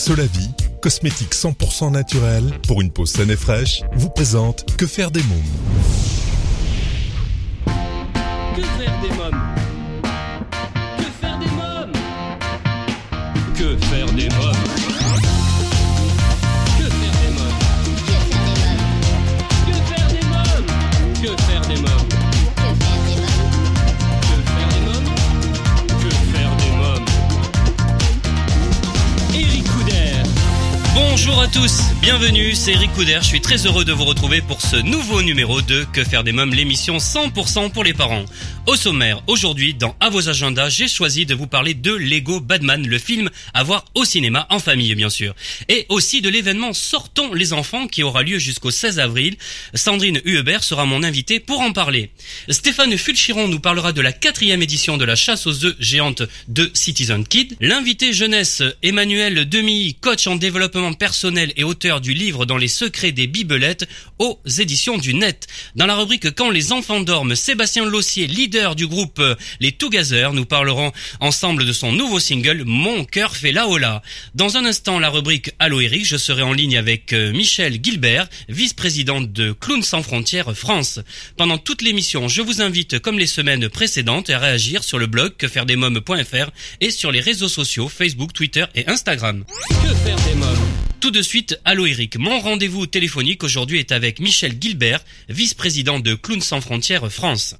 Solavi, 0.00 0.48
cosmétique 0.80 1.34
100% 1.34 1.92
naturel 1.92 2.58
pour 2.66 2.80
une 2.80 2.90
peau 2.90 3.04
saine 3.04 3.30
et 3.30 3.36
fraîche, 3.36 3.82
vous 3.92 4.08
présente 4.08 4.64
Que 4.78 4.86
faire 4.86 5.10
des 5.10 5.22
mômes. 5.24 5.42
Que 8.56 8.62
faire 8.62 9.00
des 9.02 9.14
mômes? 9.14 9.42
Que 10.96 11.04
faire 11.20 11.38
des 11.38 11.50
mômes? 11.50 11.92
Que 13.54 13.76
faire 13.88 14.12
des 14.14 14.30
mômes? 14.30 14.49
Bonjour 31.22 31.42
à 31.42 31.48
tous, 31.48 31.82
bienvenue, 32.00 32.54
c'est 32.54 32.72
Eric 32.72 32.92
Couder, 32.94 33.18
je 33.20 33.26
suis 33.26 33.40
très 33.40 33.66
heureux 33.66 33.84
de 33.84 33.92
vous 33.92 34.04
retrouver 34.04 34.40
pour 34.40 34.62
ce 34.62 34.76
nouveau 34.76 35.22
numéro 35.22 35.60
de 35.60 35.84
Que 35.92 36.02
faire 36.02 36.24
des 36.24 36.32
mômes, 36.32 36.54
l'émission 36.54 36.96
100% 36.96 37.70
pour 37.72 37.84
les 37.84 37.92
parents. 37.92 38.24
Au 38.66 38.76
sommaire, 38.76 39.22
aujourd'hui, 39.26 39.74
dans 39.74 39.94
À 40.00 40.08
vos 40.08 40.28
agendas, 40.28 40.70
j'ai 40.70 40.88
choisi 40.88 41.26
de 41.26 41.34
vous 41.34 41.46
parler 41.46 41.74
de 41.74 41.92
Lego 41.92 42.40
Batman, 42.40 42.86
le 42.86 42.98
film 42.98 43.28
à 43.52 43.62
voir 43.64 43.84
au 43.94 44.04
cinéma, 44.04 44.46
en 44.48 44.60
famille 44.60 44.94
bien 44.94 45.10
sûr. 45.10 45.34
Et 45.68 45.86
aussi 45.88 46.22
de 46.22 46.28
l'événement 46.28 46.72
Sortons 46.72 47.34
les 47.34 47.52
enfants 47.52 47.86
qui 47.86 48.02
aura 48.02 48.22
lieu 48.22 48.38
jusqu'au 48.38 48.70
16 48.70 48.98
avril. 48.98 49.36
Sandrine 49.74 50.20
Huebert 50.24 50.64
sera 50.64 50.86
mon 50.86 51.02
invitée 51.02 51.40
pour 51.40 51.60
en 51.60 51.72
parler. 51.72 52.10
Stéphane 52.48 52.96
Fulchiron 52.96 53.48
nous 53.48 53.60
parlera 53.60 53.92
de 53.92 54.00
la 54.00 54.12
quatrième 54.12 54.62
édition 54.62 54.96
de 54.96 55.04
la 55.04 55.16
chasse 55.16 55.46
aux 55.46 55.64
œufs 55.64 55.76
géante 55.80 56.22
de 56.48 56.70
Citizen 56.74 57.26
Kid. 57.26 57.56
L'invité 57.60 58.12
jeunesse 58.12 58.62
Emmanuel 58.82 59.48
Demi, 59.48 59.96
coach 60.00 60.26
en 60.26 60.36
développement 60.36 60.92
personnel 60.92 61.52
et 61.56 61.64
auteur 61.64 61.89
du 61.98 62.14
livre 62.14 62.46
Dans 62.46 62.56
les 62.56 62.68
secrets 62.68 63.10
des 63.10 63.26
bibelettes 63.26 63.88
aux 64.20 64.38
éditions 64.58 64.98
du 64.98 65.14
net. 65.14 65.48
Dans 65.74 65.86
la 65.86 65.96
rubrique 65.96 66.30
Quand 66.36 66.50
les 66.50 66.70
enfants 66.70 67.00
dorment, 67.00 67.34
Sébastien 67.34 67.84
Lossier, 67.84 68.28
leader 68.28 68.76
du 68.76 68.86
groupe 68.86 69.18
euh, 69.18 69.34
Les 69.58 69.72
Tougazers, 69.72 70.32
nous 70.32 70.44
parlerons 70.44 70.92
ensemble 71.18 71.66
de 71.66 71.72
son 71.72 71.90
nouveau 71.90 72.20
single 72.20 72.62
Mon 72.64 73.04
cœur 73.04 73.34
fait 73.34 73.50
la 73.50 73.66
hola. 73.66 74.02
Dans 74.36 74.56
un 74.56 74.64
instant, 74.64 75.00
la 75.00 75.08
rubrique 75.08 75.50
Allo 75.58 75.80
Eric, 75.80 76.04
je 76.04 76.16
serai 76.16 76.42
en 76.42 76.52
ligne 76.52 76.76
avec 76.76 77.12
euh, 77.12 77.32
Michel 77.32 77.80
Gilbert, 77.82 78.28
vice-présidente 78.48 79.32
de 79.32 79.50
Clowns 79.52 79.82
sans 79.82 80.02
frontières 80.02 80.54
France. 80.54 81.00
Pendant 81.36 81.58
toute 81.58 81.82
l'émission, 81.82 82.28
je 82.28 82.42
vous 82.42 82.60
invite, 82.60 83.00
comme 83.00 83.18
les 83.18 83.26
semaines 83.26 83.68
précédentes, 83.68 84.30
à 84.30 84.38
réagir 84.38 84.84
sur 84.84 84.98
le 84.98 85.06
blog 85.06 85.36
quefairedesmoms.fr 85.36 86.50
et 86.80 86.90
sur 86.90 87.10
les 87.10 87.20
réseaux 87.20 87.48
sociaux 87.48 87.88
Facebook, 87.88 88.32
Twitter 88.32 88.66
et 88.74 88.86
Instagram. 88.88 89.44
Que 89.68 89.94
faire 89.94 90.16
des 90.16 90.34
mômes? 90.34 90.90
Tout 91.00 91.10
de 91.10 91.22
suite, 91.22 91.58
Allo 91.64 91.86
Eric. 91.86 92.18
Mon 92.18 92.38
rendez-vous 92.40 92.86
téléphonique 92.86 93.42
aujourd'hui 93.42 93.78
est 93.78 93.90
avec 93.90 94.20
Michel 94.20 94.52
Gilbert, 94.60 95.00
vice-président 95.30 95.98
de 95.98 96.14
Clowns 96.14 96.42
sans 96.42 96.60
frontières 96.60 97.10
France. 97.10 97.56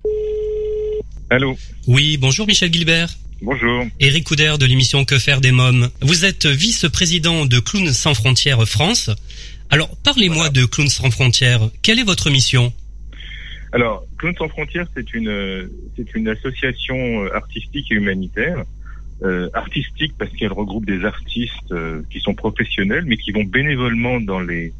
Allô 1.31 1.57
Oui, 1.87 2.17
bonjour 2.19 2.47
Michel 2.47 2.73
Gilbert. 2.73 3.09
Bonjour. 3.41 3.87
Éric 3.99 4.25
Couder 4.25 4.55
de 4.61 4.67
l'émission 4.67 5.07
Que 5.07 5.19
faire 5.19 5.41
des 5.41 5.53
mômes. 5.53 5.89
Vous 6.03 6.27
êtes 6.27 6.45
vice-président 6.47 7.47
de 7.47 7.61
Clowns 7.61 7.95
sans 7.95 8.13
frontières 8.13 8.69
France. 8.69 9.09
Alors, 9.71 9.97
parlez-moi 10.05 10.37
Voilà. 10.49 10.51
de 10.51 10.65
Clowns 10.67 10.91
sans 10.91 11.11
frontières. 11.11 11.71
Quelle 11.81 11.99
est 11.99 12.05
votre 12.05 12.29
mission? 12.29 12.73
Alors, 13.73 14.05
Clowns 14.19 14.37
sans 14.37 14.49
frontières, 14.49 14.87
c'est 14.95 15.15
une 15.15 15.29
euh, 15.29 15.73
c'est 15.97 16.15
une 16.15 16.29
association 16.29 17.25
euh, 17.25 17.35
artistique 17.35 17.87
et 17.91 17.95
humanitaire. 17.95 18.65
Euh, 19.23 19.51
artistique 19.53 20.15
parce 20.17 20.33
qu'elle 20.33 20.53
regroupe 20.53 20.87
des 20.87 21.05
artistes 21.05 21.73
euh, 21.73 22.03
qui 22.11 22.21
sont 22.21 22.33
professionnels, 22.33 23.05
mais 23.07 23.19
qui 23.19 23.33
vont 23.33 23.45
bénévolement 23.45 24.19
dans 24.19 24.41
les 24.41 24.73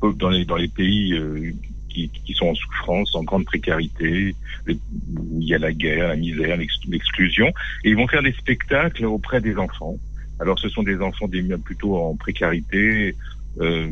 dans 0.00 0.30
les 0.30 0.44
dans 0.44 0.54
les 0.54 0.68
pays 0.68 1.12
euh, 1.14 1.50
qui, 1.88 2.08
qui 2.24 2.34
sont 2.34 2.46
en 2.46 2.54
souffrance, 2.54 3.14
en 3.16 3.24
grande 3.24 3.44
précarité, 3.46 4.36
où 4.68 5.40
il 5.40 5.48
y 5.48 5.54
a 5.54 5.58
la 5.58 5.72
guerre, 5.72 6.06
la 6.08 6.16
misère, 6.16 6.56
l'ex- 6.56 6.86
l'exclusion, 6.86 7.48
et 7.82 7.90
ils 7.90 7.96
vont 7.96 8.06
faire 8.06 8.22
des 8.22 8.32
spectacles 8.32 9.06
auprès 9.06 9.40
des 9.40 9.56
enfants. 9.56 9.96
Alors, 10.38 10.58
ce 10.58 10.68
sont 10.68 10.82
des 10.84 10.98
enfants 10.98 11.26
des, 11.26 11.42
plutôt 11.58 11.96
en 11.96 12.16
précarité, 12.16 13.16
euh, 13.60 13.90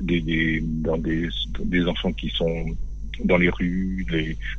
des, 0.00 0.20
des, 0.20 0.62
dans 0.62 0.98
des, 0.98 1.28
des 1.64 1.84
enfants 1.86 2.12
qui 2.12 2.30
sont 2.30 2.64
dans 3.24 3.36
les 3.36 3.50
rues, 3.50 4.06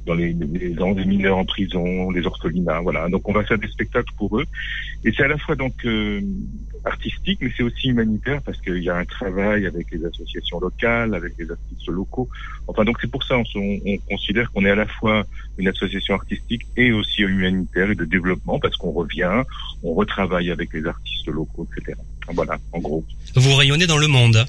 dans 0.06 0.14
les, 0.14 0.34
les, 0.34 0.70
les 0.70 1.06
mineurs 1.06 1.38
en 1.38 1.46
prison, 1.46 2.12
les 2.12 2.26
orphelinats, 2.26 2.82
voilà. 2.82 3.10
Donc 3.10 3.28
on 3.28 3.34
va 3.34 3.44
faire 3.44 3.58
des 3.58 3.68
spectacles 3.68 4.14
pour 4.18 4.40
eux. 4.40 4.46
Et 5.04 5.12
c'est 5.16 5.24
à 5.24 5.28
la 5.28 5.38
fois 5.38 5.56
donc 5.56 5.74
euh, 5.86 6.22
artistique, 6.86 7.40
mais 7.42 7.52
c'est 7.56 7.64
aussi 7.64 7.90
humanitaire 7.90 8.42
parce 8.44 8.60
qu'il 8.62 8.84
y 8.84 8.90
a 8.90 8.98
un 8.98 9.06
travail 9.06 9.66
avec 9.66 9.88
les 9.92 10.04
associations 10.06 10.60
locales, 10.60 11.14
avec 11.14 11.34
les 11.38 11.50
artistes 11.50 11.88
locaux. 11.88 12.30
Enfin 12.68 12.84
donc 12.84 12.98
c'est 13.02 13.12
pour 13.12 13.24
ça 13.24 13.38
on, 13.38 13.44
on 13.56 13.98
considère 14.10 14.52
qu'on 14.52 14.66
est 14.66 14.72
à 14.72 14.76
la 14.76 14.88
fois 14.88 15.26
une 15.58 15.68
association 15.68 16.16
artistique 16.16 16.66
et 16.78 16.92
aussi 16.92 17.22
humanitaire 17.22 17.92
et 17.92 17.96
de 17.96 18.06
développement 18.06 18.60
parce 18.60 18.76
qu'on 18.78 18.92
revient, 18.92 19.44
on 19.84 19.94
retravaille 19.94 20.52
avec 20.52 20.74
les 20.74 20.86
artistes 20.86 21.28
locaux, 21.28 21.68
etc. 21.78 21.98
Voilà, 22.34 22.58
en 22.74 22.80
gros. 22.80 23.04
Vous 23.36 23.56
rayonnez 23.56 23.88
dans 23.88 23.98
le 23.98 24.08
monde. 24.08 24.46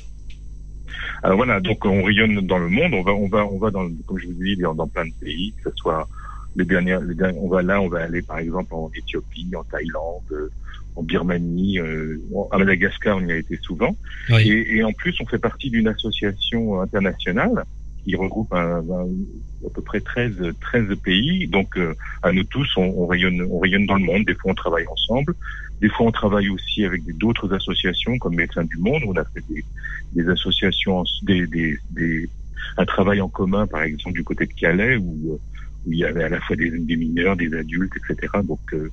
Alors 1.23 1.37
voilà, 1.37 1.61
donc 1.61 1.85
on 1.85 2.03
rayonne 2.03 2.41
dans 2.47 2.59
le 2.59 2.69
monde, 2.69 2.95
on 2.95 3.03
va, 3.03 3.13
on 3.15 3.29
va, 3.29 3.47
on 3.47 3.59
va 3.59 3.71
dans, 3.71 3.89
comme 4.07 4.19
je 4.19 4.27
vous 4.27 4.43
dis, 4.43 4.57
dans, 4.57 4.75
dans 4.75 4.89
plein 4.89 5.05
de 5.07 5.13
pays, 5.21 5.55
que 5.63 5.71
ce 5.71 5.77
soit 5.77 6.09
les 6.57 6.65
dernières, 6.65 7.01
les 7.01 7.15
dernières, 7.15 7.41
on 7.43 7.49
va 7.49 7.63
là, 7.63 7.81
on 7.81 7.89
va 7.89 8.01
aller 8.03 8.23
par 8.23 8.39
exemple 8.39 8.75
en 8.75 8.91
Éthiopie, 8.95 9.49
en 9.57 9.63
Thaïlande, 9.65 10.23
euh, 10.33 10.51
en 10.97 11.03
Birmanie, 11.03 11.79
euh, 11.79 12.21
à 12.51 12.59
Madagascar, 12.59 13.17
on 13.17 13.27
y 13.27 13.33
a 13.33 13.37
été 13.37 13.57
souvent. 13.63 13.97
Oui. 14.31 14.51
Et, 14.51 14.77
et 14.77 14.85
en 14.85 14.93
plus, 14.93 15.15
on 15.21 15.27
fait 15.27 15.39
partie 15.39 15.71
d'une 15.71 15.89
association 15.89 16.81
internationale 16.81 17.65
qui 18.05 18.17
regroupe 18.17 18.53
un, 18.53 18.79
un- 18.81 19.67
à 19.67 19.71
peu 19.73 19.81
près 19.81 20.01
13, 20.01 20.35
13 20.61 20.97
pays. 21.05 21.47
Donc, 21.47 21.79
euh, 21.79 21.95
à 22.23 22.33
nous 22.33 22.45
tous, 22.45 22.69
on, 22.77 22.83
on 22.83 23.07
rayonne, 23.07 23.41
on 23.49 23.61
rayonne 23.61 23.87
dans 23.87 23.95
le 23.95 24.05
monde. 24.05 24.25
Des 24.27 24.35
fois, 24.35 24.51
on 24.51 24.55
travaille 24.55 24.87
ensemble. 24.89 25.35
Des 25.83 25.89
fois, 25.91 26.07
on 26.07 26.13
travaille 26.13 26.49
aussi 26.49 26.85
avec 26.85 27.03
d'autres 27.19 27.53
associations 27.55 28.19
comme 28.19 28.37
Médecins 28.37 28.65
du 28.65 28.79
Monde. 28.79 29.03
On 29.07 29.17
a 29.17 29.25
fait 29.27 29.43
des, 29.49 29.65
des 30.13 30.29
associations, 30.31 31.05
des, 31.23 31.47
des, 31.49 31.79
des- 31.91 32.31
un 32.79 32.87
travail 32.87 33.21
en 33.21 33.29
commun, 33.29 33.67
par 33.67 33.83
exemple, 33.83 34.17
du 34.17 34.25
côté 34.25 34.47
de 34.47 34.53
Calais, 34.55 34.97
où, 34.97 35.35
euh, 35.35 35.39
où 35.85 35.93
il 35.93 35.99
y 35.99 36.05
avait 36.05 36.25
à 36.25 36.29
la 36.31 36.41
fois 36.41 36.57
des, 36.57 36.71
des 36.71 36.97
mineurs, 36.97 37.37
des 37.37 37.53
adultes, 37.55 37.93
etc. 37.97 38.29
Donc, 38.45 38.61
euh, 38.73 38.91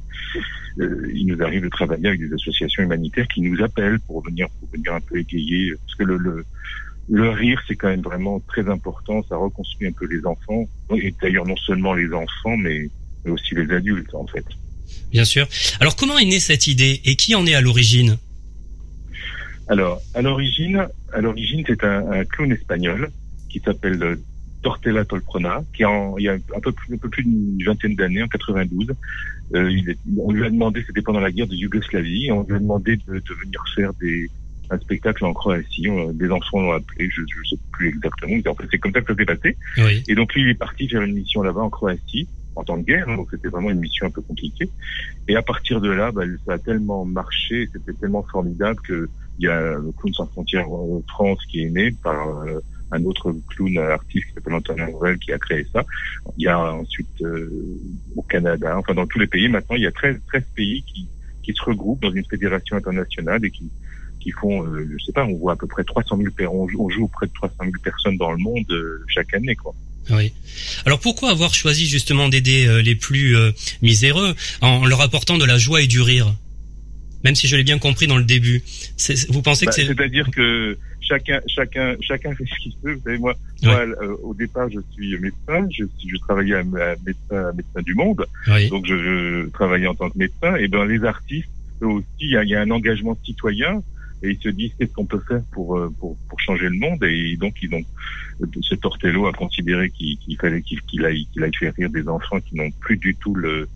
euh, 0.79 1.11
il 1.13 1.27
nous 1.27 1.41
arrive 1.43 1.63
de 1.63 1.69
travailler 1.69 2.07
avec 2.07 2.19
des 2.21 2.33
associations 2.33 2.83
humanitaires 2.83 3.27
qui 3.27 3.41
nous 3.41 3.61
appellent 3.63 3.99
pour 4.07 4.23
venir, 4.25 4.47
pour 4.59 4.69
venir 4.73 4.93
un 4.93 5.01
peu 5.01 5.17
égayer, 5.19 5.71
parce 5.85 5.95
que 5.95 6.03
le, 6.05 6.17
le, 6.17 6.45
le 7.09 7.29
rire, 7.29 7.61
c'est 7.67 7.75
quand 7.75 7.89
même 7.89 8.01
vraiment 8.01 8.39
très 8.41 8.69
important. 8.69 9.23
Ça 9.29 9.37
reconstruit 9.37 9.87
un 9.87 9.93
peu 9.93 10.07
les 10.07 10.25
enfants, 10.25 10.69
et 10.95 11.15
d'ailleurs 11.21 11.45
non 11.47 11.57
seulement 11.57 11.93
les 11.93 12.13
enfants, 12.13 12.57
mais, 12.57 12.89
mais 13.25 13.31
aussi 13.31 13.55
les 13.55 13.71
adultes, 13.73 14.13
en 14.15 14.27
fait. 14.27 14.45
Bien 15.11 15.25
sûr. 15.25 15.47
Alors, 15.79 15.95
comment 15.95 16.17
est 16.19 16.25
née 16.25 16.39
cette 16.39 16.67
idée 16.67 17.01
et 17.05 17.15
qui 17.15 17.35
en 17.35 17.45
est 17.45 17.55
à 17.55 17.61
l'origine? 17.61 18.17
Alors, 19.67 20.01
à 20.15 20.21
l'origine, 20.21 20.87
à 21.13 21.21
l'origine, 21.21 21.63
c'est 21.67 21.83
un, 21.83 22.11
un 22.11 22.25
clown 22.25 22.51
espagnol 22.51 23.11
qui 23.49 23.59
s'appelle 23.59 24.01
euh, 24.01 24.15
Tortella 24.63 25.05
Tolprona, 25.05 25.63
qui 25.75 25.85
en, 25.85 26.17
il 26.17 26.23
y 26.23 26.29
a 26.29 26.33
un 26.33 26.59
peu 26.59 26.71
plus, 26.71 26.93
un 26.95 26.97
peu 26.97 27.09
plus 27.09 27.23
d'une 27.23 27.63
vingtaine 27.63 27.95
d'années, 27.95 28.23
en 28.23 28.27
92, 28.27 28.87
euh, 29.55 29.71
il 29.71 29.89
est- 29.89 29.97
on 30.17 30.31
lui 30.31 30.43
a 30.45 30.49
demandé, 30.49 30.83
c'était 30.85 31.01
pendant 31.01 31.19
la 31.19 31.31
guerre 31.31 31.47
de 31.47 31.55
Yougoslavie, 31.55 32.31
on 32.31 32.43
lui 32.43 32.55
a 32.55 32.59
demandé 32.59 32.97
de, 32.97 33.13
de 33.19 33.33
venir 33.43 33.63
faire 33.75 33.93
des, 33.95 34.29
un 34.71 34.77
spectacle 34.79 35.23
en 35.25 35.33
Croatie. 35.33 35.87
On- 35.89 36.11
des 36.13 36.29
enfants 36.31 36.61
l'ont 36.61 36.71
appelé, 36.73 37.09
je 37.15 37.21
ne 37.21 37.27
sais 37.49 37.57
plus 37.71 37.89
exactement, 37.89 38.35
mais 38.43 38.47
en 38.47 38.55
fait, 38.55 38.65
c'est 38.71 38.79
comme 38.79 38.91
ça 38.91 39.01
que 39.01 39.13
ça 39.13 39.17
s'est 39.19 39.25
passé. 39.25 39.55
Oui. 39.77 40.03
Et 40.07 40.15
donc 40.15 40.33
lui, 40.33 40.41
il 40.41 40.49
est 40.49 40.55
parti 40.55 40.87
faire 40.89 41.01
une 41.03 41.13
mission 41.13 41.43
là-bas 41.43 41.61
en 41.61 41.69
Croatie, 41.69 42.27
en 42.59 42.63
temps 42.63 42.77
de 42.77 42.83
guerre, 42.83 43.07
hein, 43.09 43.15
donc 43.15 43.27
c'était 43.31 43.47
vraiment 43.49 43.69
une 43.69 43.79
mission 43.79 44.05
un 44.07 44.11
peu 44.11 44.21
compliquée. 44.21 44.69
Et 45.27 45.35
à 45.35 45.41
partir 45.41 45.81
de 45.81 45.89
là, 45.89 46.11
bah, 46.11 46.23
ça 46.45 46.53
a 46.53 46.59
tellement 46.59 47.05
marché, 47.05 47.67
c'était 47.71 47.93
tellement 47.93 48.23
formidable 48.23 48.79
que 48.81 49.09
il 49.39 49.45
y 49.45 49.47
a 49.47 49.59
le 49.73 49.91
Clown 49.97 50.13
sans 50.13 50.27
frontières 50.27 50.67
France 51.07 51.39
qui 51.49 51.63
est 51.63 51.69
né 51.69 51.91
par 52.03 52.27
euh, 52.39 52.59
un 52.91 53.03
autre 53.05 53.33
clown 53.49 53.77
artiste 53.77 54.27
qui 54.27 54.33
s'appelle 54.33 54.53
Antonin 54.53 54.89
Noël 54.91 55.17
qui 55.19 55.31
a 55.31 55.37
créé 55.37 55.65
ça. 55.71 55.85
Il 56.37 56.43
y 56.43 56.47
a 56.47 56.73
ensuite 56.73 57.21
euh, 57.21 57.77
au 58.15 58.21
Canada, 58.23 58.77
enfin 58.77 58.93
dans 58.93 59.07
tous 59.07 59.19
les 59.19 59.27
pays 59.27 59.47
maintenant, 59.47 59.75
il 59.75 59.83
y 59.83 59.87
a 59.87 59.91
13, 59.91 60.19
13 60.27 60.43
pays 60.55 60.83
qui, 60.83 61.07
qui 61.43 61.53
se 61.53 61.61
regroupent 61.63 62.01
dans 62.01 62.11
une 62.11 62.25
fédération 62.25 62.75
internationale 62.75 63.43
et 63.45 63.51
qui 63.51 63.71
qui 64.19 64.31
font, 64.31 64.65
euh, 64.65 64.85
je 64.91 65.05
sais 65.05 65.13
pas, 65.13 65.23
on 65.25 65.37
voit 65.37 65.53
à 65.53 65.55
peu 65.55 65.67
près 65.67 65.83
300 65.83 66.17
000 66.17 66.29
per- 66.35 66.47
on 66.47 66.67
joue, 66.67 66.83
on 66.83 66.89
joue 66.89 67.05
auprès 67.05 67.27
de 67.27 67.31
300 67.31 67.55
000 67.61 67.71
personnes 67.81 68.17
dans 68.17 68.31
le 68.31 68.37
monde 68.37 68.69
euh, 68.71 69.01
chaque 69.07 69.33
année, 69.33 69.55
quoi. 69.55 69.73
Oui. 70.11 70.33
Alors, 70.85 70.99
pourquoi 70.99 71.31
avoir 71.31 71.53
choisi 71.53 71.87
justement 71.87 72.29
d'aider 72.29 72.67
euh, 72.67 72.81
les 72.81 72.95
plus 72.95 73.35
euh, 73.35 73.51
miséreux 73.81 74.35
en 74.61 74.85
leur 74.85 75.01
apportant 75.01 75.37
de 75.37 75.45
la 75.45 75.57
joie 75.57 75.81
et 75.81 75.87
du 75.87 76.01
rire? 76.01 76.33
Même 77.23 77.35
si 77.35 77.47
je 77.47 77.55
l'ai 77.57 77.63
bien 77.63 77.79
compris 77.79 78.07
dans 78.07 78.17
le 78.17 78.23
début. 78.23 78.63
Vous 79.29 79.41
pensez 79.41 79.65
Bah, 79.65 79.71
que 79.71 79.75
c'est... 79.75 79.87
C'est-à-dire 79.87 80.29
que 80.31 80.77
chacun, 81.01 81.41
chacun, 81.47 81.95
chacun 81.99 82.33
fait 82.33 82.45
ce 82.45 82.63
qu'il 82.63 82.73
veut. 82.81 82.93
Vous 82.95 83.01
savez, 83.03 83.17
moi, 83.17 83.35
euh, 83.65 84.15
au 84.23 84.33
départ, 84.33 84.69
je 84.69 84.79
suis 84.93 85.17
médecin. 85.17 85.67
Je, 85.69 85.83
je 86.07 86.17
travaillais 86.17 86.55
à, 86.55 86.63
médecin, 86.63 87.49
à 87.49 87.51
médecin 87.51 87.81
du 87.83 87.93
monde. 87.93 88.25
Oui. 88.47 88.69
Donc, 88.69 88.85
je, 88.87 88.95
je 88.95 89.49
travaillais 89.49 89.87
en 89.87 89.95
tant 89.95 90.09
que 90.09 90.17
médecin. 90.17 90.55
Et 90.55 90.67
ben, 90.69 90.85
les 90.85 91.03
artistes, 91.03 91.49
aussi, 91.81 92.05
il 92.19 92.31
y 92.31 92.37
a, 92.37 92.43
il 92.43 92.49
y 92.49 92.55
a 92.55 92.61
un 92.61 92.71
engagement 92.71 93.17
citoyen. 93.25 93.83
Et 94.21 94.31
ils 94.31 94.39
se 94.39 94.49
disent 94.49 94.71
qu'est-ce 94.77 94.93
qu'on 94.93 95.05
peut 95.05 95.21
faire 95.27 95.41
pour, 95.51 95.77
euh, 95.77 95.93
pour, 95.99 96.17
pour 96.27 96.39
changer 96.39 96.69
le 96.69 96.77
monde? 96.77 97.03
Et 97.03 97.37
donc 97.37 97.55
ils 97.61 97.73
ont 97.73 97.81
ce 98.61 98.75
Tortello 98.75 99.27
a 99.27 99.33
considéré 99.33 99.89
qu'il 99.89 100.37
fallait 100.39 100.61
qu'il 100.61 100.81
qu'il 100.81 101.05
aille 101.05 101.25
qu'il 101.31 101.43
aille 101.43 101.55
faire 101.59 101.73
rire 101.75 101.89
des 101.89 102.07
enfants 102.07 102.39
qui 102.39 102.55
n'ont 102.55 102.71
plus 102.79 102.97
du 102.97 103.15
tout 103.15 103.35
le 103.35 103.67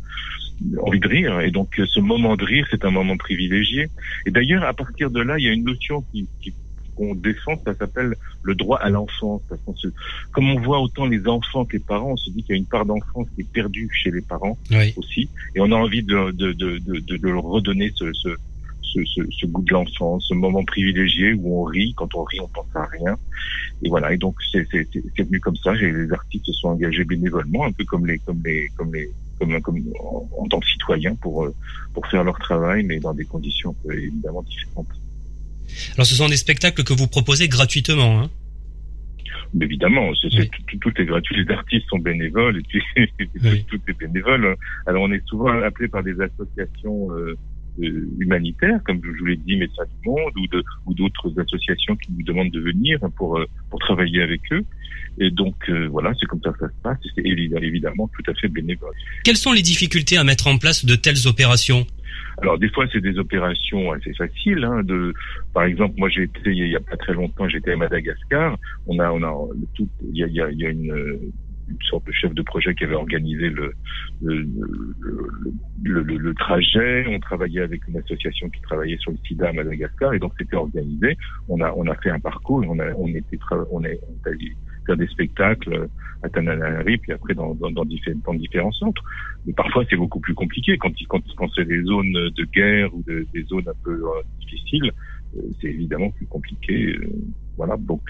envie 0.82 1.00
de 1.00 1.08
rire. 1.08 1.42
Et 1.42 1.52
donc 1.52 1.70
ce 1.76 2.00
moment 2.00 2.36
de 2.36 2.46
rire 2.46 2.68
c'est 2.72 2.86
un 2.86 2.92
moment 2.92 3.18
privilégié. 3.18 3.90
Et 4.26 4.32
d'ailleurs 4.32 4.64
à 4.64 4.74
partir 4.74 5.12
de 5.12 5.22
là 5.22 5.38
il 5.38 5.46
y 5.46 5.50
a 5.50 5.52
une 5.52 5.66
notion 5.66 6.04
qui, 6.12 6.28
qui 6.42 6.54
qu'on 6.96 7.16
défend, 7.16 7.60
ça 7.66 7.74
s'appelle 7.74 8.16
le 8.44 8.54
droit 8.54 8.78
à 8.78 8.90
l'enfance. 8.90 9.42
Comme 10.32 10.52
on 10.52 10.60
voit 10.60 10.80
autant 10.80 11.08
les 11.08 11.28
enfants 11.28 11.66
que 11.66 11.74
les 11.74 11.84
parents, 11.84 12.12
on 12.12 12.18
se 12.18 12.30
dit 12.30 12.44
qu'il 12.44 12.56
y 12.56 12.58
a 12.58 12.60
une 12.60 12.68
part 12.68 12.86
d'enfance 12.86 13.28
qui 13.36 13.42
est 13.42 13.52
perdue 13.52 13.90
chez 13.92 14.12
les 14.12 14.22
parents 14.22 14.60
aussi, 14.96 15.28
et 15.56 15.60
on 15.60 15.72
a 15.72 15.76
envie 15.76 16.04
de, 16.04 16.32
de, 16.32 16.54
de, 16.54 16.78
de, 16.78 17.18
de 17.18 17.28
leur 17.28 17.44
redonner 17.44 17.92
ce, 17.96 18.14
ce, 18.14 18.30
ce, 18.84 19.00
ce, 19.40 19.46
goût 19.46 19.64
de 19.64 19.74
l'enfance, 19.74 20.26
ce 20.30 20.34
moment 20.34 20.64
privilégié 20.64 21.34
où 21.34 21.62
on 21.62 21.64
rit. 21.64 21.94
Quand 21.96 22.14
on 22.16 22.24
rit, 22.24 22.40
on 22.40 22.48
pense 22.48 22.68
à 22.76 22.86
rien. 22.86 23.18
Et 23.84 23.90
voilà. 23.90 24.14
Et 24.14 24.18
donc 24.18 24.36
c'est 24.52 24.68
venu 25.18 25.40
comme 25.40 25.56
ça. 25.56 25.74
Les 25.74 26.12
artistes 26.12 26.46
se 26.46 26.54
sont 26.54 26.70
engagés 26.70 27.04
bénévolement, 27.04 27.66
un 27.66 27.72
peu 27.72 27.86
comme 27.86 28.06
les 28.06 28.20
comme 28.20 28.42
les 28.46 28.70
comme 28.76 28.94
les 28.94 29.10
comme, 29.40 29.62
comme 29.62 29.82
en, 30.38 30.48
tant 30.48 30.60
que 30.60 30.68
citoyens 30.68 31.16
pour 31.16 31.48
pour 31.94 32.08
faire 32.08 32.24
leur 32.24 32.40
travail, 32.40 32.84
mais 32.84 33.00
dans 33.00 33.14
des 33.14 33.26
conditions 33.26 33.76
évidemment 33.92 34.44
différentes. 34.44 34.88
Alors 35.96 36.06
ce 36.06 36.16
sont 36.16 36.28
des 36.28 36.38
spectacles 36.38 36.84
que 36.84 36.94
vous 36.94 37.08
proposez 37.08 37.48
gratuitement. 37.48 38.22
Hein? 38.22 38.30
Évidemment, 39.62 40.12
tout, 40.82 41.02
est 41.02 41.06
gratuit. 41.06 41.44
Les 41.44 41.54
artistes 41.54 41.88
sont 41.88 42.00
bénévoles 42.00 42.58
et 42.58 42.62
puis 42.62 42.82
tout, 43.68 43.80
est 43.88 43.98
bénévole. 44.00 44.56
Alors 44.88 45.04
on 45.04 45.12
est 45.12 45.26
souvent 45.28 45.50
appelé 45.62 45.88
par 45.88 46.04
des 46.04 46.16
associations 46.20 47.12
euh, 47.12 47.38
euh, 47.82 48.10
humanitaires, 48.20 48.80
comme 48.86 49.02
je 49.04 49.20
vous 49.20 49.26
l'ai 49.26 49.38
dit, 49.38 49.56
Médecins 49.56 49.86
du 49.86 50.10
Monde 50.10 50.34
ou 50.38 50.48
de 50.48 50.64
ou 50.86 50.94
d'autres 50.94 51.34
associations 51.40 51.96
qui 51.96 52.12
nous 52.12 52.24
demandent 52.24 52.52
de 52.52 52.60
venir 52.60 53.00
pour 53.18 53.38
euh, 53.38 53.46
pour 53.70 53.80
travailler 53.80 54.22
avec 54.22 54.42
eux. 54.52 54.64
Et 55.20 55.30
donc 55.30 55.70
voilà, 55.92 56.12
c'est 56.20 56.26
comme 56.26 56.42
ça 56.44 56.52
que 56.52 56.60
ça 56.60 56.68
se 56.68 56.82
passe. 56.82 56.98
C'est 57.14 57.24
évidemment 57.24 58.10
tout 58.16 58.32
à 58.32 58.34
fait 58.34 58.48
bénévole. 58.48 58.94
Quelles 59.24 59.38
sont 59.38 59.54
les 59.54 59.62
difficultés 59.62 60.18
à 60.18 60.24
mettre 60.24 60.48
en 60.48 60.58
place 60.58 60.86
de 60.86 60.96
telles 60.96 61.28
opérations? 61.28 61.86
Alors 62.42 62.58
des 62.58 62.70
fois 62.70 62.88
c'est 62.92 63.00
des 63.02 63.20
opérations 63.20 63.92
assez 63.92 64.14
faciles. 64.14 64.64
Hein, 64.64 64.82
de, 64.84 65.14
par 65.54 65.66
exemple, 65.66 65.96
moi 65.98 66.10
j'ai 66.10 66.24
été 66.24 66.40
il 66.46 66.68
y 66.68 66.76
a 66.76 66.80
pas 66.80 66.98
très 66.98 67.14
longtemps, 67.14 67.48
j'étais 67.48 67.74
à 67.74 67.76
Madagascar. 67.76 68.58
On 68.88 68.98
a, 68.98 69.12
on 69.12 69.22
a 69.24 69.48
tout, 69.76 69.88
il 70.12 70.18
y 70.18 70.24
a, 70.24 70.28
il 70.28 70.34
y 70.34 70.42
a, 70.42 70.50
il 70.50 70.60
y 70.60 70.66
a 70.66 70.70
une, 70.70 71.20
une 71.68 71.82
sorte 71.90 72.06
de 72.06 72.12
chef 72.12 72.34
de 72.34 72.42
projet 72.42 72.74
qui 72.76 72.84
avait 72.84 72.96
organisé 72.96 73.50
le 73.50 73.74
le, 74.22 74.48
le, 75.84 76.02
le, 76.04 76.18
le, 76.18 76.34
trajet. 76.34 77.06
On 77.08 77.20
travaillait 77.20 77.62
avec 77.62 77.88
une 77.88 77.98
association 77.98 78.50
qui 78.50 78.62
travaillait 78.62 78.98
sur 78.98 79.12
le 79.12 79.18
sida 79.28 79.50
à 79.50 79.54
Madagascar 79.54 80.14
et 80.14 80.20
donc 80.20 80.34
c'était 80.38 80.56
organisé. 80.56 81.18
On 81.48 81.62
a 81.62 81.74
on 81.76 81.88
a 81.88 81.96
fait 81.96 82.10
un 82.10 82.20
parcours. 82.20 82.64
On 82.68 82.80
a 82.80 82.94
on 82.96 83.08
était 83.08 83.40
on 83.72 83.84
est 83.84 84.00
on 84.26 84.30
a 84.30 84.34
faire 84.86 84.98
des 84.98 85.08
spectacles 85.08 85.88
à 86.24 86.30
Tananarive 86.30 87.00
puis 87.00 87.14
après 87.14 87.34
dans, 87.34 87.56
dans, 87.56 87.72
dans, 87.72 87.86
différents, 87.86 88.20
dans 88.26 88.34
différents 88.34 88.72
centres. 88.72 89.04
Mais 89.46 89.54
parfois 89.54 89.84
c'est 89.90 89.96
beaucoup 89.96 90.20
plus 90.20 90.34
compliqué 90.34 90.78
quand, 90.78 90.92
quand, 91.08 91.22
quand 91.38 91.50
c'est 91.56 91.66
des 91.66 91.84
zones 91.84 92.12
de 92.12 92.46
guerre 92.54 92.94
ou 92.94 93.04
des 93.08 93.44
zones 93.44 93.68
un 93.68 93.84
peu 93.84 93.92
euh, 93.92 94.22
difficiles. 94.42 94.92
Euh, 95.38 95.42
c'est 95.62 95.68
évidemment 95.68 96.12
plus 96.12 96.26
compliqué. 96.28 96.96
Euh, 96.96 97.10
voilà. 97.58 97.78
Donc 97.78 98.02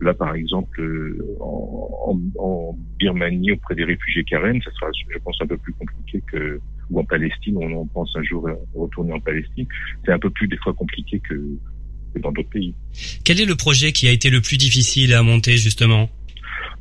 là, 0.00 0.14
par 0.14 0.34
exemple, 0.34 0.82
en, 1.40 1.88
en, 2.06 2.20
en, 2.38 2.78
Birmanie 2.98 3.52
auprès 3.52 3.74
des 3.74 3.84
réfugiés 3.84 4.24
Karen, 4.24 4.60
ça 4.62 4.70
sera, 4.72 4.90
je 4.92 5.18
pense, 5.18 5.36
un 5.40 5.46
peu 5.46 5.56
plus 5.56 5.72
compliqué 5.74 6.22
que 6.30 6.60
ou 6.90 7.00
en 7.00 7.04
Palestine. 7.04 7.56
On, 7.56 7.72
on 7.72 7.86
pense 7.86 8.10
un 8.16 8.22
jour 8.22 8.48
retourner 8.74 9.12
en 9.12 9.20
Palestine. 9.20 9.66
C'est 10.04 10.12
un 10.12 10.18
peu 10.18 10.30
plus 10.30 10.48
des 10.48 10.58
fois 10.58 10.74
compliqué 10.74 11.20
que 11.20 11.34
dans 12.18 12.32
d'autres 12.32 12.50
pays. 12.50 12.74
Quel 13.24 13.40
est 13.40 13.46
le 13.46 13.54
projet 13.54 13.92
qui 13.92 14.08
a 14.08 14.12
été 14.12 14.30
le 14.30 14.40
plus 14.40 14.56
difficile 14.56 15.14
à 15.14 15.22
monter 15.22 15.56
justement? 15.56 16.10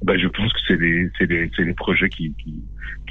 Ben, 0.04 0.18
je 0.18 0.28
pense 0.28 0.52
que 0.54 0.60
c'est 0.68 0.80
les 0.80 1.10
c'est 1.18 1.30
les 1.30 1.52
c'est 1.56 1.64
les 1.64 1.74
projets 1.74 2.10
qui, 2.10 2.34
qui 2.42 2.56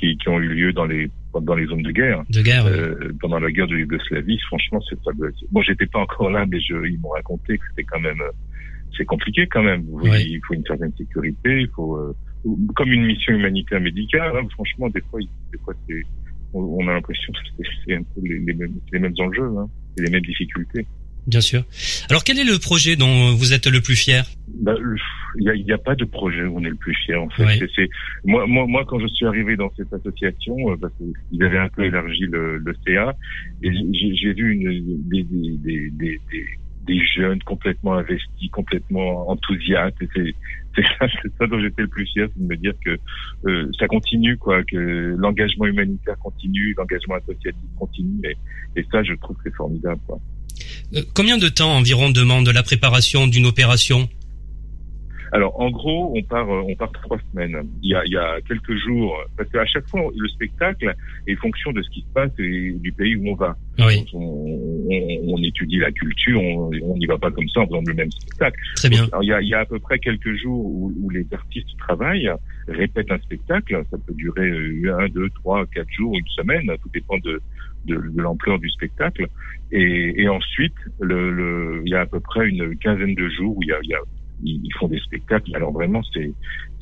qui 0.01 0.17
qui 0.17 0.29
ont 0.29 0.41
eu 0.41 0.49
lieu 0.49 0.73
dans 0.73 0.87
les 0.87 1.11
dans 1.41 1.55
les 1.55 1.67
zones 1.67 1.83
de 1.83 1.91
guerre. 1.91 2.25
De 2.31 2.41
guerre. 2.41 2.67
Euh, 2.67 3.13
pendant 3.21 3.39
la 3.39 3.51
guerre 3.51 3.67
de 3.67 3.77
Yougoslavie, 3.77 4.39
franchement, 4.47 4.81
c'est 4.89 4.97
ça. 5.05 5.11
Bon, 5.53 5.63
j'étais 5.63 5.87
pas 5.87 6.01
encore 6.01 6.31
là, 6.31 6.47
mais 6.47 6.59
je, 6.61 6.75
ils 6.89 6.99
m'ont 6.99 7.11
raconté 7.11 7.59
que 7.59 7.65
c'était 7.71 7.85
quand 7.85 8.01
même 8.01 8.21
c'est 8.97 9.05
compliqué 9.05 9.47
quand 9.47 9.63
même. 9.63 9.85
Il 10.05 10.41
faut 10.47 10.55
une 10.55 10.65
certaine 10.65 10.93
sécurité, 10.97 11.61
il 11.61 11.69
faut 11.69 11.97
euh, 11.97 12.17
comme 12.75 12.93
une 12.93 13.05
mission 13.05 13.35
humanitaire 13.35 13.81
médicale. 13.81 14.33
Hein, 14.37 14.47
franchement, 14.53 14.89
des 14.89 15.03
fois, 15.11 15.21
des 15.21 15.59
fois, 15.65 15.75
c'est 15.89 16.03
on, 16.55 16.89
a 16.89 16.95
l'impression 16.95 17.33
que 17.33 17.65
c'est 17.85 17.95
un 17.95 18.03
peu 18.03 18.23
les, 18.23 18.39
les, 18.39 18.55
mêmes, 18.55 18.75
les 18.93 18.99
mêmes 18.99 19.15
enjeux 19.19 19.51
hein, 19.59 19.69
et 19.99 20.03
les 20.03 20.11
mêmes 20.11 20.25
difficultés. 20.25 20.87
Bien 21.29 21.43
sûr. 21.43 21.63
Alors 22.09 22.25
quel 22.25 22.39
est 22.39 22.45
le 22.45 22.59
projet 22.59 22.97
dont 22.97 23.35
vous 23.35 23.53
êtes 23.53 23.67
le 23.67 23.83
plus 23.83 23.97
fier? 23.97 24.25
Bah, 24.49 24.75
Il 25.39 25.63
n'y 25.63 25.73
a, 25.73 25.79
pas 25.79 25.95
de 25.95 26.07
projet 26.07 26.43
où 26.45 26.57
on 26.57 26.65
est 26.65 26.71
le 26.71 26.75
plus 26.75 26.95
fier 27.05 27.23
en 27.23 27.29
fait. 27.29 27.61
Moi, 28.25 28.47
moi, 28.47 28.67
moi, 28.67 28.85
quand 28.89 28.99
je 28.99 29.07
suis 29.09 29.27
arrivé 29.27 29.55
dans 29.57 29.71
cette 29.77 29.93
association, 29.93 30.57
euh, 30.71 30.77
parce 30.81 30.95
qu'ils 30.95 31.45
avaient 31.45 31.59
un 31.59 31.69
peu 31.69 31.85
élargi 31.85 32.23
le, 32.23 32.57
le 32.57 32.75
CA, 32.87 33.15
et 33.63 33.71
j'ai 33.71 34.33
vu 34.33 34.53
une, 34.53 35.03
des, 35.07 35.23
des, 35.25 35.59
des, 35.59 36.21
des, 36.31 36.47
des 36.89 37.01
jeunes 37.15 37.41
complètement 37.43 37.95
investis, 37.95 38.51
complètement 38.51 39.31
enthousiastes. 39.31 39.97
C'est, 40.15 40.35
c'est 40.77 41.33
ça, 41.39 41.47
dont 41.47 41.61
j'étais 41.61 41.83
le 41.83 41.89
plus 41.89 42.07
fier, 42.07 42.29
c'est 42.33 42.43
de 42.43 42.49
me 42.49 42.57
dire 42.57 42.73
que 42.85 42.99
euh, 43.47 43.71
ça 43.79 43.87
continue, 43.87 44.37
quoi, 44.37 44.65
que 44.65 45.15
l'engagement 45.19 45.67
humanitaire 45.67 46.19
continue, 46.19 46.75
l'engagement 46.77 47.17
associatif 47.17 47.69
continue, 47.79 48.21
et, 48.25 48.37
et 48.81 48.87
ça, 48.91 49.03
je 49.05 49.15
trouve 49.15 49.37
que 49.37 49.43
c'est 49.45 49.55
formidable, 49.55 50.01
quoi. 50.07 50.19
Euh, 50.95 51.03
combien 51.15 51.39
de 51.39 51.49
temps 51.49 51.77
environ 51.77 52.11
demande 52.11 52.49
la 52.49 52.63
préparation 52.63 53.27
d'une 53.27 53.47
opération? 53.47 54.09
Alors 55.33 55.61
en 55.61 55.71
gros, 55.71 56.13
on 56.17 56.23
part 56.23 56.49
euh, 56.51 56.63
on 56.67 56.75
part 56.75 56.93
trois 56.93 57.19
semaines. 57.31 57.57
Il 57.83 57.91
y 57.91 57.95
a, 57.95 58.05
il 58.05 58.13
y 58.13 58.17
a 58.17 58.41
quelques 58.47 58.77
jours 58.77 59.17
parce 59.37 59.51
qu'à 59.51 59.67
chaque 59.67 59.89
fois 59.89 60.03
le 60.17 60.29
spectacle 60.29 60.95
est 61.27 61.35
fonction 61.37 61.73
de 61.73 61.83
ce 61.83 61.91
qui 61.91 62.01
se 62.01 62.13
passe 62.15 62.31
et 62.39 62.73
du 62.73 62.93
pays 62.93 63.17
où 63.17 63.31
on 63.31 63.35
va. 63.35 63.57
Oui. 63.79 64.05
On, 64.15 64.19
on, 64.91 65.35
on, 65.35 65.43
étudie 65.43 65.79
la 65.79 65.93
culture, 65.93 66.41
on 66.41 66.97
n'y 66.97 67.07
va 67.07 67.19
pas 67.19 67.31
comme 67.31 67.49
ça 67.49 67.61
en 67.61 67.67
faisant 67.67 67.83
le 67.87 67.95
même 67.95 68.11
spectacle. 68.11 68.59
Très 68.77 68.89
bien. 68.89 69.07
il, 69.23 69.29
y 69.29 69.33
a, 69.33 69.41
il 69.41 69.49
y 69.49 69.55
a 69.55 69.61
à 69.61 69.67
peu 69.67 69.79
près 69.79 69.99
quelques 69.99 70.35
jours 70.37 70.65
où, 70.65 70.93
où, 71.01 71.11
les 71.11 71.27
artistes 71.33 71.69
travaillent, 71.79 72.31
répètent 72.67 73.11
un 73.13 73.19
spectacle. 73.19 73.83
Ça 73.91 73.97
peut 74.05 74.15
durer 74.15 74.49
euh, 74.49 74.99
un, 74.99 75.09
deux, 75.09 75.31
trois, 75.31 75.65
quatre 75.67 75.91
jours, 75.91 76.15
une 76.15 76.27
semaine, 76.29 76.71
tout 76.83 76.91
dépend 76.93 77.19
de 77.19 77.41
de, 77.87 77.97
de 77.97 78.23
l'ampleur 78.23 78.59
du 78.59 78.69
spectacle. 78.71 79.27
Et, 79.73 80.23
et 80.23 80.29
ensuite, 80.29 80.75
le, 81.01 81.31
le, 81.31 81.83
il 81.85 81.91
y 81.91 81.95
a 81.95 82.01
à 82.01 82.07
peu 82.07 82.21
près 82.21 82.49
une 82.49 82.77
quinzaine 82.79 83.15
de 83.15 83.29
jours 83.29 83.57
où 83.57 83.63
il 83.63 83.69
y 83.69 83.73
a, 83.73 83.79
il 83.83 83.91
y 83.91 83.95
a 83.95 84.01
ils 84.43 84.73
font 84.79 84.89
des 84.89 85.01
spectacles. 85.01 85.55
Alors 85.55 85.73
vraiment, 85.73 86.03
c'est 86.13 86.33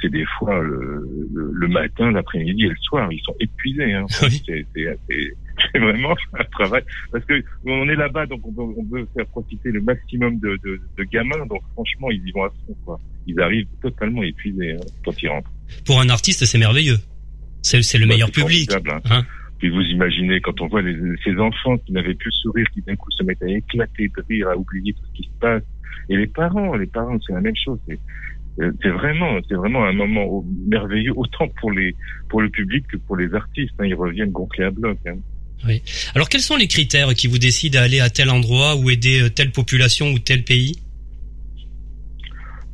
c'est 0.01 0.11
des 0.11 0.25
fois 0.39 0.61
le, 0.61 1.29
le, 1.53 1.69
matin, 1.69 2.11
l'après-midi 2.11 2.65
et 2.65 2.69
le 2.69 2.77
soir. 2.77 3.11
Ils 3.11 3.21
sont 3.21 3.35
épuisés. 3.41 3.95
Hein. 3.95 4.07
C'est 4.09 5.79
vraiment 5.79 6.15
un 6.39 6.45
travail 6.45 6.83
parce 7.11 7.25
que 7.25 7.43
on 7.65 7.89
est 7.89 7.97
là-bas, 7.97 8.27
donc 8.27 8.47
on 8.47 8.53
veut, 8.53 8.75
on 8.77 8.85
veut, 8.85 9.09
faire 9.15 9.27
profiter 9.27 9.71
le 9.71 9.81
maximum 9.81 10.39
de, 10.39 10.59
de, 10.65 10.81
de, 10.99 11.05
gamins. 11.05 11.47
Donc 11.47 11.63
franchement, 11.73 12.11
ils 12.11 12.27
y 12.27 12.33
vont 12.33 12.45
à 12.45 12.51
fond. 12.51 12.77
Quoi. 12.85 13.01
Ils 13.27 13.41
arrivent 13.41 13.69
totalement 13.83 14.23
épuisés 14.23 14.73
hein, 14.73 14.85
quand 15.05 15.23
ils 15.23 15.29
rentrent. 15.29 15.51
Pour 15.85 16.01
un 16.01 16.09
artiste, 16.09 16.45
c'est 16.45 16.59
merveilleux. 16.59 16.99
C'est 17.63 17.79
le 17.99 18.07
bah, 18.07 18.15
meilleur 18.15 18.31
public. 18.31 18.71
Hein. 18.73 19.01
hein. 19.11 19.25
Puis 19.59 19.71
vous 19.71 19.81
imaginez 19.81 20.41
quand 20.41 20.61
on 20.61 20.69
voit 20.69 20.83
les, 20.83 20.95
ces 21.25 21.35
enfants 21.39 21.79
qui 21.79 21.93
n'avaient 21.93 22.15
plus 22.15 22.33
sourire, 22.33 22.67
qui 22.75 22.83
d'un 22.83 22.95
coup 22.97 23.11
se 23.11 23.25
mettent 23.25 23.43
à 23.43 23.49
éclater 23.49 24.09
de 24.09 24.25
rire, 24.29 24.51
à 24.51 24.57
oublier 24.57 24.93
tout 24.93 25.03
ce 25.07 25.23
qui 25.23 25.29
se 25.29 25.39
passe. 25.41 25.63
Et 26.09 26.17
les 26.17 26.27
parents, 26.27 26.75
les 26.77 26.87
parents, 26.87 27.19
c'est 27.27 27.33
la 27.33 27.41
même 27.41 27.57
chose. 27.57 27.79
C'est 28.59 28.89
vraiment, 28.89 29.39
c'est 29.49 29.55
vraiment 29.55 29.85
un 29.85 29.93
moment 29.93 30.45
merveilleux 30.67 31.13
autant 31.17 31.49
pour 31.61 31.73
les 31.73 31.95
pour 32.29 32.41
le 32.41 32.49
public 32.49 32.87
que 32.89 32.97
pour 32.97 33.17
les 33.17 33.33
artistes. 33.35 33.75
Hein. 33.79 33.87
Ils 33.87 33.95
reviennent 33.95 34.31
gonflés 34.31 34.65
à 34.65 34.71
bloc. 34.71 34.99
Hein. 35.07 35.17
Oui. 35.67 35.83
Alors 36.15 36.29
quels 36.29 36.43
sont 36.43 36.57
les 36.57 36.69
critères 36.69 37.15
qui 37.15 37.27
vous 37.27 37.39
décident 37.39 37.79
à 37.79 37.83
aller 37.83 38.01
à 38.01 38.11
tel 38.11 38.31
endroit 38.31 38.77
ou 38.77 38.91
aider 38.91 39.23
euh, 39.23 39.31
telle 39.31 39.53
population 39.53 40.13
ou 40.13 40.19
tel 40.19 40.45
pays? 40.45 40.81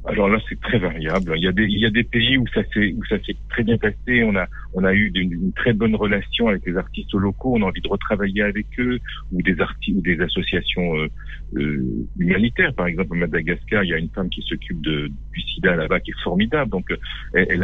Alors 0.04 0.28
là, 0.28 0.38
c'est 0.48 0.60
très 0.60 0.78
variable. 0.78 1.32
Il 1.36 1.42
y 1.44 1.48
a 1.48 1.52
des, 1.52 1.62
il 1.62 1.78
y 1.78 1.86
a 1.86 1.90
des 1.90 2.02
pays 2.02 2.36
où 2.36 2.44
ça 2.48 2.62
s'est, 2.74 2.92
où 2.96 3.04
ça 3.04 3.22
s'est 3.24 3.36
très 3.48 3.62
bien 3.62 3.78
passé. 3.78 4.24
On 4.24 4.34
a, 4.34 4.48
on 4.74 4.82
a 4.82 4.92
eu 4.92 5.12
une, 5.14 5.52
très 5.52 5.72
bonne 5.72 5.94
relation 5.94 6.48
avec 6.48 6.66
les 6.66 6.76
artistes 6.76 7.12
locaux. 7.14 7.54
On 7.54 7.62
a 7.62 7.66
envie 7.66 7.80
de 7.80 7.88
retravailler 7.88 8.42
avec 8.42 8.66
eux 8.80 8.98
ou 9.30 9.42
des 9.42 9.60
artistes 9.60 9.96
ou 9.96 10.00
des 10.00 10.20
associations 10.20 10.96
euh, 10.96 11.08
euh, 11.56 12.06
humanitaires. 12.18 12.74
Par 12.74 12.88
exemple, 12.88 13.14
à 13.14 13.16
Madagascar, 13.16 13.84
il 13.84 13.90
y 13.90 13.94
a 13.94 13.98
une 13.98 14.10
femme 14.10 14.28
qui 14.28 14.42
s'occupe 14.42 14.80
de, 14.80 15.06
du 15.32 15.40
SIDA 15.40 15.76
là-bas 15.76 16.00
qui 16.00 16.10
est 16.10 16.22
formidable. 16.24 16.70
Donc, 16.70 16.92
elle, 17.34 17.60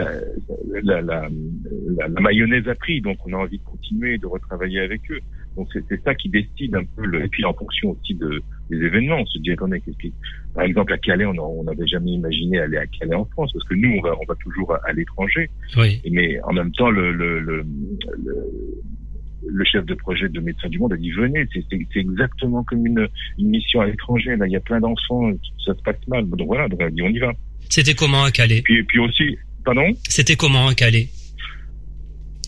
la, 0.83 1.01
la, 1.01 1.29
la, 2.09 2.21
mayonnaise 2.21 2.69
a 2.69 2.77
pris. 2.77 3.01
Donc, 3.01 3.19
on 3.27 3.33
a 3.33 3.37
envie 3.37 3.59
de 3.59 3.65
continuer 3.65 4.17
de 4.19 4.27
retravailler 4.27 4.81
avec 4.81 5.11
eux. 5.11 5.21
Donc, 5.59 5.69
c'est 5.73 6.03
ça 6.05 6.15
qui 6.15 6.29
décide 6.29 6.75
un 6.77 6.85
peu. 6.85 7.05
Le, 7.05 7.25
et 7.25 7.29
puis, 7.29 7.45
en 7.45 7.53
fonction 7.53 7.91
aussi 7.91 8.15
de 8.15 8.43
des 8.71 8.77
événements. 8.77 9.19
On 9.21 9.27
se 9.27 9.39
dit, 9.39 9.53
attendez, 9.53 9.81
qu'est-ce 9.81 9.97
qui... 9.99 10.13
Par 10.55 10.65
exemple, 10.65 10.93
à 10.93 10.99
Calais, 10.99 11.25
on 11.25 11.65
n'avait 11.65 11.87
jamais 11.87 12.13
imaginé 12.13 12.59
aller 12.59 12.77
à 12.77 12.87
Calais 12.87 13.15
en 13.15 13.25
France, 13.27 13.53
parce 13.53 13.65
que 13.67 13.75
nous, 13.75 13.97
on 13.99 14.03
va, 14.03 14.15
on 14.21 14.25
va 14.27 14.35
toujours 14.37 14.75
à, 14.85 14.93
l'étranger. 14.93 15.51
Oui. 15.77 16.01
Mais 16.11 16.41
en 16.43 16.53
même 16.53 16.73
temps, 16.73 16.91
le, 16.91 17.13
le, 17.13 17.41
le, 17.41 17.65
le 19.47 19.65
chef 19.65 19.85
de 19.87 19.95
projet 19.95 20.29
de 20.29 20.41
Médecins 20.41 20.69
du 20.69 20.79
Monde 20.79 20.93
a 20.93 20.97
dit 20.97 21.11
venez, 21.11 21.47
c'est 21.53 21.97
exactement 21.97 22.65
comme 22.65 22.87
une, 22.87 23.09
une 23.39 23.49
mission 23.49 23.81
à 23.81 23.87
l'étranger. 23.87 24.37
Là, 24.37 24.47
il 24.47 24.53
y 24.53 24.57
a 24.57 24.61
plein 24.61 24.81
d'enfants, 24.81 25.33
ça 25.65 25.75
se 25.75 25.83
passe 25.83 25.97
mal. 26.09 26.29
Donc 26.29 26.47
voilà, 26.47 26.69
donc 26.69 26.81
on 26.83 26.87
a 26.87 26.91
dit 26.91 27.03
on 27.03 27.09
y 27.09 27.19
va. 27.19 27.33
C'était 27.71 27.95
comment 27.95 28.25
à 28.25 28.31
Calais? 28.31 28.63
Puis, 28.63 28.83
puis 28.85 28.99
aussi, 28.99 29.39
pardon? 29.65 29.93
C'était 30.09 30.37
comment 30.37 30.69
à 30.69 30.75
Calais? 30.75 31.09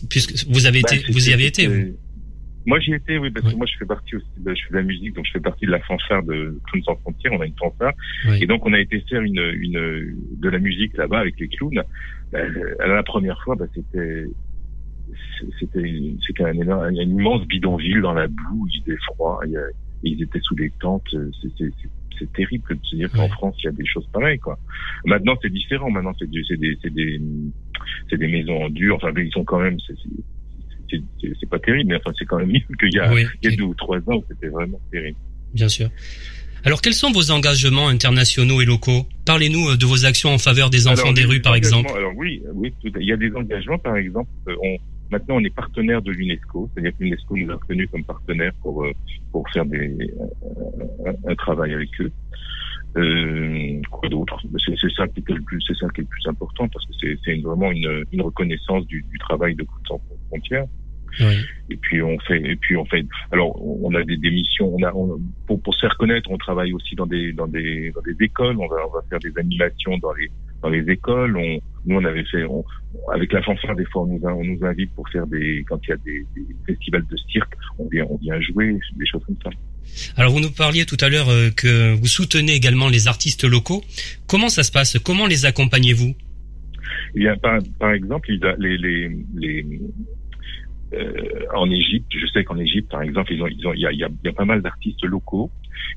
Puisque 0.09 0.47
vous 0.49 0.65
avez 0.65 0.81
vous 1.09 1.29
y 1.29 1.33
avez 1.33 1.45
été, 1.45 1.67
vous 1.67 1.95
Moi, 2.65 2.79
j'y 2.79 2.93
étais, 2.93 3.17
oui, 3.17 3.31
parce 3.31 3.45
Oui. 3.47 3.53
que 3.53 3.57
moi, 3.57 3.65
je 3.65 3.75
fais 3.77 3.85
partie 3.85 4.15
aussi, 4.15 4.27
de, 4.37 4.53
je 4.53 4.61
fais 4.63 4.71
de 4.71 4.75
la 4.77 4.83
musique, 4.83 5.15
donc 5.15 5.25
je 5.25 5.31
fais 5.31 5.39
partie 5.39 5.65
de 5.65 5.71
la 5.71 5.79
fanfare 5.79 6.21
de 6.23 6.59
Clowns 6.69 6.83
sans 6.83 6.95
frontières. 6.97 7.33
On 7.33 7.41
a 7.41 7.45
une 7.47 7.57
fanfare, 7.57 7.93
Oui. 8.27 8.37
et 8.41 8.45
donc 8.45 8.65
on 8.65 8.73
a 8.73 8.79
été 8.79 8.99
faire 9.09 9.21
une, 9.21 9.39
une 9.55 10.15
de 10.37 10.49
la 10.49 10.59
musique 10.59 10.95
là-bas 10.97 11.19
avec 11.19 11.39
les 11.39 11.47
clowns. 11.47 11.81
Euh, 12.35 12.75
la 12.79 13.03
première 13.03 13.41
fois, 13.43 13.55
bah, 13.55 13.65
c'était 13.73 14.25
c'était 15.59 16.13
c'était 16.25 16.43
un 16.43 16.53
énorme, 16.53 16.83
un 16.83 16.91
immense 16.93 17.45
bidonville 17.47 18.01
dans 18.01 18.13
la 18.13 18.27
boue. 18.27 18.67
Il 18.73 18.81
faisait 18.83 18.97
froid, 19.07 19.39
il 19.45 19.51
y 19.51 19.57
a- 19.57 19.61
ils 20.03 20.21
étaient 20.21 20.39
sous 20.41 20.55
des 20.55 20.71
tentes. 20.79 21.03
C'est 21.41 21.49
c'est- 21.57 21.71
terrible 22.35 22.63
de 22.69 22.85
se 22.85 22.95
dire 22.95 23.11
qu'en. 23.11 23.27
France 23.29 23.55
il 23.63 23.65
y 23.65 23.69
a 23.69 23.71
des 23.71 23.85
choses 23.85 24.05
pareilles, 24.13 24.37
quoi. 24.37 24.59
Maintenant, 25.05 25.35
c'est 25.41 25.49
différent. 25.51 25.89
Maintenant, 25.89 26.13
c'est 26.19 26.29
des 26.29 26.43
c'est 26.47 26.55
des 26.93 27.19
c'est 28.11 28.17
des 28.17 28.27
maisons 28.27 28.65
en 28.65 28.69
dur. 28.69 28.97
Enfin, 28.97 29.11
mais 29.15 29.25
ils 29.25 29.31
sont 29.31 29.43
quand 29.43 29.59
même 29.59 29.79
c'est- 29.79 29.95
c'est- 30.03 30.23
c'est 31.21 31.49
pas 31.49 31.59
terrible, 31.59 31.89
mais 31.89 31.97
enfin 31.97 32.11
c'est 32.17 32.25
quand 32.25 32.37
même 32.37 32.51
mieux 32.51 32.59
qu'il 32.79 32.93
y 32.93 32.99
a 32.99 33.13
Oui, 33.13 33.25
il 33.41 33.49
y 33.49 33.53
a 33.53 33.55
deux 33.55 33.63
ou 33.63 33.73
trois 33.73 33.97
ans 33.97 34.15
où 34.15 34.25
c'était 34.29 34.47
vraiment 34.47 34.79
terrible. 34.91 35.17
bien 35.53 35.69
sûr. 35.69 35.89
Alors, 36.63 36.81
quels 36.81 36.93
sont 36.93 37.11
vos 37.11 37.31
engagements 37.31 37.87
internationaux 37.87 38.61
et 38.61 38.65
locaux? 38.65 39.07
Parlez-nous 39.25 39.71
euh, 39.71 39.77
de 39.77 39.85
vos 39.85 40.05
actions 40.05 40.31
en 40.31 40.37
faveur 40.37 40.69
des 40.69 40.87
enfants 40.87 41.01
Alors, 41.01 41.13
des 41.15 41.25
rues, 41.25 41.41
par 41.41 41.55
exemple. 41.55 41.89
Alors 41.95 42.13
oui, 42.15 42.43
oui, 42.53 42.71
tout 42.83 42.91
il 42.99 43.07
y 43.07 43.11
a 43.11 43.17
des 43.17 43.33
engagements, 43.33 43.79
par 43.79 43.97
exemple, 43.97 44.29
euh, 44.47 44.55
on, 44.63 44.77
maintenant 45.09 45.37
on 45.37 45.43
est 45.43 45.55
partenaire 45.55 46.03
de 46.03 46.11
l'UNESCO, 46.11 46.69
c'est-à-dire 46.73 46.91
que 46.97 47.03
l'UNESCO 47.03 47.35
nous 47.35 47.49
a 47.51 47.55
reconnus 47.55 47.89
comme 47.91 48.03
partenaire 48.03 48.53
pour 48.61 48.83
euh, 48.85 48.91
pour 49.31 49.49
faire 49.49 49.65
des 49.65 50.13
un, 51.27 51.35
travail 51.35 51.73
avec 51.73 51.89
eux. 51.99 52.11
Euh, 52.97 53.81
quoi 53.89 54.09
d'autre? 54.09 54.39
C'est 54.65 54.91
ça 54.95 55.07
qui 55.07 55.21
est 55.21 55.33
le 55.33 55.41
plus, 55.41 55.61
c'est 55.65 55.77
ça 55.77 55.87
qui 55.95 56.01
est 56.01 56.03
le 56.03 56.09
plus 56.09 56.27
important 56.27 56.67
parce 56.67 56.85
que 56.85 56.93
c'est 57.23 57.35
vraiment 57.41 57.71
une, 57.71 58.03
une 58.11 58.21
reconnaissance 58.21 58.85
du, 58.85 59.03
du 59.09 59.17
travail 59.17 59.55
de 59.55 59.65
sans 59.87 59.99
frontières. 60.27 60.65
Oui. 61.19 61.35
Et 61.69 61.77
puis 61.77 62.01
on 62.01 62.17
fait, 62.19 62.41
et 62.41 62.55
puis 62.55 62.75
on 62.77 62.85
fait. 62.85 63.05
Alors 63.31 63.51
on 63.61 63.93
a 63.95 64.03
des, 64.03 64.17
des 64.17 64.31
missions. 64.31 64.73
On 64.73 64.83
a, 64.83 64.93
on- 64.93 65.19
pour, 65.47 65.61
pour 65.61 65.73
se 65.75 65.81
faire 65.81 65.95
connaître, 65.97 66.29
on 66.31 66.37
travaille 66.37 66.73
aussi 66.73 66.95
dans 66.95 67.05
des 67.05 67.33
dans 67.33 67.47
des 67.47 67.91
dans 67.93 68.01
des 68.01 68.15
écoles. 68.23 68.57
On 68.59 68.67
va 68.67 68.77
on 68.87 68.91
va 68.93 69.01
faire 69.09 69.19
des 69.19 69.37
animations 69.37 69.97
dans 69.97 70.13
les 70.13 70.29
dans 70.61 70.69
les 70.69 70.89
écoles. 70.91 71.35
On, 71.37 71.59
nous 71.85 71.95
on 71.97 72.05
avait 72.05 72.23
fait 72.25 72.43
on- 72.45 72.63
avec 73.11 73.31
la 73.33 73.41
fanfare 73.41 73.75
des 73.75 73.85
fois 73.85 74.03
on 74.03 74.07
nous, 74.17 74.27
a- 74.27 74.33
on 74.33 74.43
nous 74.43 74.59
invite 74.65 74.91
pour 74.95 75.07
faire 75.09 75.27
des 75.27 75.63
quand 75.67 75.79
il 75.85 75.89
y 75.89 75.93
a 75.93 75.97
des, 75.97 76.25
des 76.35 76.45
festivals 76.65 77.05
de 77.09 77.17
cirque. 77.31 77.53
On 77.79 77.87
vient 77.89 78.05
on 78.09 78.17
vient 78.17 78.39
jouer 78.41 78.77
des 78.97 79.05
choses 79.05 79.23
comme 79.25 79.37
ça. 79.43 79.49
Alors, 80.15 80.31
vous 80.31 80.39
nous 80.39 80.51
parliez 80.51 80.85
tout 80.85 80.97
à 81.01 81.09
l'heure 81.09 81.27
euh, 81.29 81.49
que 81.49 81.93
vous 81.95 82.05
soutenez 82.05 82.53
également 82.53 82.87
les 82.87 83.07
artistes 83.07 83.43
locaux. 83.43 83.81
Comment 84.27 84.47
ça 84.47 84.61
se 84.63 84.71
passe? 84.71 84.97
Comment 84.99 85.25
les 85.25 85.45
accompagnez-vous? 85.45 86.13
Y 87.15 87.27
a 87.27 87.35
par, 87.35 87.59
par 87.79 87.91
exemple 87.91 88.31
les 88.31 88.77
les, 88.77 89.09
les 89.35 89.65
en 91.53 91.69
Égypte, 91.71 92.11
je 92.15 92.25
sais 92.27 92.43
qu'en 92.43 92.57
Égypte, 92.57 92.91
par 92.91 93.01
exemple, 93.01 93.33
ils 93.33 93.41
ont, 93.41 93.47
ils 93.47 93.67
ont, 93.67 93.73
il 93.73 93.81
y 93.81 93.85
a, 93.85 93.91
y 93.91 94.03
a, 94.03 94.09
y 94.23 94.27
a 94.27 94.33
pas 94.33 94.45
mal 94.45 94.61
d'artistes 94.61 95.03
locaux 95.05 95.49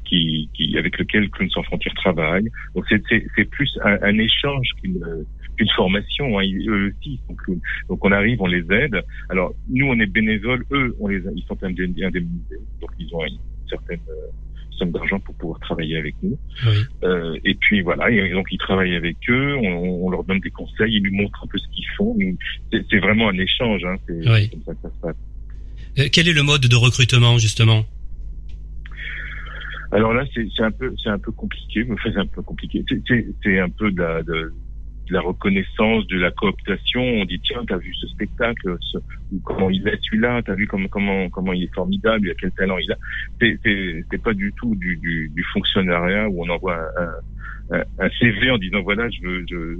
qui, 0.04 0.48
qui, 0.54 0.76
avec 0.78 0.98
lesquels 0.98 1.30
Clowns 1.30 1.50
sans 1.50 1.62
frontières 1.62 1.94
travaille. 1.94 2.48
Donc 2.74 2.84
c'est, 2.88 3.02
c'est, 3.08 3.26
c'est 3.36 3.44
plus 3.44 3.78
un, 3.82 3.98
un 4.02 4.18
échange 4.18 4.68
qu'une, 4.80 5.04
qu'une 5.56 5.68
formation. 5.70 6.38
Hein. 6.38 6.44
Eux 6.68 6.88
aussi, 6.88 7.14
ils 7.14 7.20
sont 7.26 7.34
clowns. 7.34 7.60
donc 7.88 8.04
on 8.04 8.12
arrive, 8.12 8.40
on 8.40 8.46
les 8.46 8.64
aide. 8.70 9.00
Alors 9.28 9.54
nous, 9.68 9.86
on 9.86 9.98
est 9.98 10.06
bénévoles. 10.06 10.64
Eux, 10.72 10.94
on 11.00 11.08
les, 11.08 11.22
ils 11.34 11.44
sont 11.44 11.62
indemnisés. 11.62 12.04
Donc 12.80 12.90
ils 12.98 13.14
ont 13.14 13.24
une 13.24 13.38
certaine 13.68 14.00
euh, 14.08 14.30
somme 14.78 14.92
d'argent 14.92 15.18
pour 15.20 15.34
pouvoir 15.36 15.60
travailler 15.60 15.96
avec 15.96 16.14
nous. 16.22 16.38
Oui. 16.66 16.76
Euh, 17.04 17.36
et 17.44 17.54
puis 17.54 17.80
voilà, 17.82 18.10
et 18.10 18.30
donc 18.30 18.46
ils 18.50 18.58
travaillent 18.58 18.96
avec 18.96 19.16
eux, 19.28 19.54
on, 19.56 20.06
on 20.06 20.10
leur 20.10 20.24
donne 20.24 20.40
des 20.40 20.50
conseils, 20.50 20.94
ils 20.96 21.02
nous 21.02 21.22
montrent 21.22 21.44
un 21.44 21.46
peu 21.48 21.58
ce 21.58 21.68
qu'ils 21.74 21.86
font. 21.96 22.16
C'est, 22.72 22.84
c'est 22.90 22.98
vraiment 22.98 23.28
un 23.28 23.38
échange, 23.38 23.82
hein, 23.84 23.96
c'est, 24.06 24.12
Oui. 24.14 24.42
c'est 24.42 24.50
comme 24.50 24.62
ça 24.64 24.74
que 24.74 24.82
ça 24.82 24.90
se 24.94 25.00
passe. 25.00 25.16
Euh, 25.98 26.08
Quel 26.12 26.28
est 26.28 26.32
le 26.32 26.42
mode 26.42 26.62
de 26.62 26.76
recrutement, 26.76 27.38
justement? 27.38 27.84
Alors 29.92 30.12
là, 30.12 30.24
c'est, 30.34 30.46
c'est 30.56 30.64
un 30.64 30.72
peu, 30.72 30.92
c'est 31.02 31.10
un 31.10 31.18
peu 31.18 31.30
compliqué, 31.30 31.84
me 31.84 31.96
fait 31.96 32.16
un 32.16 32.26
peu 32.26 32.42
compliqué. 32.42 32.84
C'est, 32.88 33.00
c'est, 33.06 33.26
c'est 33.42 33.60
un 33.60 33.68
peu 33.70 33.92
de 33.92 34.00
la, 34.02 34.22
de, 34.24 34.52
de 35.08 35.14
la 35.14 35.20
reconnaissance, 35.20 36.06
de 36.06 36.18
la 36.18 36.30
cooptation. 36.30 37.02
On 37.02 37.24
dit 37.24 37.40
tiens, 37.40 37.62
t'as 37.66 37.76
vu 37.76 37.92
ce 37.94 38.06
spectacle, 38.08 38.76
ce, 38.80 38.98
ou 39.32 39.40
comment 39.44 39.70
il 39.70 39.86
est 39.88 39.98
celui-là, 40.02 40.42
t'as 40.42 40.54
vu 40.54 40.66
comment 40.66 40.88
comment 40.88 41.28
comment 41.30 41.52
il 41.52 41.64
est 41.64 41.74
formidable, 41.74 42.28
il 42.28 42.30
a 42.30 42.34
quel 42.34 42.52
talent 42.52 42.78
il 42.78 42.92
a. 42.92 42.96
C'est, 43.40 44.22
pas 44.22 44.32
du 44.32 44.54
tout 44.56 44.74
du, 44.76 44.96
du, 44.96 45.30
du 45.34 45.44
fonctionnariat 45.52 46.28
où 46.28 46.44
on 46.44 46.48
envoie 46.48 46.78
un, 46.98 47.76
un, 47.76 47.84
un 47.98 48.08
CV 48.18 48.50
en 48.50 48.58
disant 48.58 48.82
voilà, 48.82 49.08
je 49.10 49.20
veux 49.26 49.44
je, 49.50 49.76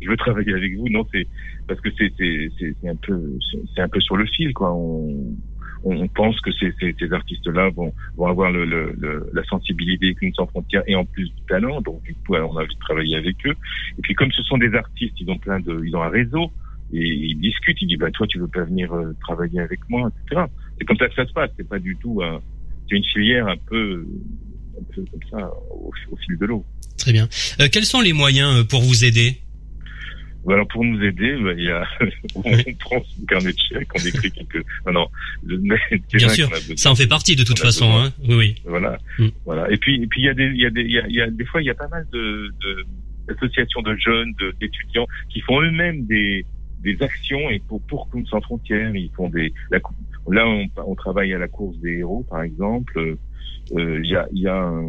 je 0.00 0.08
veux 0.10 0.16
travailler 0.16 0.52
avec 0.54 0.74
vous. 0.76 0.88
Non, 0.88 1.06
c'est 1.12 1.26
parce 1.68 1.80
que 1.80 1.90
c'est 1.98 2.12
c'est, 2.18 2.88
un 2.88 2.96
peu 2.96 3.38
c'est, 3.74 3.82
un 3.82 3.88
peu 3.88 4.00
sur 4.00 4.16
le 4.16 4.26
fil 4.26 4.52
quoi. 4.52 4.74
On 5.84 6.08
pense 6.08 6.40
que 6.40 6.50
ces, 6.52 6.72
ces, 6.80 6.94
ces 6.98 7.12
artistes-là 7.12 7.70
vont, 7.70 7.92
vont 8.16 8.26
avoir 8.26 8.50
le, 8.50 8.64
le, 8.64 8.94
le- 8.98 9.30
la 9.32 9.44
sensibilité 9.44 10.14
Clowns 10.14 10.34
sans 10.34 10.46
frontières 10.46 10.82
et 10.86 10.94
en 10.94 11.04
plus 11.04 11.24
du 11.28 11.42
talent. 11.48 11.80
Donc 11.80 12.02
du 12.04 12.14
coup, 12.14 12.34
on 12.34 12.56
a 12.56 12.62
envie 12.62 12.74
de 12.74 12.80
travailler 12.80 13.16
avec 13.16 13.36
eux. 13.46 13.54
Et 13.98 14.02
puis 14.02 14.14
comme 14.14 14.30
ce 14.32 14.42
sont 14.42 14.58
des 14.58 14.74
artistes, 14.74 15.14
ils 15.20 15.30
ont 15.30 15.38
plein 15.38 15.60
de, 15.60 15.82
ils 15.84 15.94
ont 15.96 16.02
un 16.02 16.08
réseau 16.08 16.50
et 16.92 17.02
ils 17.06 17.38
discutent. 17.40 17.80
Ils 17.82 17.88
disent 17.88 17.98
bah 17.98 18.10
toi 18.10 18.26
tu 18.26 18.38
veux 18.38 18.48
pas 18.48 18.64
venir 18.64 18.92
euh, 18.92 19.14
travailler 19.20 19.60
avec 19.60 19.80
moi, 19.88 20.10
etc. 20.26 20.42
C'est 20.78 20.84
comme 20.84 20.96
ça 20.98 21.08
que 21.08 21.14
ça 21.14 21.26
se 21.26 21.32
passe. 21.32 21.50
C'est 21.56 21.68
pas 21.68 21.78
du 21.78 21.96
tout 21.96 22.22
un, 22.22 22.40
c'est 22.88 22.96
une 22.96 23.04
filière 23.04 23.46
un 23.48 23.56
peu, 23.56 24.06
un 24.78 24.94
peu 24.94 25.04
comme 25.10 25.20
ça 25.30 25.50
au, 25.70 26.16
fil 26.16 26.38
de 26.38 26.46
l'eau. 26.46 26.64
Très 26.98 27.12
bien. 27.12 27.28
Euh, 27.60 27.68
quels 27.72 27.84
sont 27.86 28.00
les 28.00 28.12
moyens 28.12 28.60
euh, 28.60 28.64
pour 28.64 28.82
vous 28.82 29.04
aider? 29.04 29.38
Alors 30.50 30.66
pour 30.68 30.84
nous 30.84 31.00
aider, 31.02 31.36
bah, 31.42 31.52
il 31.56 31.64
y 31.64 31.70
a, 31.70 31.86
on 32.34 32.42
prend 32.80 33.02
son 33.04 33.24
carnet 33.26 33.52
de 33.52 33.58
chèques, 33.58 33.88
on 33.94 33.98
écrit 34.06 34.30
quelques. 34.32 34.64
Non, 34.86 34.92
non. 34.92 35.08
Bien 36.12 36.28
sûr, 36.28 36.48
Ça 36.76 36.90
en 36.90 36.94
fait 36.96 37.06
partie 37.06 37.36
de 37.36 37.44
toute 37.44 37.58
façon. 37.60 37.88
Hein 37.92 38.10
oui, 38.28 38.34
oui. 38.34 38.54
Voilà, 38.64 38.98
Mm. 39.18 39.28
voilà. 39.44 39.70
Et 39.70 39.76
puis, 39.76 40.02
et 40.02 40.06
puis 40.06 40.22
il 40.22 40.24
y 40.24 40.28
a 40.28 40.34
des, 40.34 40.46
il 40.46 40.60
y 40.60 40.66
a 40.66 40.70
des, 40.70 40.82
il 40.82 40.90
y 40.92 40.98
a, 40.98 41.06
il 41.06 41.14
y 41.14 41.20
a 41.20 41.30
des 41.30 41.44
fois 41.44 41.62
il 41.62 41.66
y 41.66 41.70
a 41.70 41.74
pas 41.74 41.88
mal 41.88 42.06
de, 42.12 42.52
de 42.62 42.84
d'associations 43.28 43.82
de 43.82 43.94
jeunes, 43.96 44.34
d'étudiants 44.60 45.06
qui 45.30 45.40
font 45.42 45.60
eux-mêmes 45.62 46.06
des 46.06 46.44
des 46.82 47.00
actions 47.02 47.48
et 47.50 47.60
pour 47.60 47.80
pour 47.82 48.10
Clowns 48.10 48.26
sans 48.26 48.40
frontières, 48.40 48.94
ils 48.96 49.10
font 49.16 49.28
des. 49.28 49.52
La, 49.70 49.78
là, 50.30 50.46
on, 50.48 50.66
on 50.86 50.94
travaille 50.96 51.32
à 51.34 51.38
la 51.38 51.46
course 51.48 51.78
des 51.78 51.98
héros, 51.98 52.26
par 52.28 52.42
exemple. 52.42 52.98
Euh, 53.76 54.00
Il 54.02 54.10
y 54.10 54.16
a, 54.16 54.26
il 54.32 54.40
y 54.42 54.48
a 54.48 54.56
un, 54.56 54.88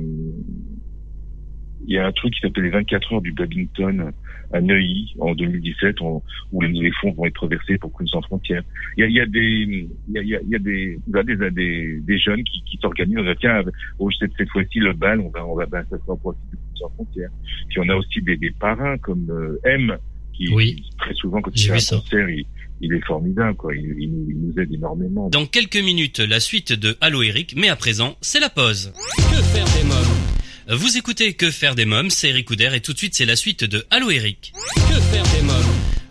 il 1.86 1.94
y 1.94 1.98
a 2.00 2.08
un 2.08 2.12
truc 2.12 2.34
qui 2.34 2.40
s'appelle 2.42 2.64
les 2.64 2.70
24 2.72 3.14
heures 3.14 3.22
du 3.22 3.32
badminton 3.34 4.12
à 4.52 4.62
Neuilly 4.62 5.14
en 5.20 5.34
2017 5.36 6.02
on- 6.02 6.22
où 6.52 6.62
les, 6.62 6.92
fonds 7.02 7.12
vont 7.14 7.26
être 7.26 7.48
versés 7.48 7.78
pour 7.78 7.92
Clowns 7.94 8.08
sans 8.10 8.22
frontières. 8.22 8.64
Il 8.98 9.02
y 9.02 9.04
a, 9.04 9.08
il 9.08 9.14
y 9.16 9.20
a 9.22 9.26
des, 9.26 9.88
il 10.10 10.14
y 10.14 10.18
a, 10.18 10.22
il 10.22 10.28
y 10.30 10.36
a, 10.36 10.40
il 10.42 10.50
y 10.50 10.56
a 10.56 10.60
des, 10.60 11.00
il 11.08 11.16
y 11.16 11.18
a 11.20 11.24
des, 11.24 11.52
des, 11.52 12.00
des 12.02 12.20
jeunes 12.20 12.44
qui, 12.44 12.64
qui 12.64 12.78
s'organisent. 12.82 13.18
On 13.20 13.24
va 13.24 13.36
tiens, 13.36 13.64
oh, 14.00 14.10
cette, 14.20 14.32
cette 14.38 14.50
fois-ci 14.50 14.80
le 14.80 14.94
bal, 14.94 15.20
on 15.20 15.30
va, 15.30 15.46
on 15.46 15.56
va, 15.56 15.66
ben, 15.66 15.84
ça 15.90 15.98
sera 16.00 16.16
pour 16.18 16.34
de 16.34 16.38
Clowns 16.52 16.76
sans 16.80 16.90
frontières. 16.96 17.30
Puis 17.70 17.80
on 17.80 17.90
a 17.90 17.96
aussi 17.96 18.22
des, 18.22 18.38
des 18.38 18.52
parrains 18.52 18.98
comme 18.98 19.30
euh, 19.30 19.60
M 19.64 19.98
qui, 20.34 20.50
Oui. 20.54 20.76
qui, 20.76 20.96
très 20.98 21.14
souvent 21.14 21.42
quand 21.42 21.52
il 21.56 21.62
fait 21.64 21.72
un 21.72 21.76
vu 21.76 21.80
ça. 21.80 21.96
concert, 21.98 22.30
il, 22.30 22.46
il 22.82 22.94
est 22.94 23.06
formidable 23.06 23.56
quoi. 23.56 23.76
Il, 23.76 23.96
il, 24.00 24.12
nous, 24.12 24.26
il 24.30 24.38
nous 24.40 24.60
aide 24.60 24.74
énormément. 24.74 25.30
Dans 25.30 25.46
quelques 25.46 25.78
minutes, 25.82 26.20
la 26.20 26.40
suite 26.40 26.74
de 26.74 26.96
Allo 27.02 27.22
Eric, 27.24 27.56
mais 27.58 27.70
à 27.70 27.76
présent, 27.76 28.16
c'est 28.22 28.40
la 28.40 28.50
pause. 28.50 28.92
Que 29.18 29.42
faire 29.42 29.66
des 29.66 29.88
mômes? 29.88 30.43
Vous 30.70 30.98
écoutez 30.98 31.34
Que 31.34 31.52
faire 31.52 31.76
des 31.76 31.86
mômes, 31.86 32.10
c'est 32.10 32.30
Eric 32.30 32.48
Couder 32.48 32.70
et 32.74 32.80
tout 32.80 32.94
de 32.94 32.98
suite 32.98 33.16
c'est 33.16 33.26
la 33.26 33.36
suite 33.36 33.64
de 33.64 33.86
Allo 33.90 34.10
Eric. 34.12 34.54
Que 34.76 35.00
faire 35.02 35.24
des 35.36 35.42
mômes? 35.46 35.56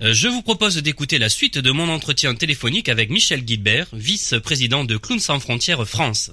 Euh, 0.03 0.13
Je 0.13 0.29
vous 0.29 0.43
propose 0.43 0.77
d'écouter 0.83 1.19
la 1.19 1.29
suite 1.29 1.59
de 1.59 1.71
mon 1.71 1.89
entretien 1.89 2.35
téléphonique 2.35 2.89
avec 2.89 3.09
Michel 3.11 3.45
Guilbert, 3.45 3.87
vice-président 3.93 4.85
de 4.85 4.97
Clowns 4.99 5.21
sans 5.21 5.41
frontières 5.41 5.87
France. 5.89 6.33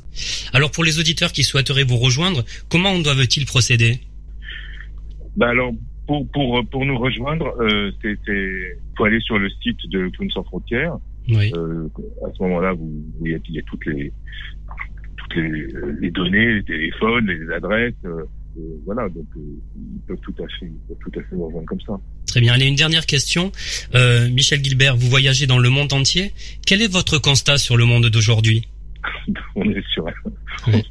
Alors 0.53 0.71
pour 0.71 0.83
les 0.83 0.99
auditeurs 0.99 1.31
qui 1.31 1.43
souhaiteraient 1.43 1.83
vous 1.85 1.97
rejoindre, 1.97 2.43
comment 2.69 2.97
doivent-ils 2.99 3.45
procéder? 3.45 3.99
Bah 5.37 5.49
alors 5.49 5.71
pour 6.07 6.27
pour 6.31 6.61
pour 6.69 6.85
nous 6.85 6.97
rejoindre, 6.97 7.55
euh, 7.61 7.91
c'est 8.01 8.17
c'est 8.25 8.77
faut 8.97 9.05
aller 9.05 9.21
sur 9.21 9.37
le 9.39 9.49
site 9.63 9.79
de 9.89 10.09
Clowns 10.09 10.31
sans 10.31 10.43
frontières. 10.43 10.97
Oui. 11.29 11.51
Euh, 11.55 11.87
à 12.27 12.33
ce 12.35 12.41
moment-là, 12.43 12.73
vous, 12.73 13.03
vous- 13.19 13.25
il 13.27 13.31
y 13.31 13.35
a, 13.35 13.37
il 13.47 13.55
y 13.55 13.59
a 13.59 13.61
toutes 13.61 13.85
les 13.85 14.11
toutes 15.29 15.41
les, 15.43 15.67
les 16.01 16.11
données, 16.11 16.53
les 16.55 16.63
téléphones, 16.63 17.27
les 17.27 17.53
adresses. 17.53 17.93
euh, 18.05 18.23
euh, 18.57 18.61
voilà, 18.85 19.07
donc 19.09 19.27
euh, 19.37 19.39
ils 19.75 20.01
peuvent 20.07 20.19
tout 20.21 20.33
à 20.43 20.47
fait 20.47 20.65
ils 20.65 20.87
peuvent 20.87 20.97
tout 21.01 21.19
à 21.19 21.23
fait 21.23 21.35
nous 21.35 21.45
rejoindre 21.45 21.67
comme 21.67 21.81
ça. 21.81 21.93
Très 22.27 22.41
bien. 22.41 22.53
Allez, 22.53 22.65
une 22.67 22.75
dernière 22.75 23.05
question. 23.05 23.51
Michel 24.31 24.61
Guilbert, 24.61 24.97
vous 24.97 25.07
voyagez 25.09 25.45
dans 25.47 25.59
le 25.59 25.69
monde 25.69 25.93
entier. 25.93 26.31
Quel 26.65 26.81
est 26.81 26.91
votre 26.91 27.19
constat 27.19 27.57
sur 27.57 27.77
le 27.77 27.85
monde 27.85 28.07
d'aujourd'hui? 28.07 28.67
On 29.55 29.69
est 29.69 29.83
sur. 29.93 30.05
Oui. 30.67 30.83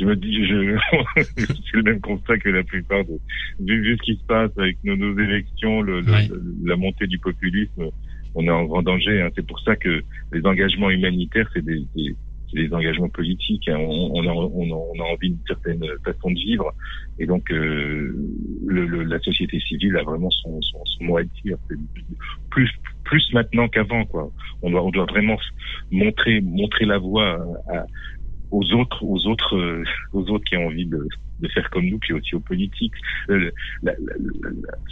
Je 0.00 0.06
me 0.06 0.16
dis, 0.16 0.46
je, 0.46 0.76
c'est 1.36 1.74
le 1.76 1.82
même 1.82 2.00
constat 2.00 2.38
que 2.38 2.48
la 2.48 2.62
plupart 2.64 3.04
de, 3.04 3.18
vu, 3.60 3.82
vu 3.82 3.96
ce 3.98 4.02
qui 4.02 4.16
se 4.18 4.24
passe 4.24 4.50
avec 4.56 4.78
nos, 4.82 4.96
nos 4.96 5.18
élections, 5.18 5.82
le, 5.82 6.00
le- 6.00 6.10
Ouais. 6.12 6.26
le- 6.28 6.42
la 6.64 6.76
montée 6.76 7.06
du 7.06 7.18
populisme, 7.18 7.84
on 8.34 8.44
est 8.46 8.50
en 8.50 8.64
grand 8.64 8.82
danger. 8.82 9.20
Hein. 9.20 9.28
C'est 9.36 9.46
pour 9.46 9.60
ça 9.60 9.76
que 9.76 10.02
les 10.32 10.40
engagements 10.46 10.88
humanitaires, 10.90 11.48
c'est 11.52 11.62
des, 11.64 11.80
des, 11.94 12.14
des, 12.52 12.72
engagements 12.72 13.08
politiques. 13.08 13.68
Hein. 13.68 13.78
On, 13.78 14.26
a, 14.26 15.04
envie 15.04 15.30
d'une 15.30 15.46
certaine 15.46 15.84
façon 16.04 16.30
de 16.30 16.38
vivre, 16.38 16.72
et 17.18 17.26
donc 17.26 17.50
euh, 17.50 18.14
la 18.66 19.18
société 19.20 19.60
civile 19.60 19.96
a 19.96 20.02
vraiment 20.02 20.30
son, 20.30 20.60
mot 21.00 21.18
à 21.18 21.22
dire. 21.22 21.56
Plus 22.50 23.32
maintenant 23.32 23.68
qu'avant. 23.68 24.04
On 24.62 24.90
doit 24.90 25.06
vraiment 25.06 25.38
montrer 25.90 26.40
montrer 26.40 26.84
la 26.84 26.98
voie 26.98 27.44
aux 28.50 28.72
autres 28.72 29.04
aux 29.04 29.26
autres 29.26 29.56
euh, 29.56 29.84
aux 30.12 30.28
autres 30.30 30.44
qui 30.44 30.56
ont 30.56 30.66
envie 30.66 30.86
de 30.86 31.08
faire 31.54 31.68
comme 31.70 31.86
nous, 31.86 31.98
puis 31.98 32.12
aussi 32.12 32.34
aux 32.34 32.40
politiques. 32.40 32.94
Euh, 33.30 33.50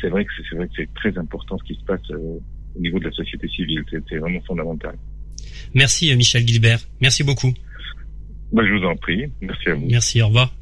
c'est 0.01 0.09
vrai 0.09 0.25
que 0.25 0.31
c'est 0.49 0.57
vrai 0.57 0.69
que 0.69 0.75
c'est 0.77 0.95
très 0.95 1.17
important 1.19 1.59
ce 1.59 1.65
qui 1.65 1.75
se 1.75 1.85
passe 1.85 2.11
au 2.11 2.41
niveau 2.81 2.99
de 2.99 3.05
la 3.05 3.13
société 3.13 3.49
civile. 3.49 3.85
C'est 3.91 4.19
vraiment 4.19 4.41
fondamental. 4.43 4.97
Merci 5.75 6.15
Michel 6.17 6.47
Gilbert. 6.47 6.81
Merci 7.01 7.23
beaucoup. 7.23 7.53
Bah, 8.53 8.63
je 8.67 8.73
vous 8.73 8.85
en 8.85 8.97
prie. 8.97 9.27
Merci 9.41 9.69
à 9.69 9.75
vous. 9.75 9.87
Merci. 9.87 10.23
Au 10.23 10.29
revoir. 10.29 10.53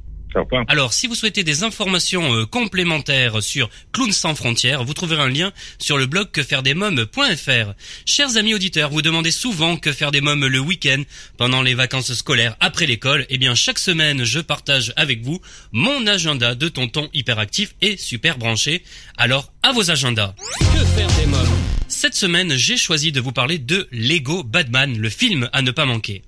Alors, 0.68 0.92
si 0.92 1.06
vous 1.06 1.14
souhaitez 1.14 1.44
des 1.44 1.62
informations 1.62 2.34
euh, 2.34 2.46
complémentaires 2.46 3.42
sur 3.42 3.70
Clowns 3.92 4.12
sans 4.12 4.34
frontières, 4.34 4.84
vous 4.84 4.94
trouverez 4.94 5.22
un 5.22 5.28
lien 5.28 5.52
sur 5.78 5.98
le 5.98 6.06
blog 6.06 6.30
quefairedesmoms.fr. 6.30 7.74
Chers 8.04 8.36
amis 8.36 8.54
auditeurs, 8.54 8.90
vous 8.90 9.02
demandez 9.02 9.30
souvent 9.30 9.76
que 9.76 9.92
faire 9.92 10.12
des 10.12 10.20
mômes 10.20 10.46
le 10.46 10.58
week-end, 10.58 11.02
pendant 11.38 11.62
les 11.62 11.74
vacances 11.74 12.12
scolaires, 12.14 12.56
après 12.60 12.86
l'école. 12.86 13.26
Eh 13.30 13.38
bien, 13.38 13.54
chaque 13.54 13.78
semaine, 13.78 14.24
je 14.24 14.40
partage 14.40 14.92
avec 14.96 15.22
vous 15.22 15.40
mon 15.72 16.06
agenda 16.06 16.54
de 16.54 16.68
tonton 16.68 17.08
hyperactif 17.14 17.74
et 17.80 17.96
super 17.96 18.38
branché. 18.38 18.82
Alors, 19.16 19.52
à 19.62 19.72
vos 19.72 19.90
agendas. 19.90 20.34
Que 20.60 20.84
faire 20.84 21.08
des 21.18 21.26
mômes 21.26 21.55
Cette 21.88 22.16
semaine, 22.16 22.56
j'ai 22.56 22.76
choisi 22.76 23.12
de 23.12 23.20
vous 23.20 23.30
parler 23.30 23.58
de 23.58 23.86
Lego 23.92 24.42
Batman, 24.42 24.98
le 24.98 25.08
film 25.08 25.48
à 25.52 25.62
ne 25.62 25.70
pas 25.70 25.84
manquer. 25.84 26.22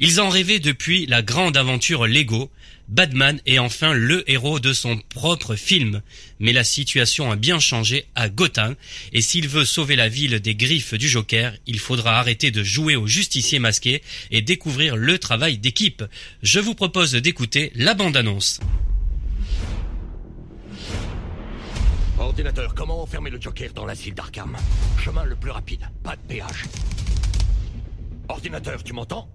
Ils 0.00 0.22
ont 0.22 0.30
rêvé 0.30 0.58
depuis 0.58 1.04
la 1.04 1.20
grande 1.20 1.56
aventure 1.56 2.06
Lego. 2.06 2.50
Batman 2.88 3.38
est 3.44 3.58
enfin 3.58 3.92
le 3.92 4.28
héros 4.30 4.58
de 4.58 4.72
son 4.72 4.98
propre 5.10 5.54
film. 5.54 6.00
Mais 6.40 6.54
la 6.54 6.64
situation 6.64 7.30
a 7.30 7.36
bien 7.36 7.60
changé 7.60 8.06
à 8.14 8.30
Gotham, 8.30 8.74
et 9.12 9.20
s'il 9.20 9.48
veut 9.48 9.66
sauver 9.66 9.96
la 9.96 10.08
ville 10.08 10.40
des 10.40 10.54
griffes 10.54 10.94
du 10.94 11.08
Joker, 11.08 11.54
il 11.66 11.78
faudra 11.78 12.18
arrêter 12.18 12.50
de 12.50 12.64
jouer 12.64 12.96
au 12.96 13.06
justicier 13.06 13.58
masqué 13.58 14.02
et 14.30 14.40
découvrir 14.40 14.96
le 14.96 15.18
travail 15.18 15.58
d'équipe. 15.58 16.02
Je 16.42 16.58
vous 16.58 16.74
propose 16.74 17.12
d'écouter 17.12 17.70
la 17.74 17.92
bande-annonce. 17.92 18.60
Ordinateur, 22.32 22.74
comment 22.74 23.02
enfermer 23.02 23.28
le 23.28 23.38
Joker 23.38 23.74
dans 23.74 23.84
l'asile 23.84 24.14
d'Arkham? 24.14 24.56
Chemin 24.96 25.22
le 25.24 25.36
plus 25.36 25.50
rapide, 25.50 25.86
pas 26.02 26.16
de 26.16 26.20
péage. 26.26 26.64
Ordinateur, 28.26 28.82
tu 28.82 28.94
m'entends? 28.94 29.28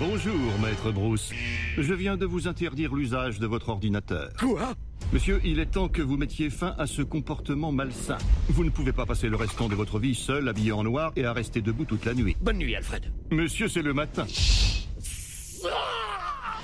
Bonjour, 0.00 0.58
maître 0.62 0.92
Bruce. 0.92 1.30
Je 1.76 1.92
viens 1.92 2.16
de 2.16 2.24
vous 2.24 2.48
interdire 2.48 2.94
l'usage 2.94 3.38
de 3.38 3.46
votre 3.46 3.68
ordinateur. 3.68 4.30
Quoi? 4.38 4.72
Monsieur, 5.12 5.42
il 5.44 5.58
est 5.60 5.72
temps 5.72 5.88
que 5.88 6.00
vous 6.00 6.16
mettiez 6.16 6.48
fin 6.48 6.74
à 6.78 6.86
ce 6.86 7.02
comportement 7.02 7.70
malsain. 7.70 8.16
Vous 8.48 8.64
ne 8.64 8.70
pouvez 8.70 8.92
pas 8.92 9.04
passer 9.04 9.28
le 9.28 9.36
restant 9.36 9.68
de 9.68 9.74
votre 9.74 9.98
vie 9.98 10.14
seul, 10.14 10.48
habillé 10.48 10.72
en 10.72 10.84
noir 10.84 11.12
et 11.16 11.26
à 11.26 11.34
rester 11.34 11.60
debout 11.60 11.84
toute 11.84 12.06
la 12.06 12.14
nuit. 12.14 12.34
Bonne 12.40 12.56
nuit, 12.56 12.74
Alfred. 12.76 13.12
Monsieur, 13.30 13.68
c'est 13.68 13.82
le 13.82 13.92
matin. 13.92 14.24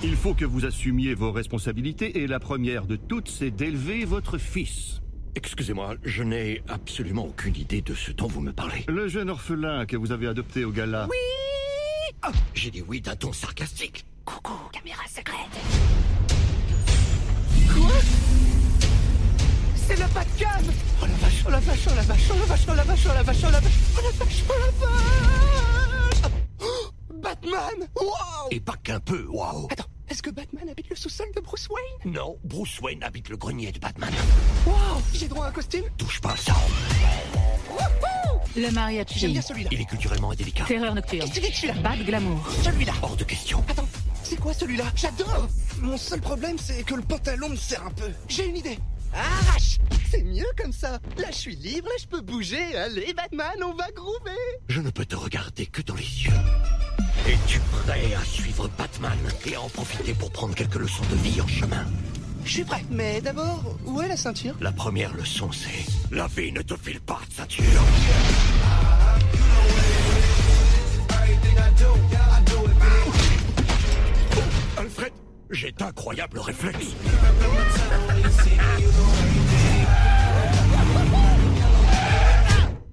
Il 0.03 0.15
faut 0.15 0.33
que 0.33 0.45
vous 0.45 0.65
assumiez 0.65 1.13
vos 1.13 1.31
responsabilités 1.31 2.21
et 2.21 2.27
la 2.27 2.39
première 2.39 2.87
de 2.87 2.95
toutes, 2.95 3.29
c'est 3.29 3.51
d'élever 3.51 4.03
votre 4.03 4.39
fils. 4.39 4.99
Excusez-moi, 5.35 5.93
je 6.03 6.23
n'ai 6.23 6.63
absolument 6.67 7.27
aucune 7.27 7.55
idée 7.55 7.81
de 7.81 7.93
ce 7.93 8.11
dont 8.11 8.25
vous 8.27 8.41
me 8.41 8.51
parlez. 8.51 8.83
Le 8.87 9.07
jeune 9.07 9.29
orphelin 9.29 9.85
que 9.85 9.95
vous 9.95 10.11
avez 10.11 10.25
adopté 10.27 10.65
au 10.65 10.71
gala. 10.71 11.07
Oui 11.07 11.17
ah, 12.23 12.31
J'ai 12.55 12.71
dit 12.71 12.83
oui 12.87 12.99
d'un 12.99 13.15
ton 13.15 13.31
sarcastique. 13.31 14.03
Coucou, 14.25 14.57
caméra 14.73 15.03
secrète. 15.07 15.37
Quoi? 17.71 17.91
C'est 19.75 19.99
le 19.99 20.13
Batcam 20.15 20.65
Oh 20.99 21.05
la 21.05 21.13
vache, 21.13 21.43
oh 21.45 21.51
la 21.51 21.59
vache, 21.59 21.87
oh 21.87 21.95
la 21.95 22.01
vache, 22.01 22.29
oh 22.31 22.35
la 22.39 22.45
vache, 22.45 22.65
oh 22.67 22.75
la 22.75 22.83
vache, 22.83 23.05
oh 23.05 23.13
la 23.13 23.23
vache, 23.23 23.43
oh 23.43 23.51
la 23.51 23.59
vache, 23.59 23.73
oh 23.97 24.01
la 24.01 24.11
vache, 24.11 24.43
oh 24.49 24.53
la 24.59 24.71
vache 24.71 26.21
oh, 26.59 26.91
Batman 27.21 27.87
Wow 27.95 28.47
Et 28.51 28.59
pas 28.59 28.75
qu'un 28.83 28.99
peu, 28.99 29.25
wow 29.27 29.67
Attends, 29.71 29.85
est-ce 30.11 30.21
que 30.21 30.29
Batman 30.29 30.67
habite 30.69 30.89
le 30.89 30.95
sous-sol 30.97 31.27
de 31.33 31.39
Bruce 31.39 31.69
Wayne? 31.69 32.13
Non, 32.13 32.37
Bruce 32.43 32.81
Wayne 32.81 33.01
habite 33.01 33.29
le 33.29 33.37
grenier 33.37 33.71
de 33.71 33.79
Batman. 33.79 34.11
Wow 34.65 34.73
J'ai 35.13 35.29
droit 35.29 35.45
à 35.45 35.47
un 35.47 35.51
costume? 35.53 35.85
Touche 35.97 36.19
pas 36.19 36.33
à 36.33 36.35
ça 36.37 36.53
Le 38.57 38.69
mariachi. 38.71 39.19
J'aime 39.19 39.31
bien 39.31 39.41
celui-là. 39.41 39.69
Il 39.71 39.79
est 39.79 39.85
culturellement 39.85 40.33
délicat. 40.33 40.65
Terreur 40.65 40.93
nocturne. 40.93 41.29
Qu'est-ce 41.31 41.47
que 41.47 41.55
celui-là? 41.55 41.75
Bad 41.81 42.05
glamour. 42.05 42.45
Celui-là 42.61 42.91
Hors 43.01 43.15
de 43.15 43.23
question. 43.23 43.63
Attends, 43.69 43.87
c'est 44.21 44.37
quoi 44.37 44.53
celui-là? 44.53 44.83
J'adore 44.97 45.47
Mon 45.79 45.97
seul 45.97 46.19
problème, 46.19 46.57
c'est 46.59 46.83
que 46.83 46.95
le 46.95 47.03
pantalon 47.03 47.47
me 47.47 47.55
sert 47.55 47.85
un 47.85 47.91
peu. 47.91 48.11
J'ai 48.27 48.47
une 48.47 48.57
idée 48.57 48.79
Arrache 49.13 49.77
C'est 50.09 50.23
mieux 50.23 50.45
comme 50.57 50.73
ça 50.73 50.99
Là, 51.17 51.27
je 51.31 51.35
suis 51.37 51.55
libre, 51.55 51.87
là, 51.87 51.95
je 52.01 52.07
peux 52.07 52.19
bouger. 52.21 52.75
Allez, 52.75 53.13
Batman, 53.13 53.63
on 53.63 53.73
va 53.75 53.89
groover 53.91 54.35
Je 54.67 54.81
ne 54.81 54.89
peux 54.89 55.05
te 55.05 55.15
regarder 55.15 55.67
que 55.67 55.81
dans 55.81 55.95
les 55.95 56.23
yeux. 56.25 56.31
Es-tu 57.27 57.59
prêt 57.59 58.13
à 58.15 58.23
suivre 58.25 58.69
Batman 58.77 59.17
et 59.45 59.55
à 59.55 59.61
en 59.61 59.69
profiter 59.69 60.13
pour 60.13 60.31
prendre 60.31 60.55
quelques 60.55 60.75
leçons 60.75 61.03
de 61.11 61.15
vie 61.17 61.39
en 61.39 61.47
chemin? 61.47 61.85
Je 62.43 62.51
suis 62.51 62.63
prêt. 62.63 62.83
Mais 62.89 63.21
d'abord, 63.21 63.77
où 63.85 64.01
est 64.01 64.07
la 64.07 64.17
ceinture? 64.17 64.55
La 64.59 64.71
première 64.71 65.15
leçon, 65.15 65.51
c'est 65.51 65.85
la 66.13 66.27
vie 66.27 66.51
ne 66.51 66.61
te 66.61 66.75
file 66.75 66.99
pas 67.01 67.19
de 67.29 67.33
ceinture. 67.33 67.65
Alfred, 74.77 75.13
j'ai 75.51 75.71
d'incroyables 75.71 76.39
réflexes. 76.39 76.95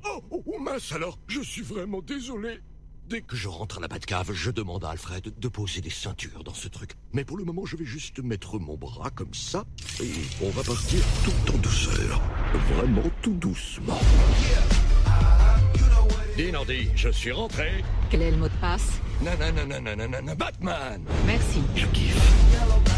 Oh, 0.05 0.23
oh, 0.31 0.43
oh, 0.47 0.59
mince 0.61 0.93
alors, 0.93 1.19
je 1.29 1.41
suis 1.41 1.63
vraiment 1.63 2.03
désolé. 2.03 2.61
Dès 3.09 3.23
que 3.23 3.37
je 3.37 3.49
rentre 3.49 3.79
à 3.79 3.81
la 3.81 3.89
Batcave, 3.89 4.33
je 4.35 4.51
demande 4.51 4.85
à 4.85 4.91
Alfred 4.91 5.33
de 5.39 5.49
poser 5.49 5.81
des 5.81 5.89
ceintures 5.89 6.45
dans 6.45 6.53
ce 6.53 6.69
truc. 6.69 6.91
Mais 7.15 7.25
pour 7.25 7.39
le 7.39 7.45
moment, 7.45 7.65
je 7.65 7.75
vais 7.77 7.87
juste 7.87 8.23
mettre 8.23 8.59
mon 8.59 8.77
bras 8.77 9.09
comme 9.09 9.33
ça 9.33 9.65
et 10.03 10.13
on 10.45 10.51
va 10.51 10.63
partir 10.63 11.01
tout 11.25 11.55
en 11.55 11.57
douceur. 11.57 12.21
Vraiment 12.75 13.11
tout 13.23 13.33
doucement. 13.33 13.99
Dis 16.37 16.53
Nandy, 16.53 16.91
je 16.95 17.09
suis 17.09 17.33
rentré. 17.33 17.83
Quel 18.11 18.21
est 18.21 18.31
le 18.31 18.37
mot 18.37 18.49
de 18.49 18.61
passe? 18.61 19.01
Nanananananana, 19.23 20.35
Batman 20.35 21.01
Merci. 21.27 21.63
Je 21.77 21.87
kiffe. 21.87 22.98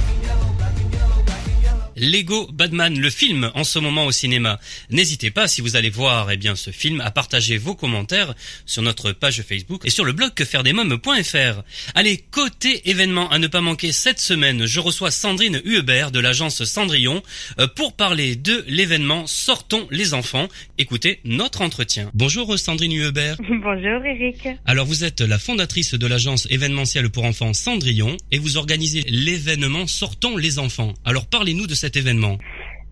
Lego 2.01 2.49
Batman, 2.53 2.99
le 2.99 3.11
film 3.11 3.51
en 3.55 3.63
ce 3.63 3.79
moment 3.79 4.07
au 4.07 4.13
cinéma. 4.13 4.59
N'hésitez 4.91 5.31
pas, 5.31 5.47
si 5.47 5.61
vous 5.61 5.77
allez 5.77 5.91
voir 5.91 6.31
eh 6.31 6.37
bien, 6.37 6.57
ce 6.57 6.71
film, 6.71 7.01
à 7.03 7.11
partager 7.11 7.59
vos 7.59 7.75
commentaires 7.75 8.35
sur 8.65 8.83
notre 8.83 9.13
page 9.13 9.43
Facebook 9.43 9.83
et 9.85 9.91
sur 9.91 10.05
le 10.05 10.13
blog 10.13 10.33
quefairedesmoms.fr. 10.35 11.63
Allez, 11.95 12.25
côté 12.31 12.89
événement 12.89 13.31
à 13.31 13.39
ne 13.39 13.47
pas 13.47 13.61
manquer 13.61 13.93
cette 13.93 14.19
semaine, 14.19 14.67
je 14.67 14.81
reçois 14.81 15.11
Sandrine 15.11 15.61
Huebert 15.65 16.11
de 16.11 16.21
l'agence 16.21 16.65
Cendrillon 16.65 17.23
euh, 17.59 17.67
pour 17.69 17.95
parler 17.95 18.35
de 18.35 18.65
l'événement 18.67 19.27
Sortons 19.27 19.87
les 19.91 20.15
enfants. 20.15 20.49
Écoutez 20.79 21.21
notre 21.25 21.61
entretien. 21.61 22.11
Bonjour 22.15 22.59
Sandrine 22.59 22.95
Huebert. 22.97 23.37
Bonjour 23.49 24.05
Eric. 24.05 24.49
Alors 24.65 24.87
vous 24.87 25.05
êtes 25.05 25.21
la 25.21 25.39
fondatrice 25.39 25.95
de 25.95 26.07
l'agence 26.07 26.47
événementielle 26.51 27.11
pour 27.11 27.25
enfants 27.25 27.53
Cendrillon 27.53 28.17
et 28.33 28.39
vous 28.39 28.57
organisez 28.57 29.05
l'événement 29.09 29.87
Sortons 29.87 30.37
les 30.37 30.59
enfants. 30.59 30.95
Alors 31.05 31.27
parlez-nous 31.27 31.67
de 31.67 31.75
cet 31.91 31.97
événement. 31.97 32.39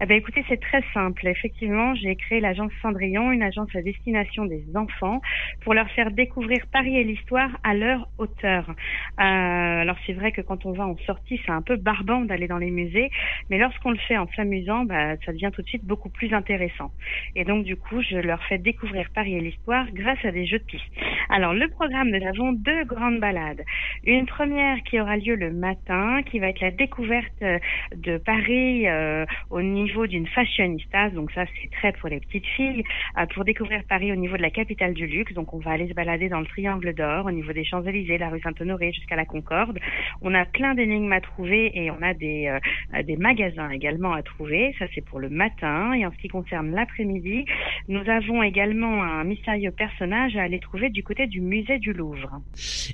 Eh 0.01 0.07
ben, 0.07 0.17
écoutez, 0.17 0.45
c'est 0.49 0.61
très 0.61 0.83
simple. 0.95 1.27
Effectivement, 1.27 1.93
j'ai 1.97 2.15
créé 2.15 2.39
l'agence 2.39 2.71
Cendrillon, 2.83 3.33
une 3.33 3.43
agence 3.43 3.75
à 3.75 3.83
destination 3.83 4.45
des 4.45 4.65
enfants, 4.77 5.21
pour 5.63 5.75
leur 5.75 5.91
faire 5.91 6.13
découvrir 6.13 6.59
Paris 6.73 6.97
et 6.97 7.03
l'histoire 7.03 7.51
à 7.65 7.75
leur 7.75 8.09
hauteur. 8.19 8.69
Euh, 8.69 8.73
alors 9.19 9.97
c'est 10.07 10.13
vrai 10.13 10.31
que 10.31 10.41
quand 10.41 10.67
on 10.67 10.73
va 10.73 10.87
en 10.87 10.97
sortie, 10.99 11.41
c'est 11.45 11.51
un 11.51 11.63
peu 11.63 11.75
barbant 11.75 12.21
d'aller 12.21 12.47
dans 12.47 12.59
les 12.59 12.71
musées, 12.71 13.11
mais 13.51 13.59
lorsqu'on 13.59 13.91
le 13.91 13.99
fait 13.99 14.17
en 14.17 14.29
s'amusant, 14.37 14.85
bah, 14.85 15.17
ça 15.27 15.33
devient 15.33 15.51
tout 15.53 15.63
de 15.63 15.67
suite 15.67 15.85
beaucoup 15.85 16.11
plus 16.11 16.33
intéressant. 16.33 16.93
Et 17.35 17.45
donc 17.45 17.65
du 17.65 17.75
coup, 17.75 18.01
je 18.01 18.19
leur 18.19 18.43
fais 18.45 18.59
découvrir 18.59 19.09
Paris 19.13 19.35
et 19.35 19.41
l'histoire 19.41 19.87
grâce 19.93 20.25
à 20.25 20.31
des 20.31 20.47
jeux 20.47 20.61
de 20.61 20.65
piste. 20.65 20.85
Alors 21.29 21.55
le 21.55 21.67
programme, 21.69 22.11
nous 22.11 22.25
avons 22.25 22.53
deux 22.53 22.85
grandes 22.85 23.19
balades. 23.19 23.65
Une 24.05 24.27
première 24.27 24.81
qui 24.85 25.01
aura 25.01 25.17
lieu 25.17 25.35
le 25.35 25.53
matin, 25.53 26.23
qui 26.23 26.39
va 26.39 26.51
être 26.51 26.61
la 26.61 26.71
découverte 26.71 27.43
euh, 27.43 27.59
de 27.97 28.17
Paris 28.19 28.87
euh, 28.87 29.27
au 29.51 29.61
niveau 29.61 29.88
niveau 29.89 30.07
d'une 30.07 30.27
fashionista, 30.27 31.09
donc 31.11 31.31
ça 31.33 31.45
c'est 31.47 31.71
très 31.71 31.93
pour 31.93 32.11
les 32.11 32.21
petites 32.21 32.47
filles, 32.57 32.85
euh, 33.17 33.25
pour 33.33 33.45
découvrir 33.45 33.81
Paris 33.89 34.13
au 34.13 34.17
niveau 34.17 34.37
de 34.37 34.43
la 34.43 34.51
capitale 34.51 34.93
du 34.93 35.07
luxe. 35.07 35.33
Donc 35.33 35.55
on 35.55 35.59
va 35.59 35.71
aller 35.71 35.89
se 35.89 35.95
balader 35.95 36.29
dans 36.29 36.41
le 36.41 36.47
Triangle 36.47 36.93
d'Or, 36.93 37.25
au 37.25 37.31
niveau 37.31 37.53
des 37.55 37.65
Champs-Élysées, 37.65 38.19
la 38.19 38.29
rue 38.29 38.41
Saint-Honoré 38.41 38.93
jusqu'à 38.93 39.17
la 39.17 39.25
Concorde. 39.25 39.79
On 40.21 40.35
a 40.35 40.45
plein 40.45 40.75
d'énigmes 40.75 41.13
à 41.13 41.23
trouver 41.23 41.71
et 41.75 41.91
on 41.91 42.03
a 42.03 42.13
des, 42.13 42.49
euh, 42.49 43.03
des 43.03 43.17
magasins 43.17 43.71
également 43.71 44.13
à 44.13 44.23
trouver. 44.23 44.75
Ça 44.79 44.85
c'est 44.95 45.05
pour 45.05 45.21
le 45.21 45.31
matin. 45.31 45.95
Et 45.95 46.05
en 46.05 46.13
ce 46.13 46.19
qui 46.19 46.29
concerne 46.29 46.71
l'après-midi, 46.75 47.47
nous 47.89 48.07
avons 48.11 48.43
également 48.43 49.03
un 49.03 49.25
mystérieux 49.25 49.71
personnage 49.71 50.37
à 50.37 50.43
aller 50.43 50.61
trouver 50.61 50.91
du 50.91 51.03
côté 51.03 51.27
du 51.27 51.41
musée 51.41 51.79
du 51.79 51.95
Louvre. 51.95 52.43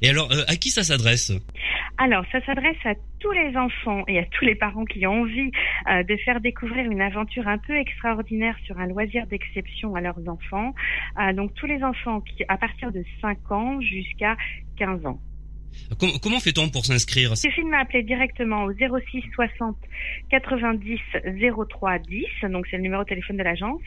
Et 0.00 0.08
alors, 0.10 0.30
euh, 0.30 0.44
à 0.46 0.54
qui 0.54 0.70
ça 0.70 0.84
s'adresse? 0.84 1.32
Alors, 1.98 2.24
ça 2.32 2.40
s'adresse 2.44 2.84
à 2.84 2.94
tous 3.20 3.30
les 3.30 3.56
enfants 3.56 4.02
et 4.08 4.18
à 4.18 4.24
tous 4.24 4.44
les 4.44 4.54
parents 4.54 4.84
qui 4.84 5.06
ont 5.06 5.22
envie 5.22 5.50
euh, 5.90 6.02
de 6.02 6.16
faire 6.24 6.40
découvrir 6.40 6.83
une 6.90 7.00
aventure 7.00 7.48
un 7.48 7.58
peu 7.58 7.76
extraordinaire 7.76 8.56
sur 8.64 8.78
un 8.78 8.86
loisir 8.86 9.26
d'exception 9.26 9.94
à 9.94 10.00
leurs 10.00 10.28
enfants. 10.28 10.74
Euh, 11.20 11.32
donc, 11.32 11.54
tous 11.54 11.66
les 11.66 11.82
enfants 11.82 12.22
à 12.48 12.56
partir 12.56 12.92
de 12.92 13.04
5 13.20 13.50
ans 13.50 13.80
jusqu'à 13.80 14.36
15 14.76 15.06
ans. 15.06 15.18
Com- 15.98 16.18
comment 16.22 16.40
fait-on 16.40 16.68
pour 16.70 16.84
s'inscrire? 16.84 17.36
Suffit 17.36 17.62
de 17.62 17.68
m'appeler 17.68 18.02
directement 18.02 18.64
au 18.64 18.72
06 18.72 19.22
60 19.34 19.76
90 20.30 20.98
03 21.68 21.98
10, 21.98 22.24
donc 22.50 22.66
c'est 22.70 22.76
le 22.76 22.82
numéro 22.82 23.02
de 23.04 23.08
téléphone 23.08 23.36
de 23.36 23.42
l'agence, 23.42 23.80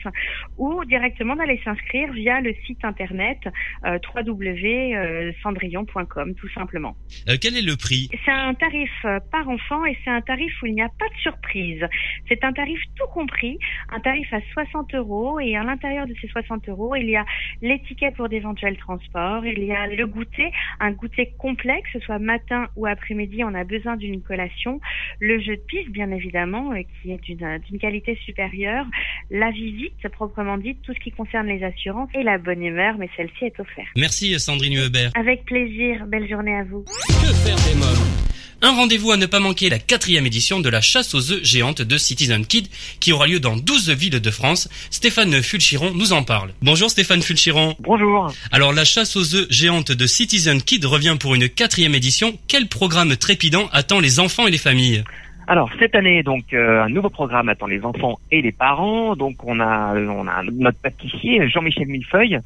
ou 0.56 0.84
directement 0.84 1.34
d'aller 1.36 1.60
s'inscrire 1.64 2.12
via 2.12 2.40
le 2.40 2.54
site 2.66 2.84
internet 2.84 3.38
euh, 3.84 3.98
www.cendrillon.com 4.14 6.34
tout 6.34 6.48
simplement. 6.50 6.96
Euh, 7.28 7.36
Quel 7.40 7.56
est 7.56 7.62
le 7.62 7.76
prix? 7.76 8.08
C'est 8.24 8.30
un 8.30 8.54
tarif 8.54 8.90
euh, 9.04 9.18
par 9.30 9.48
enfant 9.48 9.84
et 9.84 9.96
c'est 10.04 10.10
un 10.10 10.20
tarif 10.20 10.52
où 10.62 10.66
il 10.66 10.74
n'y 10.74 10.82
a 10.82 10.88
pas 10.98 11.08
de 11.08 11.14
surprise. 11.20 11.84
C'est 12.28 12.42
un 12.44 12.52
tarif 12.52 12.80
tout 12.96 13.06
compris, 13.12 13.58
un 13.90 14.00
tarif 14.00 14.32
à 14.32 14.40
60 14.52 14.94
euros 14.94 15.40
et 15.40 15.56
à 15.56 15.62
l'intérieur 15.64 16.06
de 16.06 16.14
ces 16.20 16.28
60 16.28 16.68
euros, 16.68 16.94
il 16.96 17.08
y 17.10 17.16
a 17.16 17.24
l'étiquette 17.62 18.14
pour 18.16 18.28
d'éventuels 18.28 18.76
transports, 18.76 19.44
il 19.46 19.64
y 19.64 19.72
a 19.72 19.86
le 19.86 20.06
goûter, 20.06 20.50
un 20.80 20.90
goûter 20.92 21.32
complet, 21.38 21.77
que 21.82 21.98
ce 21.98 22.00
soit 22.00 22.18
matin 22.18 22.66
ou 22.76 22.86
après-midi, 22.86 23.44
on 23.44 23.54
a 23.54 23.64
besoin 23.64 23.96
d'une 23.96 24.22
collation, 24.22 24.80
le 25.20 25.40
jeu 25.40 25.56
de 25.56 25.62
piste 25.62 25.90
bien 25.90 26.10
évidemment, 26.10 26.72
euh, 26.72 26.82
qui 27.02 27.12
est 27.12 27.20
d'une 27.22 27.44
euh, 27.44 27.58
d'une 27.58 27.78
qualité 27.78 28.18
supérieure, 28.24 28.86
la 29.30 29.50
visite 29.50 30.08
proprement 30.08 30.58
dite, 30.58 30.78
tout 30.82 30.94
ce 30.94 31.00
qui 31.00 31.10
concerne 31.10 31.46
les 31.46 31.62
assurances 31.64 32.08
et 32.14 32.22
la 32.22 32.38
bonne 32.38 32.62
humeur, 32.62 32.96
mais 32.98 33.08
celle-ci 33.16 33.44
est 33.46 33.60
offerte. 33.60 33.88
Merci 33.96 34.38
Sandrine 34.38 34.74
Hubert. 34.74 35.10
Avec 35.14 35.44
plaisir, 35.44 36.06
belle 36.06 36.28
journée 36.28 36.54
à 36.54 36.64
vous. 36.64 36.84
Que 36.84 37.32
faire 37.34 37.56
des 37.56 37.78
mômes 37.78 38.28
Un 38.60 38.74
rendez-vous 38.74 39.12
à 39.12 39.16
ne 39.16 39.26
pas 39.26 39.38
manquer 39.38 39.68
la 39.68 39.78
quatrième 39.78 40.26
édition 40.26 40.60
de 40.60 40.68
la 40.68 40.80
chasse 40.80 41.14
aux 41.14 41.30
œufs 41.32 41.44
géante 41.44 41.80
de 41.82 41.96
Citizen 41.98 42.44
Kid 42.44 42.66
qui 42.98 43.12
aura 43.12 43.26
lieu 43.26 43.38
dans 43.38 43.56
12 43.56 43.90
villes 43.90 44.20
de 44.20 44.30
France. 44.30 44.68
Stéphane 44.90 45.42
Fulchiron 45.42 45.92
nous 45.94 46.12
en 46.12 46.24
parle. 46.24 46.52
Bonjour 46.62 46.90
Stéphane 46.90 47.22
Fulchiron. 47.22 47.76
Bonjour. 47.78 48.32
Alors 48.50 48.72
la 48.72 48.84
chasse 48.84 49.14
aux 49.16 49.34
œufs 49.34 49.46
géante 49.50 49.92
de 49.92 50.06
Citizen 50.06 50.60
Kid 50.60 50.84
revient 50.84 51.16
pour 51.20 51.34
une 51.34 51.48
quatrième 51.48 51.67
édition. 51.76 52.32
Quel 52.48 52.68
programme 52.68 53.16
trépidant 53.16 53.68
attend 53.72 54.00
les 54.00 54.20
enfants 54.20 54.46
et 54.46 54.50
les 54.50 54.58
familles? 54.58 55.04
Alors 55.46 55.70
cette 55.78 55.94
année, 55.94 56.22
donc 56.22 56.52
euh, 56.52 56.82
un 56.82 56.90
nouveau 56.90 57.08
programme 57.08 57.48
attend 57.48 57.66
les 57.66 57.82
enfants 57.82 58.18
et 58.30 58.42
les 58.42 58.52
parents. 58.52 59.16
Donc 59.16 59.44
on 59.44 59.60
a 59.60 59.94
on 59.94 60.28
a 60.28 60.42
notre 60.42 60.78
pâtissier 60.78 61.48
Jean-Michel 61.48 61.86
Millefeuille 61.86 62.38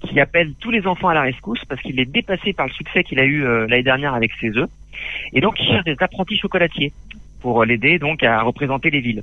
qui 0.00 0.18
appelle 0.18 0.54
tous 0.58 0.72
les 0.72 0.84
enfants 0.88 1.08
à 1.08 1.14
la 1.14 1.22
rescousse 1.22 1.64
parce 1.68 1.80
qu'il 1.82 2.00
est 2.00 2.10
dépassé 2.10 2.52
par 2.52 2.66
le 2.66 2.72
succès 2.72 3.04
qu'il 3.04 3.20
a 3.20 3.24
eu 3.24 3.44
euh, 3.44 3.68
l'année 3.68 3.84
dernière 3.84 4.14
avec 4.14 4.32
ses 4.40 4.56
œufs. 4.56 4.68
Et 5.34 5.40
donc 5.40 5.54
il 5.60 5.68
cherche 5.68 5.84
des 5.84 5.96
apprentis 6.00 6.36
chocolatiers 6.36 6.92
pour 7.40 7.64
l'aider 7.64 7.98
donc 7.98 8.22
à 8.22 8.42
représenter 8.42 8.90
les 8.90 9.00
villes. 9.00 9.22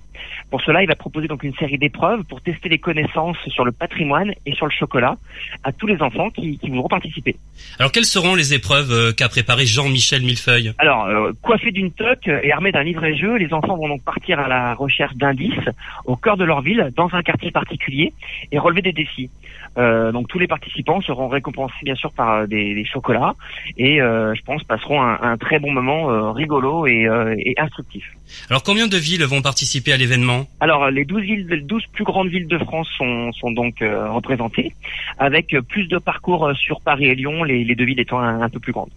Pour 0.49 0.61
cela, 0.61 0.81
il 0.83 0.87
va 0.87 0.95
proposer 0.95 1.27
donc 1.27 1.43
une 1.43 1.55
série 1.55 1.77
d'épreuves 1.77 2.23
pour 2.23 2.41
tester 2.41 2.69
les 2.69 2.79
connaissances 2.79 3.37
sur 3.47 3.65
le 3.65 3.71
patrimoine 3.71 4.33
et 4.45 4.53
sur 4.53 4.65
le 4.65 4.71
chocolat 4.71 5.17
à 5.63 5.71
tous 5.71 5.87
les 5.87 6.01
enfants 6.01 6.29
qui, 6.29 6.57
qui 6.57 6.69
voudront 6.69 6.87
participer. 6.87 7.35
Alors 7.79 7.91
quelles 7.91 8.05
seront 8.05 8.35
les 8.35 8.53
épreuves 8.53 8.91
euh, 8.91 9.11
qu'a 9.11 9.29
préparé 9.29 9.65
Jean-Michel 9.65 10.21
Millefeuille? 10.21 10.73
Alors, 10.77 11.05
euh, 11.05 11.31
coiffés 11.41 11.71
d'une 11.71 11.91
toque 11.91 12.27
et 12.27 12.51
armés 12.51 12.71
d'un 12.71 12.83
livret-jeu, 12.83 13.35
les 13.35 13.53
enfants 13.53 13.75
vont 13.77 13.87
donc 13.87 14.03
partir 14.03 14.39
à 14.39 14.47
la 14.47 14.73
recherche 14.73 15.15
d'indices 15.15 15.69
au 16.05 16.15
cœur 16.15 16.37
de 16.37 16.43
leur 16.43 16.61
ville, 16.61 16.91
dans 16.95 17.09
un 17.13 17.21
quartier 17.21 17.51
particulier, 17.51 18.13
et 18.51 18.59
relever 18.59 18.81
des 18.81 18.93
défis. 18.93 19.29
Euh, 19.77 20.11
donc 20.11 20.27
tous 20.27 20.39
les 20.39 20.47
participants 20.47 21.01
seront 21.01 21.27
récompensés 21.27 21.73
bien 21.83 21.95
sûr 21.95 22.11
par 22.13 22.31
euh, 22.31 22.47
des, 22.47 22.73
des 22.73 22.85
chocolats 22.85 23.35
et 23.77 24.01
euh, 24.01 24.33
je 24.33 24.41
pense 24.43 24.63
passeront 24.63 25.01
un, 25.01 25.19
un 25.21 25.37
très 25.37 25.59
bon 25.59 25.71
moment 25.71 26.09
euh, 26.09 26.31
rigolo 26.31 26.87
et, 26.87 27.05
euh, 27.07 27.35
et 27.37 27.55
instructif. 27.59 28.05
Alors 28.49 28.63
combien 28.63 28.87
de 28.87 28.97
villes 28.97 29.23
vont 29.25 29.41
participer 29.41 29.91
à 29.91 29.97
l'événement? 29.97 30.47
Alors 30.61 30.89
les 30.89 31.03
12 31.05 31.21
villes, 31.21 31.47
les 31.49 31.61
12 31.61 31.83
plus 31.93 32.03
grandes 32.05 32.29
villes 32.29 32.47
de 32.47 32.57
France 32.57 32.89
sont, 32.97 33.31
sont 33.33 33.51
donc 33.51 33.81
euh, 33.81 34.09
représentées, 34.11 34.73
avec 35.19 35.55
plus 35.67 35.87
de 35.87 35.97
parcours 35.97 36.51
sur 36.55 36.79
Paris 36.81 37.05
et 37.07 37.15
Lyon, 37.15 37.43
les, 37.43 37.63
les 37.63 37.75
deux 37.75 37.85
villes 37.85 37.99
étant 37.99 38.19
un, 38.19 38.41
un 38.41 38.49
peu 38.49 38.59
plus 38.59 38.71
grandes. 38.71 38.91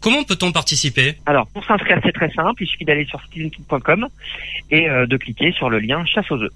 Comment 0.00 0.22
peut-on 0.24 0.52
participer? 0.52 1.14
Alors 1.26 1.46
pour 1.48 1.64
s'inscrire 1.64 1.98
c'est 2.02 2.12
très 2.12 2.30
simple, 2.30 2.62
il 2.62 2.66
suffit 2.66 2.84
d'aller 2.84 3.04
sur 3.06 3.20
citizenkid.com 3.22 4.08
et 4.70 4.88
euh, 4.88 5.06
de 5.06 5.16
cliquer 5.16 5.52
sur 5.52 5.70
le 5.70 5.78
lien 5.78 6.04
chasse 6.04 6.30
aux 6.30 6.42
œufs. 6.42 6.50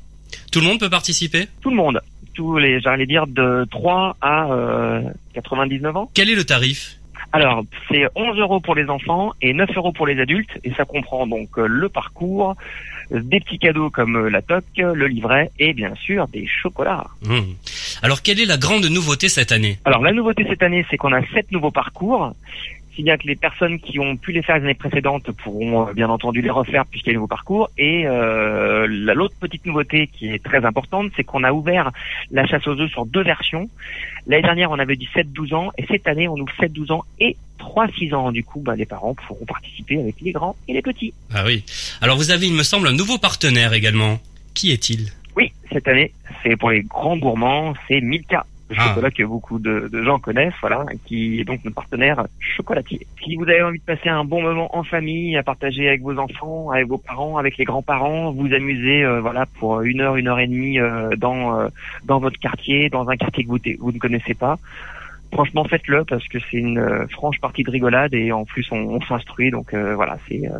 Tout 0.50 0.60
le 0.60 0.66
monde 0.66 0.80
peut 0.80 0.90
participer? 0.90 1.46
Tout 1.62 1.70
le 1.70 1.76
monde, 1.76 2.00
tous 2.36 2.58
les, 2.58 2.80
j'allais 2.80 3.06
dire 3.06 3.26
de 3.26 3.66
3 3.70 4.16
à 4.20 4.52
euh, 4.52 5.00
99 5.34 5.96
ans. 5.96 6.10
Quel 6.14 6.30
est 6.30 6.34
le 6.34 6.44
tarif? 6.44 6.98
Alors, 7.32 7.64
c'est 7.90 8.04
11 8.14 8.38
euros 8.38 8.60
pour 8.60 8.74
les 8.74 8.88
enfants 8.88 9.32
et 9.42 9.52
9 9.52 9.70
euros 9.76 9.92
pour 9.92 10.06
les 10.06 10.20
adultes, 10.20 10.58
et 10.64 10.72
ça 10.74 10.84
comprend 10.84 11.26
donc 11.26 11.58
euh, 11.58 11.66
le 11.66 11.88
parcours, 11.88 12.54
euh, 13.12 13.20
des 13.20 13.40
petits 13.40 13.58
cadeaux 13.58 13.90
comme 13.90 14.16
euh, 14.16 14.28
la 14.30 14.42
toque, 14.42 14.64
le 14.76 15.06
livret 15.06 15.50
et 15.58 15.72
bien 15.72 15.94
sûr 15.96 16.28
des 16.28 16.46
chocolats. 16.46 17.06
Mmh. 17.22 17.40
Alors 18.02 18.22
quelle 18.22 18.40
est 18.40 18.46
la 18.46 18.58
grande 18.58 18.86
nouveauté 18.86 19.28
cette 19.28 19.52
année? 19.52 19.78
Alors, 19.84 20.02
la 20.02 20.12
nouveauté 20.12 20.46
cette 20.48 20.62
année, 20.62 20.86
c'est 20.90 20.96
qu'on 20.96 21.12
a 21.12 21.22
sept 21.34 21.50
nouveaux 21.52 21.70
parcours. 21.70 22.32
Si 22.96 23.02
bien 23.02 23.18
que 23.18 23.26
les 23.26 23.36
personnes 23.36 23.78
qui 23.78 23.98
ont 24.00 24.16
pu 24.16 24.32
les 24.32 24.40
faire 24.42 24.56
les 24.56 24.64
années 24.64 24.74
précédentes 24.74 25.30
pourront 25.30 25.86
euh, 25.88 25.92
bien 25.92 26.08
entendu 26.08 26.40
les 26.40 26.48
refaire 26.50 26.86
puisqu'il 26.86 27.10
y 27.10 27.12
a 27.12 27.12
un 27.12 27.16
nouveau 27.16 27.26
parcours. 27.26 27.68
Et 27.76 28.06
euh, 28.06 28.86
la- 28.88 29.12
l'autre 29.12 29.34
petite 29.38 29.66
nouveauté 29.66 30.06
qui 30.06 30.30
est 30.30 30.42
très 30.42 30.64
importante, 30.64 31.12
c'est 31.14 31.22
qu'on 31.22 31.44
a 31.44 31.52
ouvert 31.52 31.90
la 32.30 32.46
chasse 32.46 32.66
aux 32.66 32.80
œufs 32.80 32.90
sur 32.90 33.04
deux 33.04 33.22
versions. 33.22 33.68
L'année 34.26 34.42
dernière, 34.42 34.70
on 34.70 34.78
avait 34.78 34.96
du 34.96 35.06
7-12 35.08 35.54
ans 35.54 35.70
et 35.76 35.84
cette 35.86 36.08
année, 36.08 36.26
on 36.26 36.36
ouvre 36.36 36.52
7-12 36.58 36.90
ans 36.92 37.02
et 37.20 37.36
3-6 37.60 38.14
ans. 38.14 38.32
Du 38.32 38.42
coup, 38.42 38.60
bah, 38.60 38.74
les 38.76 38.86
parents 38.86 39.14
pourront 39.14 39.44
participer 39.44 40.00
avec 40.00 40.16
les 40.22 40.32
grands 40.32 40.56
et 40.66 40.72
les 40.72 40.82
petits. 40.82 41.12
Ah 41.34 41.44
oui. 41.44 41.64
Alors 42.00 42.16
vous 42.16 42.30
avez, 42.30 42.46
il 42.46 42.54
me 42.54 42.62
semble, 42.62 42.88
un 42.88 42.92
nouveau 42.94 43.18
partenaire 43.18 43.74
également. 43.74 44.18
Qui 44.54 44.72
est-il? 44.72 45.10
Oui, 45.36 45.52
cette 45.70 45.86
année, 45.86 46.12
c'est 46.42 46.56
pour 46.56 46.70
les 46.70 46.82
grands 46.82 47.18
gourmands, 47.18 47.74
c'est 47.88 48.00
Milka. 48.00 48.46
Le 48.68 48.74
Ah. 48.78 48.88
chocolat 48.88 49.10
que 49.12 49.22
beaucoup 49.22 49.60
de, 49.60 49.88
de 49.92 50.02
gens 50.02 50.18
connaissent, 50.18 50.54
voilà, 50.60 50.84
qui 51.04 51.40
est 51.40 51.44
donc 51.44 51.64
notre 51.64 51.76
partenaire 51.76 52.26
chocolatier. 52.40 53.06
Si 53.22 53.36
vous 53.36 53.44
avez 53.44 53.62
envie 53.62 53.78
de 53.78 53.84
passer 53.84 54.08
un 54.08 54.24
bon 54.24 54.42
moment 54.42 54.76
en 54.76 54.82
famille, 54.82 55.36
à 55.36 55.44
partager 55.44 55.86
avec 55.88 56.02
vos 56.02 56.18
enfants, 56.18 56.70
avec 56.70 56.88
vos 56.88 56.98
parents, 56.98 57.36
avec 57.38 57.58
les 57.58 57.64
grands-parents, 57.64 58.32
vous 58.32 58.52
amuser, 58.52 59.04
euh, 59.04 59.20
voilà, 59.20 59.46
pour 59.60 59.82
une 59.82 60.00
heure, 60.00 60.16
une 60.16 60.26
heure 60.26 60.40
et 60.40 60.48
demie 60.48 60.80
euh, 60.80 61.14
dans 61.16 61.60
euh, 61.60 61.68
dans 62.06 62.18
votre 62.18 62.40
quartier, 62.40 62.88
dans 62.88 63.08
un 63.08 63.16
quartier 63.16 63.44
que 63.44 63.48
vous, 63.48 63.58
vous 63.78 63.92
ne 63.92 63.98
connaissez 63.98 64.34
pas. 64.34 64.58
Franchement, 65.32 65.64
faites-le 65.64 66.04
parce 66.04 66.26
que 66.26 66.38
c'est 66.50 66.56
une 66.56 66.78
euh, 66.78 67.06
franche 67.08 67.38
partie 67.40 67.62
de 67.62 67.70
rigolade 67.70 68.14
et 68.14 68.32
en 68.32 68.44
plus 68.44 68.66
on, 68.72 68.78
on 68.78 69.00
s'instruit, 69.02 69.52
donc 69.52 69.74
euh, 69.74 69.94
voilà, 69.94 70.18
c'est 70.28 70.44
euh, 70.48 70.58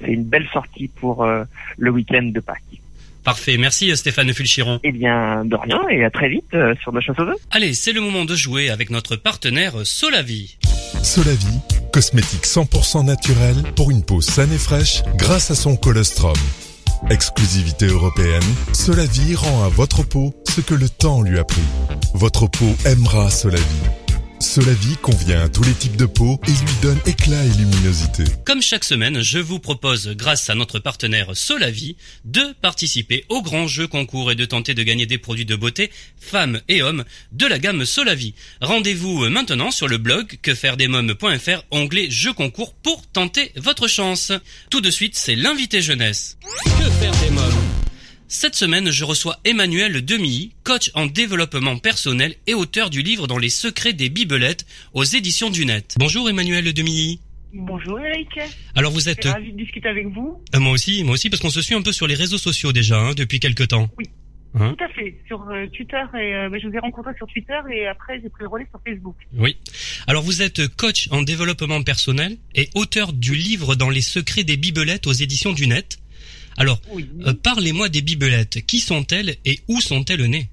c'est 0.00 0.10
une 0.12 0.24
belle 0.24 0.46
sortie 0.52 0.88
pour 0.88 1.24
le 1.24 1.90
week-end 1.90 2.24
de 2.24 2.40
Pâques. 2.40 2.80
Parfait, 3.26 3.56
merci 3.58 3.94
Stéphane 3.96 4.32
Fulchiron. 4.32 4.78
Eh 4.84 4.92
bien, 4.92 5.44
de 5.44 5.56
rien 5.56 5.80
et 5.90 6.04
à 6.04 6.10
très 6.10 6.28
vite 6.28 6.44
euh, 6.54 6.76
sur 6.80 6.92
nos 6.92 7.00
chasse 7.00 7.18
aux 7.18 7.22
œufs. 7.22 7.34
Allez, 7.50 7.74
c'est 7.74 7.92
le 7.92 8.00
moment 8.00 8.24
de 8.24 8.36
jouer 8.36 8.70
avec 8.70 8.88
notre 8.88 9.16
partenaire 9.16 9.80
euh, 9.80 9.84
Solavi. 9.84 10.56
Solavi, 11.02 11.58
cosmétique 11.92 12.44
100% 12.44 13.04
naturel 13.04 13.56
pour 13.74 13.90
une 13.90 14.04
peau 14.04 14.20
saine 14.20 14.52
et 14.52 14.58
fraîche 14.58 15.02
grâce 15.16 15.50
à 15.50 15.56
son 15.56 15.74
colostrum. 15.74 16.36
Exclusivité 17.10 17.86
européenne, 17.86 18.44
Solavi 18.72 19.34
rend 19.34 19.64
à 19.64 19.70
votre 19.70 20.06
peau 20.06 20.32
ce 20.48 20.60
que 20.60 20.74
le 20.74 20.88
temps 20.88 21.20
lui 21.20 21.40
a 21.40 21.44
pris. 21.44 21.66
Votre 22.14 22.46
peau 22.46 22.76
aimera 22.84 23.28
Solavi. 23.28 24.05
Solavi 24.40 24.96
convient 25.00 25.44
à 25.44 25.48
tous 25.48 25.62
les 25.62 25.72
types 25.72 25.96
de 25.96 26.06
peau 26.06 26.40
et 26.46 26.50
lui 26.50 26.74
donne 26.82 27.00
éclat 27.06 27.42
et 27.44 27.58
luminosité. 27.58 28.24
Comme 28.44 28.60
chaque 28.60 28.84
semaine, 28.84 29.22
je 29.22 29.38
vous 29.38 29.58
propose, 29.58 30.08
grâce 30.08 30.50
à 30.50 30.54
notre 30.54 30.78
partenaire 30.78 31.36
Solavi, 31.36 31.96
de 32.24 32.42
participer 32.60 33.24
au 33.28 33.42
grand 33.42 33.66
jeu 33.66 33.86
concours 33.86 34.30
et 34.30 34.34
de 34.34 34.44
tenter 34.44 34.74
de 34.74 34.82
gagner 34.82 35.06
des 35.06 35.18
produits 35.18 35.46
de 35.46 35.56
beauté, 35.56 35.90
femmes 36.18 36.60
et 36.68 36.82
hommes, 36.82 37.04
de 37.32 37.46
la 37.46 37.58
gamme 37.58 37.84
Solavi. 37.84 38.34
Rendez-vous 38.60 39.28
maintenant 39.30 39.70
sur 39.70 39.88
le 39.88 39.98
blog 39.98 40.38
quefairedesmoms.fr, 40.42 41.64
onglet 41.70 42.10
jeu 42.10 42.32
concours 42.32 42.74
pour 42.74 43.06
tenter 43.06 43.52
votre 43.56 43.88
chance. 43.88 44.32
Tout 44.70 44.80
de 44.80 44.90
suite, 44.90 45.16
c'est 45.16 45.36
l'invité 45.36 45.80
jeunesse. 45.80 46.36
Que 46.64 46.90
faire 46.90 47.16
des 47.22 47.30
mômes? 47.30 47.85
Cette 48.28 48.56
semaine, 48.56 48.90
je 48.90 49.04
reçois 49.04 49.36
Emmanuel 49.44 50.04
Demilly, 50.04 50.52
coach 50.64 50.90
en 50.94 51.06
développement 51.06 51.78
personnel 51.78 52.34
et 52.48 52.54
auteur 52.54 52.90
du 52.90 53.02
livre 53.02 53.28
Dans 53.28 53.38
les 53.38 53.48
secrets 53.48 53.92
des 53.92 54.08
bibelettes 54.08 54.66
aux 54.94 55.04
éditions 55.04 55.48
du 55.48 55.64
net. 55.64 55.94
Bonjour 55.96 56.28
Emmanuel 56.28 56.72
Demilly. 56.72 57.20
Bonjour 57.54 58.00
Eric. 58.00 58.40
Alors 58.74 58.90
vous 58.90 59.08
êtes 59.08 59.24
ravie 59.24 59.52
de 59.52 59.56
discuter 59.56 59.88
avec 59.88 60.08
vous. 60.08 60.42
Euh, 60.56 60.58
moi 60.58 60.72
aussi, 60.72 61.04
moi 61.04 61.14
aussi 61.14 61.30
parce 61.30 61.40
qu'on 61.40 61.50
se 61.50 61.62
suit 61.62 61.76
un 61.76 61.82
peu 61.82 61.92
sur 61.92 62.08
les 62.08 62.16
réseaux 62.16 62.36
sociaux 62.36 62.72
déjà 62.72 62.98
hein, 62.98 63.14
depuis 63.14 63.38
quelque 63.38 63.62
temps. 63.62 63.88
Oui. 63.96 64.06
Hein 64.58 64.74
Tout 64.76 64.84
à 64.84 64.88
fait. 64.88 65.14
Sur 65.28 65.48
euh, 65.48 65.66
Twitter 65.68 66.02
et 66.14 66.34
euh, 66.34 66.48
bah, 66.48 66.56
je 66.60 66.66
vous 66.66 66.74
ai 66.74 66.80
rencontré 66.80 67.12
sur 67.16 67.28
Twitter 67.28 67.58
et 67.72 67.86
après 67.86 68.20
j'ai 68.20 68.28
pris 68.28 68.42
le 68.42 68.48
relais 68.48 68.66
sur 68.70 68.80
Facebook. 68.84 69.16
Oui. 69.34 69.56
Alors 70.08 70.24
vous 70.24 70.42
êtes 70.42 70.66
coach 70.74 71.06
en 71.12 71.22
développement 71.22 71.80
personnel 71.84 72.38
et 72.56 72.70
auteur 72.74 73.12
du 73.12 73.36
livre 73.36 73.76
Dans 73.76 73.90
les 73.90 74.00
secrets 74.00 74.42
des 74.42 74.56
bibelettes 74.56 75.06
aux 75.06 75.12
éditions 75.12 75.52
du 75.52 75.68
Net. 75.68 76.00
Alors, 76.56 76.80
Oui. 76.92 77.06
euh, 77.26 77.34
parlez-moi 77.34 77.88
des 77.88 78.02
bibelettes. 78.02 78.64
Qui 78.66 78.80
sont-elles 78.80 79.36
et 79.44 79.60
où 79.68 79.80
sont-elles 79.80 80.24
nées? 80.26 80.48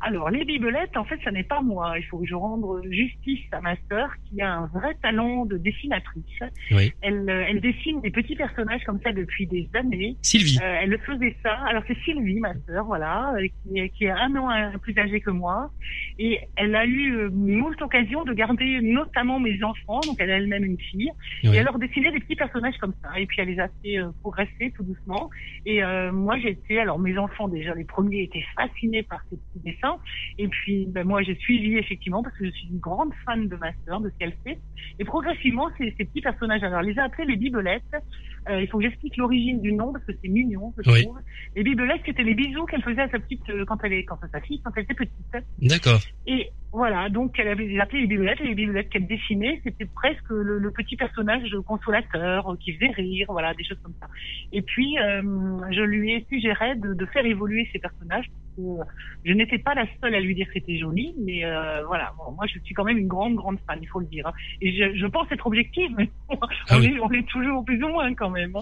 Alors 0.00 0.30
les 0.30 0.44
bibelettes, 0.44 0.96
en 0.96 1.04
fait, 1.04 1.18
ça 1.24 1.30
n'est 1.32 1.42
pas 1.42 1.60
moi. 1.60 1.94
Il 1.98 2.04
faut 2.04 2.18
que 2.18 2.26
je 2.26 2.34
rende 2.34 2.64
justice 2.90 3.40
à 3.52 3.60
ma 3.60 3.74
sœur 3.90 4.10
qui 4.28 4.40
a 4.40 4.52
un 4.54 4.66
vrai 4.66 4.94
talent 5.02 5.44
de 5.44 5.56
dessinatrice. 5.58 6.24
Oui. 6.70 6.92
Elle, 7.02 7.28
euh, 7.28 7.44
elle 7.48 7.60
dessine 7.60 8.00
des 8.00 8.10
petits 8.10 8.36
personnages 8.36 8.82
comme 8.84 9.00
ça 9.02 9.12
depuis 9.12 9.46
des 9.46 9.68
années. 9.74 10.16
Sylvie. 10.22 10.58
Euh, 10.62 10.78
elle 10.82 10.98
faisait 11.00 11.36
ça. 11.42 11.52
Alors 11.66 11.82
c'est 11.88 11.96
Sylvie, 12.04 12.38
ma 12.40 12.54
sœur, 12.66 12.84
voilà, 12.84 13.32
euh, 13.36 13.46
qui, 13.64 13.78
est- 13.78 13.88
qui 13.90 14.04
est 14.04 14.10
un 14.10 14.34
an 14.36 14.50
euh, 14.50 14.78
plus 14.78 14.96
âgée 14.98 15.20
que 15.20 15.30
moi, 15.30 15.70
et 16.18 16.38
elle 16.56 16.74
a 16.76 16.86
eu 16.86 17.28
moult 17.30 17.80
occasions 17.82 18.24
de 18.24 18.32
garder 18.34 18.80
notamment 18.82 19.40
mes 19.40 19.62
enfants. 19.64 20.00
Donc 20.06 20.16
elle 20.20 20.30
a 20.30 20.36
elle-même 20.36 20.64
une 20.64 20.78
fille, 20.78 21.10
Oui. 21.44 21.50
et 21.54 21.56
elle 21.56 21.64
leur 21.64 21.78
dessinait 21.78 22.12
des 22.12 22.20
petits 22.20 22.36
personnages 22.36 22.76
comme 22.78 22.94
ça. 23.02 23.18
Et 23.18 23.26
puis 23.26 23.40
elle 23.40 23.48
les 23.48 23.58
a 23.60 23.68
fait 23.82 23.98
euh, 23.98 24.10
progresser 24.20 24.72
tout 24.76 24.84
doucement. 24.84 25.28
Et 25.66 25.82
euh, 25.82 26.12
moi 26.12 26.38
j'étais, 26.38 26.78
alors 26.78 26.98
mes 26.98 27.18
enfants 27.18 27.48
déjà 27.48 27.74
les 27.74 27.84
premiers 27.84 28.22
étaient 28.22 28.44
fascinés 28.56 29.02
par 29.02 29.20
ces 29.30 29.36
petits 29.36 29.72
dessins. 29.72 29.87
Et 30.38 30.48
puis 30.48 30.86
ben, 30.88 31.06
moi 31.06 31.22
j'ai 31.22 31.34
suivi 31.36 31.76
effectivement 31.76 32.22
parce 32.22 32.36
que 32.38 32.44
je 32.46 32.50
suis 32.50 32.68
une 32.68 32.78
grande 32.78 33.12
fan 33.24 33.48
de 33.48 33.56
ma 33.56 33.70
sœur, 33.86 34.00
de 34.00 34.10
ce 34.10 34.14
qu'elle 34.18 34.34
fait. 34.44 34.58
Et 34.98 35.04
progressivement 35.04 35.68
ces, 35.78 35.94
ces 35.96 36.04
petits 36.04 36.20
personnages, 36.20 36.62
alors 36.62 36.80
elle 36.80 36.86
les 36.86 36.98
a 36.98 37.04
appelés 37.04 37.26
les 37.26 37.36
bibelettes. 37.36 37.82
Euh, 38.48 38.62
il 38.62 38.68
faut 38.68 38.78
que 38.78 38.84
j'explique 38.84 39.16
l'origine 39.16 39.60
du 39.60 39.72
nom 39.72 39.92
parce 39.92 40.04
que 40.04 40.12
c'est 40.22 40.28
mignon, 40.28 40.72
je 40.78 40.90
Oui. 40.90 41.02
trouve. 41.04 41.18
Les 41.56 41.62
bibelettes, 41.62 42.00
c'était 42.06 42.22
les 42.22 42.34
bisous 42.34 42.64
qu'elle 42.66 42.82
faisait 42.82 43.02
à 43.02 43.08
sa 43.10 43.18
petite 43.18 43.48
euh, 43.50 43.64
quand 43.66 43.78
elle 43.84 43.92
est 43.92 44.04
quand 44.04 44.18
sa 44.32 44.40
fille 44.40 44.60
quand 44.64 44.70
elle 44.76 44.84
était 44.84 44.94
petite. 44.94 45.36
D'accord. 45.60 46.00
Et 46.26 46.50
voilà, 46.72 47.08
donc 47.08 47.38
elle 47.38 47.48
avait 47.48 47.78
appelé 47.80 48.02
les 48.02 48.06
bibelettes, 48.06 48.40
et 48.40 48.48
les 48.48 48.54
bibelettes 48.54 48.88
qu'elle 48.90 49.06
dessinait, 49.06 49.60
c'était 49.64 49.86
presque 49.86 50.28
le, 50.30 50.58
le 50.58 50.70
petit 50.70 50.96
personnage 50.96 51.54
consolateur 51.66 52.52
euh, 52.52 52.56
qui 52.56 52.72
faisait 52.74 52.92
rire, 52.92 53.26
voilà, 53.30 53.54
des 53.54 53.64
choses 53.64 53.78
comme 53.82 53.94
ça. 54.00 54.06
Et 54.52 54.62
puis, 54.62 54.98
euh, 54.98 55.22
je 55.70 55.82
lui 55.82 56.12
ai 56.12 56.24
suggéré 56.28 56.74
de, 56.76 56.94
de 56.94 57.06
faire 57.06 57.24
évoluer 57.24 57.68
ces 57.72 57.78
personnages. 57.78 58.26
Que 58.58 58.84
je 59.24 59.32
n'étais 59.32 59.58
pas 59.58 59.74
la 59.74 59.86
seule 60.02 60.14
à 60.16 60.20
lui 60.20 60.34
dire 60.34 60.46
que 60.48 60.54
c'était 60.54 60.78
joli, 60.78 61.14
mais 61.24 61.44
euh, 61.44 61.84
voilà, 61.86 62.12
bon, 62.18 62.32
moi 62.32 62.44
je 62.52 62.58
suis 62.64 62.74
quand 62.74 62.84
même 62.84 62.98
une 62.98 63.06
grande, 63.06 63.36
grande 63.36 63.58
fan, 63.66 63.78
il 63.80 63.86
faut 63.88 64.00
le 64.00 64.06
dire. 64.06 64.26
hein. 64.26 64.32
Et 64.60 64.72
je, 64.76 64.98
je 64.98 65.06
pense 65.06 65.30
être 65.30 65.46
objective, 65.46 65.90
mais 65.96 66.10
on, 66.28 66.36
Ah 66.68 66.78
oui. 66.78 66.86
est, 66.86 66.98
on 67.00 67.10
est 67.12 67.26
toujours 67.28 67.64
plus 67.64 67.80
ou 67.84 67.88
moins 67.88 68.12
quand 68.14 68.30
même. 68.30 68.50
hein. 68.56 68.60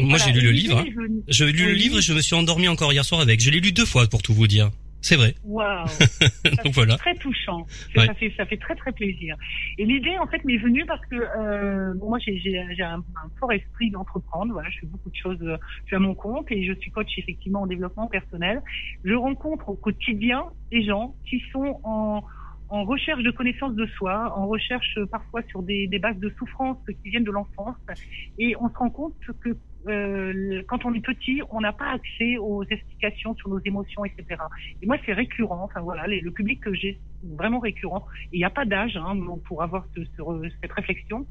Moi 0.00 0.08
Voilà, 0.18 0.24
j'ai 0.24 0.32
lu 0.32 0.40
le 0.40 0.50
livre. 0.50 0.78
hein. 0.78 0.84
venue- 0.96 1.22
J'ai 1.28 1.46
lu 1.52 1.66
le 1.66 1.72
Oui. 1.72 1.78
livre 1.78 1.98
et 1.98 2.02
je 2.02 2.12
me 2.12 2.20
suis 2.20 2.34
endormi 2.34 2.66
encore 2.68 2.92
hier 2.92 3.04
soir 3.04 3.20
avec. 3.20 3.40
Je 3.40 3.50
l'ai 3.50 3.60
lu 3.60 3.70
deux 3.72 3.86
fois 3.86 4.06
pour 4.08 4.22
tout 4.22 4.34
vous 4.34 4.46
dire. 4.48 4.70
C'est 5.00 5.16
vrai. 5.16 5.34
Waouh 5.44 5.86
Donc 6.64 6.74
voilà. 6.74 6.96
très 6.96 7.14
touchant. 7.14 7.66
Ouais. 7.96 8.06
Ça 8.06 8.14
fait 8.14 8.32
ça 8.36 8.46
fait 8.46 8.56
très 8.56 8.74
très 8.74 8.92
plaisir. 8.92 9.36
Et 9.78 9.84
l'idée 9.84 10.18
en 10.18 10.26
fait 10.26 10.44
m'est 10.44 10.56
venue 10.58 10.84
parce 10.86 11.04
que 11.06 11.14
euh, 11.16 11.94
bon, 11.94 12.08
moi 12.08 12.18
j'ai 12.18 12.38
j'ai 12.38 12.60
j'ai 12.76 12.82
un, 12.82 12.98
un 12.98 13.28
fort 13.38 13.52
esprit 13.52 13.90
d'entreprendre. 13.90 14.52
Voilà, 14.52 14.68
je 14.70 14.80
fais 14.80 14.86
beaucoup 14.86 15.10
de 15.10 15.16
choses. 15.16 15.38
euh, 15.42 15.56
Je 15.84 15.86
suis 15.88 15.96
à 15.96 16.00
mon 16.00 16.14
compte 16.14 16.50
et 16.50 16.66
je 16.66 16.72
suis 16.80 16.90
coach 16.90 17.08
effectivement 17.16 17.62
en 17.62 17.66
développement 17.66 18.08
personnel. 18.08 18.60
Je 19.04 19.14
rencontre 19.14 19.68
au 19.68 19.74
quotidien 19.74 20.44
des 20.72 20.82
gens 20.84 21.14
qui 21.28 21.42
sont 21.52 21.80
en 21.84 22.22
en 22.70 22.84
recherche 22.84 23.22
de 23.22 23.30
connaissance 23.30 23.74
de 23.76 23.86
soi, 23.96 24.30
en 24.36 24.46
recherche 24.46 24.94
euh, 24.98 25.06
parfois 25.06 25.40
sur 25.48 25.62
des, 25.62 25.86
des 25.86 25.98
bases 25.98 26.18
de 26.18 26.28
souffrance 26.38 26.76
qui 27.02 27.08
viennent 27.08 27.24
de 27.24 27.30
l'enfance, 27.30 27.76
et 28.38 28.54
on 28.60 28.68
se 28.68 28.74
rend 28.74 28.90
compte 28.90 29.14
que 29.40 29.56
euh, 29.86 30.62
quand 30.68 30.84
on 30.84 30.94
est 30.94 31.00
petit, 31.04 31.40
on 31.50 31.60
n'a 31.60 31.72
pas 31.72 31.90
accès 31.92 32.36
aux 32.38 32.64
explications 32.64 33.34
sur 33.36 33.48
nos 33.48 33.60
émotions, 33.60 34.04
etc. 34.04 34.40
Et 34.82 34.86
moi, 34.86 34.96
c'est 35.06 35.12
récurrent. 35.12 35.62
Enfin 35.64 35.80
voilà, 35.80 36.06
le 36.06 36.30
public 36.30 36.60
que 36.62 36.74
j'ai, 36.74 37.00
vraiment 37.22 37.58
récurrent. 37.58 38.06
Il 38.32 38.38
n'y 38.38 38.44
a 38.44 38.50
pas 38.50 38.64
d'âge 38.64 38.96
hein, 38.96 39.16
pour 39.46 39.62
avoir 39.62 39.86
ce- 39.94 40.04
ce- 40.04 40.50
cette 40.60 40.72
réflexion. 40.72 41.26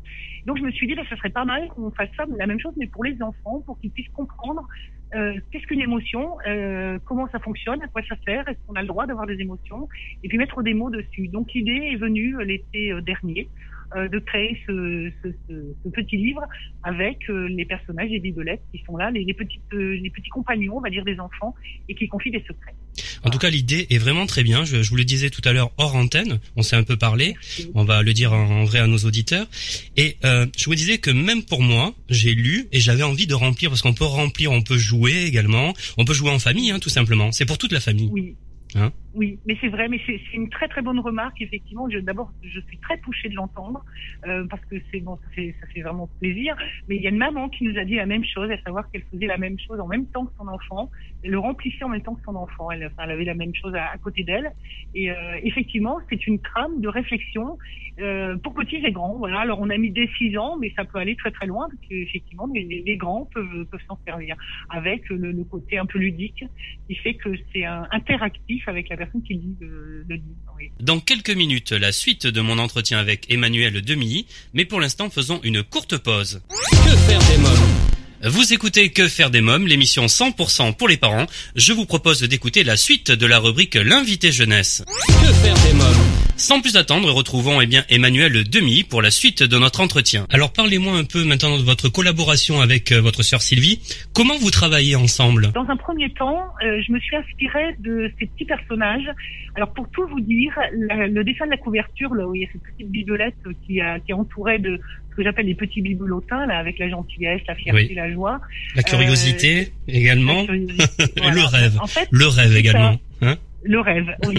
Donc 0.46 0.58
je 0.58 0.64
me 0.64 0.72
suis 0.72 0.88
dit, 0.88 0.96
bah, 0.96 1.04
ça 1.10 1.16
serait 1.16 1.30
pas 1.30 1.46
mal 1.46 1.68
qu'on 1.70 1.92
fasse 1.92 2.10
ça, 2.18 2.26
la 2.38 2.48
même 2.48 2.60
chose, 2.60 2.74
mais 2.78 2.88
pour 2.88 3.04
les 3.04 3.22
enfants, 3.22 3.62
pour 3.66 3.80
qu'ils 3.80 3.92
puissent 3.92 4.10
comprendre 4.10 4.68
euh, 5.16 5.40
qu'est-ce 5.52 5.66
qu'une 5.66 5.80
émotion, 5.80 6.36
euh, 6.48 7.00
comment 7.06 7.30
ça 7.30 7.40
fonctionne, 7.40 7.82
à 7.82 7.88
quoi 7.88 8.02
ça 8.10 8.16
sert, 8.26 8.46
est-ce 8.50 8.58
qu'on 8.68 8.74
a 8.74 8.82
le 8.82 8.88
droit 8.88 9.06
d'avoir 9.08 9.26
des 9.26 9.40
émotions, 9.40 9.88
et 10.24 10.28
puis 10.28 10.38
mettre 10.38 10.62
des 10.64 10.74
mots 10.74 10.90
dessus. 10.90 11.30
Donc 11.30 11.54
l'idée 11.54 11.92
est 11.94 11.96
venue 11.96 12.36
l'été 12.44 12.94
dernier 13.04 13.50
de 13.96 14.20
créer 14.20 14.58
ce, 14.68 15.12
ce, 15.24 15.30
ce, 15.48 15.54
ce 15.84 15.90
petit 15.90 16.18
livre 16.18 16.42
avec 16.84 17.30
euh, 17.30 17.48
les 17.50 17.66
personnages 17.66 18.10
des 18.10 18.20
bibelettes 18.20 18.62
qui 18.72 18.82
sont 18.86 18.98
là, 18.98 19.12
les, 19.12 19.24
les, 19.24 19.34
petites, 19.34 19.62
euh, 19.74 19.98
les 20.02 20.10
petits 20.10 20.30
compagnons, 20.30 20.78
on 20.78 20.82
va 20.82 20.90
dire, 20.90 21.06
des 21.06 21.20
enfants, 21.20 21.56
et 21.88 21.96
qui 21.96 22.08
confient 22.08 22.32
des 22.32 22.44
secrets. 22.48 22.76
En 23.24 23.30
tout 23.30 23.38
cas, 23.38 23.50
l'idée 23.50 23.88
est 23.90 23.98
vraiment 23.98 24.26
très 24.26 24.44
bien. 24.44 24.66
Je, 24.66 24.82
je 24.82 24.90
vous 24.90 24.96
le 24.96 25.04
disais 25.04 25.30
tout 25.30 25.42
à 25.46 25.54
l'heure 25.54 25.72
hors 25.78 25.96
antenne. 25.96 26.40
On 26.56 26.62
s'est 26.62 26.76
un 26.76 26.84
peu 26.84 26.98
parlé. 26.98 27.36
On 27.76 27.84
va 27.84 28.02
le 28.04 28.14
dire 28.14 28.34
en, 28.34 28.62
en 28.62 28.64
vrai 28.64 28.80
à 28.80 28.88
nos 28.88 28.98
auditeurs. 29.00 29.48
Et 29.96 30.18
euh, 30.26 30.46
je 30.58 30.66
vous 30.66 30.76
disais 30.76 30.98
que 30.98 31.12
même 31.12 31.44
pour 31.44 31.62
moi, 31.62 31.94
j'ai 32.10 32.34
lu 32.34 32.68
et 32.72 32.80
j'avais 32.80 33.04
envie 33.04 33.28
de 33.28 33.36
remplir 33.36 33.70
parce 33.70 33.82
qu'on 33.82 33.94
peut 33.94 34.06
remplir, 34.06 34.52
on 34.52 34.62
peut 34.62 34.78
jouer 34.78 35.26
également. 35.26 35.74
On 35.98 36.06
peut 36.06 36.14
jouer 36.14 36.32
en 36.32 36.40
famille, 36.40 36.72
hein, 36.72 36.80
tout 36.80 36.90
simplement. 36.90 37.32
C'est 37.32 37.46
pour 37.46 37.58
toute 37.58 37.72
la 37.72 37.80
famille. 37.80 38.10
Oui. 38.12 38.36
Hein 38.76 38.92
Oui, 39.18 39.40
mais 39.48 39.58
c'est 39.60 39.70
vrai, 39.70 39.88
mais 39.90 40.00
c'est 40.06 40.22
une 40.34 40.48
très 40.50 40.68
très 40.68 40.84
bonne 40.84 41.00
remarque. 41.00 41.42
Effectivement, 41.42 41.88
d'abord, 42.04 42.32
je 42.44 42.60
suis 42.60 42.78
très 42.78 43.00
touchée 43.00 43.30
de 43.30 43.34
l'entendre 43.34 43.84
euh, 44.28 44.46
parce 44.48 44.64
que 44.66 44.76
c'est 44.92 45.04
ça 45.04 45.68
fait, 45.74 45.82
vraiment 45.82 46.08
plaisir. 46.20 46.56
Mais 46.88 46.98
il 46.98 47.02
y 47.02 47.08
a 47.08 47.10
une 47.10 47.18
maman 47.18 47.50
qui 47.50 47.64
nous 47.64 47.80
a 47.80 47.84
dit 47.84 47.96
la 47.96 48.06
même 48.06 48.24
chose, 48.24 48.52
à 48.52 48.62
savoir 48.62 48.88
qu'elle 48.92 49.02
faisait 49.12 49.26
la 49.26 49.40
même 49.40 49.58
chose 49.58 49.80
en 49.80 49.88
même 49.88 50.06
temps 50.12 50.28
que 50.28 50.34
son 50.38 50.48
enfant, 50.48 50.92
elle 51.24 51.32
le 51.32 51.40
remplissait 51.40 51.84
en 51.84 51.90
même 51.90 52.04
temps 52.04 52.14
que 52.14 52.22
son 52.26 52.36
enfant. 52.36 52.70
Elle, 52.70 52.92
avait 53.00 53.24
la 53.24 53.34
même 53.34 53.56
chose 53.56 53.74
à, 53.74 53.98
côté 53.98 54.24
d'elle. 54.24 54.52
Et 54.94 55.10
euh, 55.10 55.40
effectivement, 55.42 56.00
c'est 56.12 56.28
une 56.28 56.40
trame 56.40 56.80
de 56.80 56.88
réflexion 56.88 57.58
euh, 58.00 58.38
pour 58.38 58.54
petits 58.54 58.76
et 58.86 58.92
grands. 58.92 59.18
Voilà. 59.18 59.40
Alors 59.40 59.60
on 59.60 59.72
a 59.72 59.78
mis 59.80 59.90
des 59.90 60.08
6 60.20 60.38
ans, 60.38 60.58
mais 60.60 60.72
ça 60.76 60.86
peut 60.86 61.00
aller 61.00 61.16
très 61.16 61.32
très 61.32 61.48
loin 61.48 61.68
parce 61.70 61.82
qu'effectivement, 61.90 62.48
les, 62.54 62.84
les- 62.86 62.98
grands 62.98 63.28
peuvent, 63.34 63.66
peuvent 63.72 63.82
s'en 63.88 63.98
servir 64.08 64.36
avec 64.70 65.10
le, 65.10 65.32
le 65.32 65.44
côté 65.44 65.80
un 65.80 65.86
peu 65.88 65.98
ludique 65.98 66.44
qui 66.88 66.96
fait 66.96 67.16
que 67.16 67.30
c'est 67.52 67.66
interactif 67.66 68.68
avec 68.68 68.90
la 68.90 68.98
personne 68.98 69.07
qui 69.26 69.34
lit 69.34 69.56
le, 69.60 70.04
le 70.08 70.16
livre. 70.16 70.26
Oui. 70.58 70.72
Dans 70.80 71.00
quelques 71.00 71.30
minutes, 71.32 71.72
la 71.72 71.92
suite 71.92 72.28
de 72.28 72.42
mon 72.42 72.58
entretien 72.58 72.98
avec 73.00 73.30
Emmanuel 73.32 73.82
Demilly, 73.82 74.26
mais 74.54 74.66
pour 74.66 74.80
l'instant, 74.80 75.10
faisons 75.10 75.40
une 75.44 75.64
courte 75.64 75.98
pause. 75.98 76.42
Que 76.50 76.96
faire 76.96 77.20
des 77.20 77.38
mômes? 77.38 78.32
Vous 78.32 78.52
écoutez 78.52 78.90
Que 78.92 79.08
faire 79.08 79.30
des 79.30 79.42
mômes, 79.42 79.68
l'émission 79.68 80.08
100% 80.08 80.76
pour 80.76 80.88
les 80.88 80.98
parents. 80.98 81.28
Je 81.56 81.74
vous 81.74 81.86
propose 81.86 82.22
d'écouter 82.22 82.64
la 82.64 82.76
suite 82.76 83.12
de 83.12 83.26
la 83.28 83.38
rubrique 83.40 83.76
L'invité 83.76 84.32
jeunesse. 84.32 84.84
Que 85.08 85.34
faire 85.34 85.56
des 85.68 85.74
mômes? 85.74 86.27
Sans 86.38 86.62
plus 86.62 86.78
attendre, 86.78 87.12
retrouvons 87.12 87.62
eh 87.62 87.66
bien 87.66 87.84
Emmanuel 87.90 88.48
Demi 88.48 88.84
pour 88.84 89.02
la 89.02 89.10
suite 89.10 89.42
de 89.42 89.58
notre 89.58 89.82
entretien. 89.82 90.28
Alors 90.30 90.54
parlez-moi 90.54 90.96
un 90.96 91.04
peu 91.04 91.24
maintenant 91.26 91.58
de 91.58 91.64
votre 91.64 91.90
collaboration 91.90 92.62
avec 92.62 92.92
euh, 92.92 93.02
votre 93.02 93.24
sœur 93.24 93.42
Sylvie. 93.42 93.80
Comment 94.14 94.38
vous 94.38 94.52
travaillez 94.52 94.96
ensemble? 94.96 95.52
Dans 95.54 95.66
un 95.68 95.76
premier 95.78 96.10
temps, 96.12 96.44
euh, 96.64 96.80
je 96.86 96.92
me 96.92 97.00
suis 97.00 97.16
inspirée 97.16 97.76
de 97.80 98.12
ces 98.20 98.28
petits 98.28 98.46
personnages. 98.46 99.10
Alors 99.56 99.74
pour 99.74 99.90
tout 99.90 100.06
vous 100.08 100.20
dire, 100.22 100.54
la- 100.90 101.08
le 101.08 101.24
dessin 101.24 101.46
de 101.48 101.52
la 101.52 101.58
couverture, 101.58 102.14
là 102.14 102.28
où 102.28 102.36
il 102.36 102.44
y 102.44 102.46
a 102.46 102.48
cette 102.54 102.62
petite 102.62 102.92
bibelette 102.92 103.34
qui, 103.66 103.82
a, 103.82 104.00
qui 104.00 104.12
est 104.12 104.16
entourée 104.16 104.60
de 104.60 104.80
ce 105.10 105.16
que 105.16 105.24
j'appelle 105.24 105.48
les 105.48 105.56
petits 105.56 105.82
bibelotins, 105.82 106.46
là, 106.46 106.60
avec 106.60 106.78
la 106.78 106.88
gentillesse, 106.90 107.42
la 107.48 107.56
fierté, 107.56 107.88
Oui. 107.90 107.96
la 107.96 108.14
joie. 108.14 108.40
La 108.76 108.84
curiosité 108.84 109.72
également. 109.88 110.42
la 110.42 110.46
curiosité, 110.46 110.84
Et 111.00 111.06
voilà. 111.18 111.34
le 111.36 111.44
rêve. 111.46 111.78
En 111.82 111.88
fait, 111.88 112.08
le 112.12 112.28
rêve 112.28 112.56
également. 112.56 113.00
Hein 113.24 113.38
Le 113.64 113.80
rêve, 113.80 114.16
oui. 114.28 114.36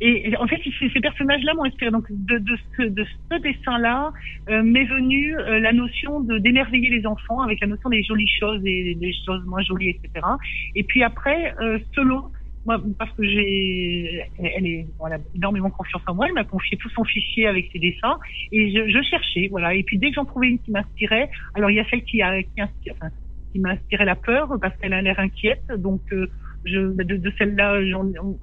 Et 0.00 0.36
en 0.38 0.46
fait, 0.46 0.60
ces 0.78 1.00
personnages-là 1.00 1.54
m'ont 1.54 1.64
inspiré. 1.64 1.90
Donc, 1.90 2.06
de, 2.10 2.38
de 2.38 2.56
ce, 2.76 2.82
de 2.82 3.04
ce 3.30 3.38
dessin-là 3.40 4.12
euh, 4.48 4.62
m'est 4.62 4.84
venue 4.84 5.36
euh, 5.38 5.58
la 5.60 5.72
notion 5.72 6.20
de 6.20 6.38
d'émerveiller 6.38 6.90
les 6.90 7.06
enfants 7.06 7.40
avec 7.42 7.60
la 7.60 7.66
notion 7.66 7.90
des 7.90 8.02
jolies 8.04 8.30
choses 8.38 8.62
et 8.64 8.94
des 8.94 9.12
choses 9.26 9.44
moins 9.46 9.62
jolies, 9.62 9.90
etc. 9.90 10.26
Et 10.74 10.84
puis 10.84 11.02
après, 11.02 11.54
euh, 11.60 11.78
selon 11.94 12.30
moi, 12.64 12.82
parce 12.98 13.12
que 13.14 13.24
j'ai, 13.24 14.22
elle 14.38 14.66
est, 14.66 14.88
voilà, 14.98 15.18
énormément 15.34 15.70
confiance 15.70 16.02
en 16.06 16.14
moi. 16.14 16.26
Elle 16.28 16.34
m'a 16.34 16.44
confié 16.44 16.76
tout 16.78 16.90
son 16.90 17.04
fichier 17.04 17.46
avec 17.46 17.70
ses 17.72 17.78
dessins 17.78 18.18
et 18.52 18.70
je, 18.70 18.88
je 18.90 19.02
cherchais, 19.02 19.48
voilà. 19.50 19.74
Et 19.74 19.82
puis 19.84 19.98
dès 19.98 20.10
que 20.10 20.14
j'en 20.16 20.26
trouvais 20.26 20.48
une 20.48 20.58
qui 20.60 20.70
m'inspirait, 20.72 21.30
alors 21.54 21.70
il 21.70 21.76
y 21.76 21.80
a 21.80 21.86
celle 21.90 22.04
qui 22.04 22.22
a, 22.22 22.42
qui, 22.42 22.60
inspire- 22.60 22.94
enfin, 23.00 23.10
qui 23.52 23.60
m'a 23.60 23.76
la 24.04 24.16
peur 24.16 24.48
parce 24.60 24.76
qu'elle 24.78 24.92
a 24.92 25.02
l'air 25.02 25.18
inquiète, 25.18 25.64
donc. 25.76 26.02
euh, 26.12 26.28
je, 26.68 26.80
de, 27.02 27.16
de 27.16 27.32
celle-là, 27.38 27.80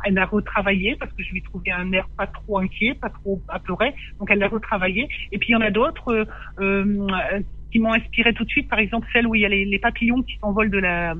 elle 0.05 0.17
a 0.17 0.25
retravaillé 0.25 0.95
parce 0.99 1.11
que 1.13 1.23
je 1.23 1.31
lui 1.31 1.41
trouvais 1.41 1.71
un 1.71 1.91
air 1.91 2.07
pas 2.17 2.27
trop 2.27 2.59
inquiet, 2.59 2.93
pas 2.95 3.09
trop 3.09 3.41
apeuré. 3.47 3.93
Donc 4.19 4.29
elle 4.31 4.39
l'a 4.39 4.47
retravaillé. 4.47 5.07
Et 5.31 5.37
puis 5.37 5.49
il 5.49 5.53
y 5.53 5.55
en 5.55 5.61
a 5.61 5.71
d'autres 5.71 6.11
euh, 6.11 6.25
euh, 6.59 7.39
qui 7.71 7.79
m'ont 7.79 7.93
inspiré 7.93 8.33
tout 8.33 8.43
de 8.43 8.49
suite. 8.49 8.69
Par 8.69 8.79
exemple 8.79 9.07
celle 9.13 9.27
où 9.27 9.35
il 9.35 9.41
y 9.41 9.45
a 9.45 9.49
les, 9.49 9.65
les 9.65 9.79
papillons 9.79 10.21
qui 10.23 10.37
s'envolent 10.39 10.71
de 10.71 10.79
la 10.79 11.15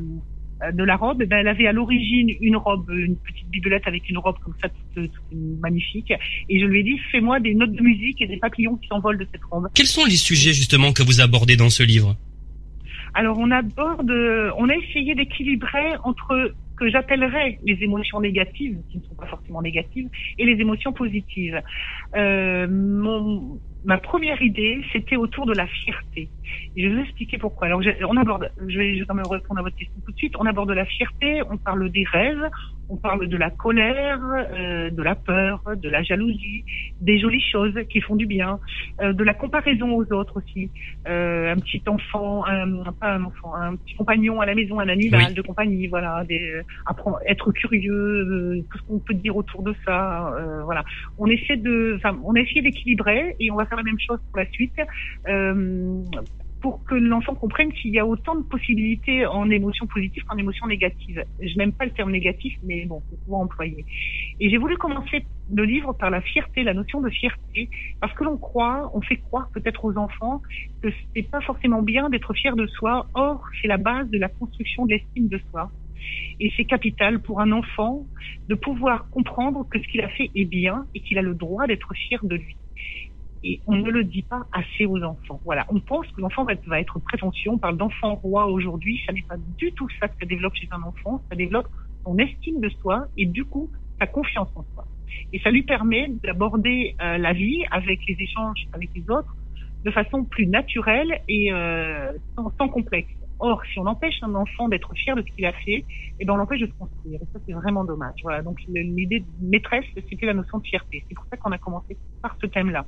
de 0.72 0.84
la 0.86 0.96
robe, 0.96 1.22
eh 1.22 1.26
ben, 1.26 1.40
elle 1.40 1.50
avait 1.50 1.68
à 1.68 1.74
l'origine 1.74 2.30
une 2.40 2.56
robe, 2.56 2.90
une 2.90 3.18
petite 3.18 3.50
bibelette 3.50 3.86
avec 3.88 4.10
une 4.10 4.18
robe 4.18 4.38
comme 4.44 4.54
ça, 4.62 4.70
toute, 4.70 5.12
toute 5.12 5.38
magnifique. 5.60 6.14
Et 6.48 6.60
je 6.62 6.66
lui 6.66 6.80
ai 6.80 6.84
dit, 6.84 6.98
fais-moi 7.12 7.42
des 7.42 7.54
notes 7.54 7.74
de 7.74 7.82
musique 7.82 8.22
et 8.22 8.28
des 8.28 8.38
papillons 8.38 8.78
qui 8.78 8.88
s'envolent 8.88 9.18
de 9.18 9.28
cette 9.32 9.44
robe. 9.52 9.68
Quels 9.76 9.86
sont 9.86 10.06
les 10.06 10.16
sujets 10.16 10.54
justement 10.54 10.94
que 10.94 11.04
vous 11.04 11.20
abordez 11.20 11.58
dans 11.58 11.70
ce 11.70 11.84
livre? 11.84 12.16
Alors 13.14 13.38
on 13.38 13.52
aborde, 13.52 14.12
on 14.58 14.70
a 14.70 14.76
essayé 14.76 15.14
d'équilibrer 15.14 15.98
entre 16.04 16.54
que 16.78 16.90
j'appellerais 16.90 17.60
les 17.64 17.78
émotions 17.82 18.20
négatives, 18.20 18.82
qui 18.90 18.98
ne 18.98 19.04
sont 19.04 19.16
pas 19.16 19.28
forcément 19.28 19.62
négatives, 19.62 20.10
et 20.38 20.46
les 20.46 20.60
émotions 20.62 20.94
positives. 20.94 21.62
Euh, 22.16 22.68
ma 23.86 23.98
première 23.98 24.42
idée, 24.42 24.82
c'était 24.92 25.16
autour 25.16 25.46
de 25.46 25.54
la 25.54 25.68
fierté. 25.68 26.30
Et 26.76 26.84
je 26.84 26.90
vais 26.90 26.96
vous 26.96 27.02
expliquer 27.02 27.38
pourquoi. 27.38 27.68
Alors, 27.68 27.82
on 28.10 28.18
aborde, 28.18 28.52
je 28.68 28.78
vais, 28.78 28.96
je 28.96 29.00
vais 29.00 29.06
quand 29.06 29.16
même 29.16 29.28
répondre 29.28 29.60
à 29.60 29.64
votre 29.64 29.76
question 29.76 29.96
tout 30.06 30.12
de 30.12 30.18
suite. 30.18 30.34
On 30.38 30.46
aborde 30.46 30.72
la 30.72 30.86
fierté, 30.86 31.42
on 31.50 31.58
parle 31.58 31.90
des 31.90 32.04
rêves, 32.04 32.50
on 32.90 32.98
parle 32.98 33.28
de 33.28 33.38
la 33.38 33.50
colère, 33.50 34.20
euh, 34.24 34.90
de 34.90 35.02
la 35.02 35.16
peur, 35.16 35.62
de 35.76 35.90
la 35.90 36.04
jalousie, 36.04 36.64
des 37.02 37.20
jolies 37.20 37.44
choses 37.52 37.74
qui 37.90 38.02
font 38.02 38.16
du 38.16 38.26
bien, 38.26 38.60
euh, 39.02 39.14
de 39.14 39.24
la 39.24 39.34
comparaison 39.34 39.96
aux 39.96 40.12
autres 40.14 40.38
aussi. 40.38 40.70
Euh, 41.08 41.54
un 41.54 41.58
petit 41.58 41.82
enfant, 41.88 42.46
un, 42.46 42.92
pas 42.92 43.14
un 43.14 43.24
enfant, 43.24 43.56
un 43.56 43.76
petit 43.76 43.96
compagnon 43.96 44.42
à 44.42 44.46
la 44.46 44.56
maison, 44.56 44.80
un 44.80 44.90
animal 44.90 45.26
Oui. 45.30 45.34
de 45.34 45.42
compagnie, 45.42 45.88
voilà, 45.88 46.24
des, 46.26 46.62
apprendre, 46.86 47.20
être 47.26 47.52
curieux, 47.52 48.64
tout 48.70 48.78
ce 48.78 48.84
qu'on 48.84 49.00
peut 49.00 49.14
dire 49.14 49.36
autour 49.36 49.64
de 49.64 49.74
ça, 49.86 50.34
voilà. 50.64 50.84
On 51.18 51.28
essaie 51.28 51.58
de, 51.58 51.96
enfin, 51.98 52.18
on 52.24 52.36
a 52.36 52.40
essayé 52.40 52.62
d'équilibrer 52.62 53.36
et 53.40 53.52
on 53.52 53.56
va 53.56 53.66
faire 53.66 53.75
la 53.76 53.84
même 53.84 54.00
chose 54.00 54.20
pour 54.32 54.40
la 54.40 54.50
suite. 54.50 54.80
Euh, 55.28 56.04
pour 56.66 56.84
que 56.84 56.96
l'enfant 56.96 57.36
comprenne 57.36 57.72
qu'il 57.74 57.92
y 57.92 58.00
a 58.00 58.06
autant 58.08 58.34
de 58.34 58.42
possibilités 58.42 59.24
en 59.28 59.52
émotions 59.52 59.86
positives 59.86 60.24
qu'en 60.24 60.36
émotions 60.36 60.66
négatives. 60.66 61.24
Je 61.40 61.56
n'aime 61.60 61.72
pas 61.72 61.86
le 61.86 61.92
terme 61.92 62.12
négatif, 62.12 62.58
mais 62.64 62.86
bon, 62.86 63.04
c'est 63.08 63.24
souvent 63.24 63.44
employé. 63.44 63.86
Et 64.40 64.50
j'ai 64.50 64.58
voulu 64.58 64.76
commencer 64.78 65.28
le 65.54 65.64
livre 65.64 65.94
par 65.94 66.10
la 66.10 66.22
fierté, 66.22 66.64
la 66.64 66.74
notion 66.74 67.02
de 67.02 67.10
fierté, 67.12 67.70
parce 68.02 68.14
que 68.14 68.24
l'on 68.24 68.38
croit, 68.38 68.90
on 68.96 69.02
fait 69.02 69.18
croire 69.18 69.48
peut-être 69.54 69.86
aux 69.86 69.96
enfants 69.96 70.42
que 70.82 70.90
c'est 71.14 71.30
pas 71.30 71.42
forcément 71.42 71.84
bien 71.84 72.10
d'être 72.10 72.34
fier 72.34 72.56
de 72.56 72.66
soi. 72.66 73.06
Or, 73.14 73.44
c'est 73.62 73.68
la 73.68 73.78
base 73.78 74.10
de 74.10 74.18
la 74.18 74.30
construction 74.30 74.88
de 74.88 74.96
l'estime 74.96 75.28
de 75.28 75.40
soi. 75.52 75.70
Et 76.40 76.52
c'est 76.58 76.66
capital 76.66 77.22
pour 77.22 77.42
un 77.42 77.52
enfant 77.52 78.08
de 78.50 78.56
pouvoir 78.56 79.08
comprendre 79.12 79.68
que 79.70 79.80
ce 79.80 79.88
qu'il 79.88 80.02
a 80.02 80.10
fait 80.10 80.32
est 80.34 80.46
bien 80.46 80.88
et 80.96 81.02
qu'il 81.02 81.20
a 81.20 81.22
le 81.22 81.36
droit 81.36 81.68
d'être 81.68 81.94
fier 81.94 82.26
de 82.26 82.38
lui. 82.38 82.56
Et 83.48 83.62
on 83.68 83.76
ne 83.76 83.92
le 83.92 84.04
dit 84.04 84.24
pas 84.24 84.48
assez 84.52 84.88
aux 84.88 85.02
enfants. 85.04 85.40
Voilà, 85.46 85.68
on 85.70 85.80
pense 85.80 86.08
que 86.08 86.20
l'enfant 86.20 86.46
va 86.46 86.80
être, 86.80 87.00
prétentieux. 87.00 87.52
On 87.52 87.60
parle 87.60 87.78
d'enfant 87.78 88.16
roi 88.16 88.48
aujourd'hui. 88.48 89.00
Ça 89.06 89.14
n'est 89.14 89.22
pas 89.22 89.38
du 89.38 89.72
tout 89.74 89.88
ça 90.00 90.08
que 90.08 90.16
ça 90.20 90.26
développe 90.26 90.56
chez 90.56 90.68
un 90.72 90.82
enfant. 90.82 91.22
Ça 91.30 91.36
développe 91.36 91.68
son 92.04 92.18
estime 92.18 92.60
de 92.60 92.70
soi 92.70 93.06
et 93.16 93.28
du 93.28 93.46
coup 93.46 93.70
sa 94.00 94.08
confiance 94.08 94.50
en 94.56 94.66
soi. 94.74 94.88
Et 95.32 95.40
ça 95.40 95.52
lui 95.52 95.62
permet 95.62 96.08
d'aborder 96.24 96.96
euh, 97.00 97.20
la 97.20 97.34
vie 97.34 97.64
avec 97.70 98.00
les 98.08 98.18
échanges 98.20 98.68
avec 98.74 98.90
les 98.96 99.08
autres 99.12 99.36
de 99.84 99.92
façon 99.92 100.24
plus 100.24 100.48
naturelle 100.48 101.22
et 101.28 101.54
euh, 101.54 102.14
sans, 102.36 102.52
sans 102.58 102.68
complexe. 102.68 103.14
Or, 103.40 103.62
si 103.72 103.80
on 103.80 103.86
empêche 103.86 104.16
un 104.22 104.34
enfant 104.36 104.70
d'être 104.70 104.94
fier 104.96 105.16
de 105.16 105.22
ce 105.22 105.36
qu'il 105.36 105.46
a 105.46 105.52
fait, 105.52 105.84
eh 106.20 106.26
ben 106.26 106.34
on 106.34 106.38
l'empêche 106.38 106.62
de 106.62 106.68
se 106.68 106.74
construire. 106.74 107.20
Et 107.22 107.26
ça, 107.34 107.40
c'est 107.46 107.54
vraiment 107.54 107.84
dommage. 107.84 108.16
Voilà. 108.24 108.42
Donc, 108.42 108.60
l'idée 108.68 109.24
maîtresse, 109.42 109.86
c'était 110.10 110.26
la 110.26 110.34
notion 110.34 110.60
de 110.60 110.68
fierté. 110.68 111.04
C'est 111.08 111.16
pour 111.16 111.26
ça 111.30 111.38
qu'on 111.38 111.52
a 111.52 111.58
commencé 111.58 111.98
par 112.22 112.36
ce 112.42 112.48
thème-là. 112.48 112.86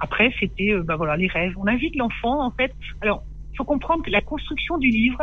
Après, 0.00 0.32
c'était, 0.40 0.72
euh, 0.72 0.82
bah 0.82 0.96
voilà, 0.96 1.16
les 1.16 1.28
rêves. 1.28 1.54
On 1.56 1.66
invite 1.66 1.94
l'enfant, 1.96 2.44
en 2.44 2.50
fait. 2.50 2.72
Alors, 3.00 3.22
il 3.52 3.56
faut 3.56 3.64
comprendre 3.64 4.02
que 4.02 4.10
la 4.10 4.20
construction 4.20 4.78
du 4.78 4.88
livre 4.88 5.22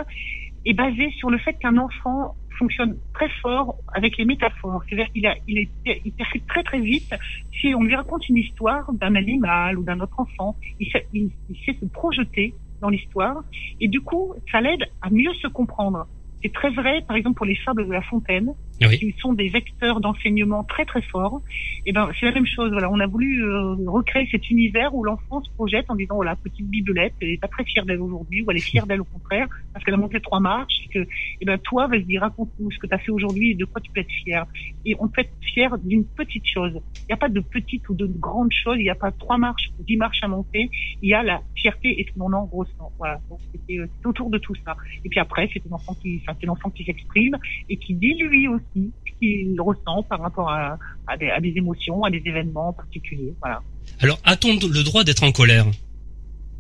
est 0.66 0.74
basée 0.74 1.12
sur 1.18 1.30
le 1.30 1.38
fait 1.38 1.54
qu'un 1.56 1.78
enfant 1.78 2.36
fonctionne 2.58 2.98
très 3.14 3.30
fort 3.42 3.76
avec 3.94 4.18
les 4.18 4.26
métaphores. 4.26 4.84
C'est-à-dire 4.88 5.12
qu'il 5.12 5.30
il 5.48 5.58
est, 5.58 6.02
il 6.06 6.14
percute 6.14 6.46
très 6.48 6.64
très 6.64 6.80
vite. 6.80 7.14
Si 7.60 7.74
on 7.76 7.82
lui 7.84 7.96
raconte 7.96 8.30
une 8.30 8.38
histoire 8.38 8.92
d'un 8.94 9.16
animal 9.16 9.78
ou 9.78 9.84
d'un 9.84 10.00
autre 10.00 10.20
enfant, 10.20 10.56
il 10.80 10.90
sait, 10.92 11.08
il 11.14 11.32
sait 11.66 11.76
se 11.80 11.86
projeter 11.86 12.54
dans 12.82 12.90
l'histoire 12.90 13.38
et 13.80 13.88
du 13.88 14.02
coup, 14.02 14.34
ça 14.52 14.62
l'aide 14.62 14.84
à 15.02 15.10
mieux 15.10 15.34
se 15.42 15.48
comprendre. 15.48 16.08
C'est 16.42 16.54
très 16.54 16.72
vrai, 16.72 17.04
par 17.08 17.16
exemple, 17.18 17.38
pour 17.38 17.46
les 17.46 17.56
fables 17.56 17.88
de 17.88 17.94
La 17.94 18.02
Fontaine, 18.02 18.54
Qui 18.90 19.16
sont 19.20 19.34
des 19.34 19.50
vecteurs 19.50 20.02
d'enseignement 20.02 20.64
très 20.64 20.86
très 20.86 21.02
forts. 21.02 21.42
Et 21.86 21.92
ben, 21.92 22.10
c'est 22.20 22.26
la 22.26 22.32
même 22.32 22.46
chose. 22.46 22.72
Voilà, 22.72 22.90
on 22.92 23.00
a 23.00 23.08
voulu 23.08 23.44
euh, 23.44 23.76
recréer 23.88 24.28
cet 24.32 24.50
univers 24.50 24.94
où 24.96 25.04
l'enfant 25.04 25.42
se 25.44 25.50
projette 25.52 25.86
en 25.90 25.96
disant 25.96 26.16
voilà, 26.16 26.36
petite 26.36 26.68
bibelette, 26.68 27.14
elle 27.22 27.30
est 27.30 27.42
pas 27.42 27.48
très 27.48 27.64
fière 27.64 27.86
d'elle 27.86 28.02
aujourd'hui, 28.02 28.42
ou 28.42 28.52
elle 28.52 28.58
est 28.58 28.62
fière 28.62 28.88
d'elle 28.88 29.02
au 29.02 29.06
contraire 29.06 29.48
parce 29.74 29.86
qu'elle 29.86 29.94
a 29.94 29.98
monté 29.98 30.20
trois 30.20 30.40
marches. 30.40 30.74
Et 30.86 30.88
que, 30.90 31.00
et 31.42 31.46
ben, 31.46 31.58
toi, 31.60 31.88
vas-y, 31.88 32.18
raconte-nous 32.18 32.72
ce 32.72 32.80
que 32.80 32.88
tu 32.88 32.94
as 32.94 32.98
fait 32.98 33.12
aujourd'hui 33.12 33.52
et 33.52 33.56
de 33.56 33.66
quoi 33.66 33.82
tu 33.82 33.92
peux 33.92 34.02
être 34.02 34.12
fier. 34.24 34.46
Et 34.86 34.96
on 35.00 35.08
peut 35.08 35.22
être 35.22 35.34
fier 35.42 35.78
d'une 35.78 36.06
petite 36.06 36.46
chose. 36.48 36.82
Il 37.04 37.06
n'y 37.10 37.14
a 37.14 37.18
pas 37.18 37.30
de 37.30 37.40
petite 37.40 37.88
ou 37.90 37.94
de 37.94 38.08
grande 38.08 38.52
chose. 38.52 38.78
Il 38.80 38.84
n'y 38.84 38.90
a 38.90 38.96
pas 38.96 39.12
trois 39.12 39.38
marches 39.38 39.70
ou 39.80 39.84
dix 39.84 39.98
marches 39.98 40.24
à 40.24 40.28
monter. 40.28 40.70
Il 41.02 41.10
y 41.10 41.14
a 41.14 41.24
la 41.24 41.42
fierté 41.56 42.00
et 42.00 42.06
ce 42.06 42.14
que 42.14 42.20
l'on 42.20 42.34
en 42.34 42.46
ressent. 42.46 42.92
Voilà. 42.98 43.20
Donc 43.30 43.40
c'était 43.52 43.80
euh, 43.80 43.88
c'était 43.96 44.08
autour 44.08 44.30
de 44.30 44.38
tout 44.38 44.56
ça. 44.66 44.76
Et 45.06 45.10
puis 45.10 45.20
après, 45.20 45.50
c'est 45.54 45.62
l'enfant 45.70 45.96
qui, 46.02 46.20
enfin, 46.22 46.38
c'est 46.40 46.48
l'enfant 46.48 46.70
qui 46.70 46.84
s'exprime 46.84 47.38
et 47.70 47.78
qui 47.78 47.94
dit 47.94 48.16
lui 48.16 48.48
aussi 48.48 48.71
ce 48.76 49.20
qu'il 49.20 49.60
ressent 49.60 50.04
par 50.04 50.22
rapport 50.22 50.50
à, 50.50 50.78
à, 51.08 51.18
des, 51.18 51.30
à 51.30 51.40
des 51.40 51.54
émotions, 51.56 52.04
à 52.04 52.10
des 52.10 52.22
événements 52.26 52.74
particuliers. 52.74 53.34
Voilà. 53.42 53.62
Alors, 54.00 54.20
a-t-on 54.24 54.54
le 54.54 54.84
droit 54.84 55.04
d'être 55.04 55.24
en 55.24 55.32
colère? 55.32 55.66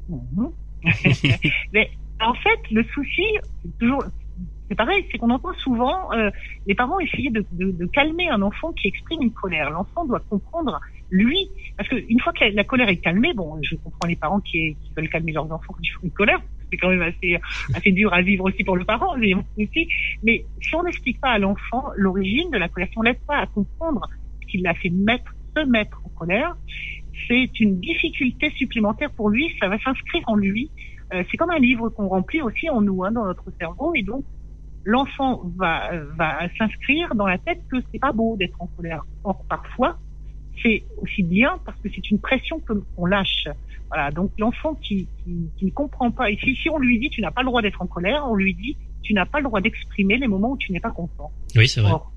Mhm. 0.10 0.52
Mais 1.74 1.92
en 2.20 2.34
fait, 2.34 2.60
le 2.72 2.84
souci, 2.94 3.24
c'est 3.64 3.78
toujours, 3.80 4.04
c'est 4.68 4.76
pareil, 4.76 5.06
c'est 5.12 5.18
qu'on 5.18 5.30
entend 5.30 5.54
souvent 5.56 6.12
euh, 6.14 6.30
les 6.66 6.76
parents 6.76 7.00
essayer 7.00 7.30
de, 7.30 7.46
de, 7.52 7.72
de 7.72 7.86
calmer 7.88 8.30
un 8.30 8.42
enfant 8.42 8.72
qui 8.74 8.88
exprime 8.88 9.22
une 9.22 9.32
colère. 9.32 9.70
L'enfant 9.70 10.06
doit 10.06 10.22
comprendre 10.30 10.80
lui, 11.10 11.50
parce 11.78 11.90
que 11.90 11.96
une 11.96 12.20
fois 12.20 12.34
que 12.34 12.46
la, 12.46 12.52
la 12.52 12.64
colère 12.64 12.90
est 12.90 12.98
calmée, 12.98 13.34
bon, 13.34 13.60
je 13.62 13.76
comprends 13.76 14.08
les 14.08 14.16
parents 14.16 14.40
qui, 14.40 14.76
qui 14.82 14.94
veulent 14.96 15.10
calmer 15.10 15.34
leurs 15.34 15.52
enfants 15.52 15.74
quand 15.74 15.84
ils 15.84 15.90
font 15.90 16.02
une 16.04 16.12
colère. 16.12 16.42
C'est 16.72 16.78
quand 16.78 16.90
même 16.90 17.02
assez, 17.02 17.92
dur 17.92 18.14
à 18.14 18.22
vivre 18.22 18.46
aussi 18.46 18.64
pour 18.64 18.78
le 18.78 18.86
parent, 18.86 19.16
aussi. 19.58 19.88
Mais 20.24 20.46
si 20.62 20.76
on 20.76 20.84
n'explique 20.84 21.20
pas 21.20 21.32
à 21.32 21.40
l'enfant 21.40 21.86
l'origine 21.96 22.50
de 22.50 22.58
la 22.58 22.70
colère, 22.70 22.88
si 22.92 22.98
on 22.98 23.02
l'aide 23.02 23.20
pas 23.28 23.40
à 23.40 23.48
comprendre 23.48 24.08
ce 24.42 24.48
qui 24.48 24.58
l'a 24.60 24.74
fait 24.74 24.90
mettre, 24.90 25.34
se 25.56 25.66
mettre 25.66 26.02
en 26.06 26.10
colère, 26.18 26.56
c'est 27.28 27.60
une 27.60 27.80
difficulté 27.80 28.52
supplémentaire 28.52 29.12
pour 29.12 29.30
lui. 29.30 29.54
Ça 29.60 29.68
va 29.68 29.78
s'inscrire 29.80 30.24
en 30.28 30.36
lui. 30.36 30.72
Euh, 31.14 31.24
c'est 31.30 31.38
comme 31.38 31.52
un 31.52 31.60
livre 31.60 31.90
qu'on 31.90 32.08
remplit 32.08 32.42
aussi 32.42 32.70
en 32.70 32.82
nous, 32.82 33.04
hein, 33.04 33.12
dans 33.12 33.26
notre 33.26 33.52
cerveau, 33.60 33.94
et 33.96 34.04
donc 34.04 34.24
l'enfant 34.86 35.42
va, 35.58 35.92
va 36.18 36.48
s'inscrire 36.58 37.14
dans 37.16 37.28
la 37.28 37.38
tête 37.38 37.62
que 37.70 37.78
c'est 37.92 38.00
pas 38.00 38.14
beau 38.14 38.38
d'être 38.38 38.60
en 38.62 38.68
colère. 38.68 39.04
Or, 39.24 39.44
parfois, 39.48 39.98
c'est 40.62 40.84
aussi 41.02 41.24
bien 41.24 41.60
parce 41.66 41.80
que 41.82 41.90
c'est 41.94 42.10
une 42.12 42.20
pression 42.20 42.62
qu'on 42.96 43.06
lâche. 43.06 43.48
Voilà. 43.92 44.12
Donc 44.12 44.32
l'enfant 44.38 44.76
qui, 44.76 45.08
qui, 45.24 45.50
qui, 45.58 45.66
ne 45.66 45.72
comprend 45.72 46.12
pas, 46.12 46.30
et 46.30 46.38
si, 46.38 46.56
si 46.56 46.70
on 46.70 46.78
lui 46.78 47.00
dit 47.00 47.10
tu 47.10 47.22
n'as 47.22 47.32
pas 47.32 47.42
le 47.42 47.48
droit 47.48 47.62
d'être 47.62 47.82
en 47.82 47.88
colère, 47.88 48.26
on 48.28 48.36
lui 48.36 48.54
dit 48.54 48.78
tu 49.02 49.14
n'as 49.14 49.26
pas 49.26 49.40
le 49.40 49.46
droit 49.46 49.62
d'exprimer 49.62 50.18
les 50.18 50.28
moments 50.28 50.52
où 50.52 50.58
tu 50.58 50.72
n'es 50.72 50.80
pas 50.80 50.92
content. 50.92 51.32
Oui, 51.56 51.68
c'est 51.68 51.82
vrai. 51.82 51.92
Or, 51.92 52.11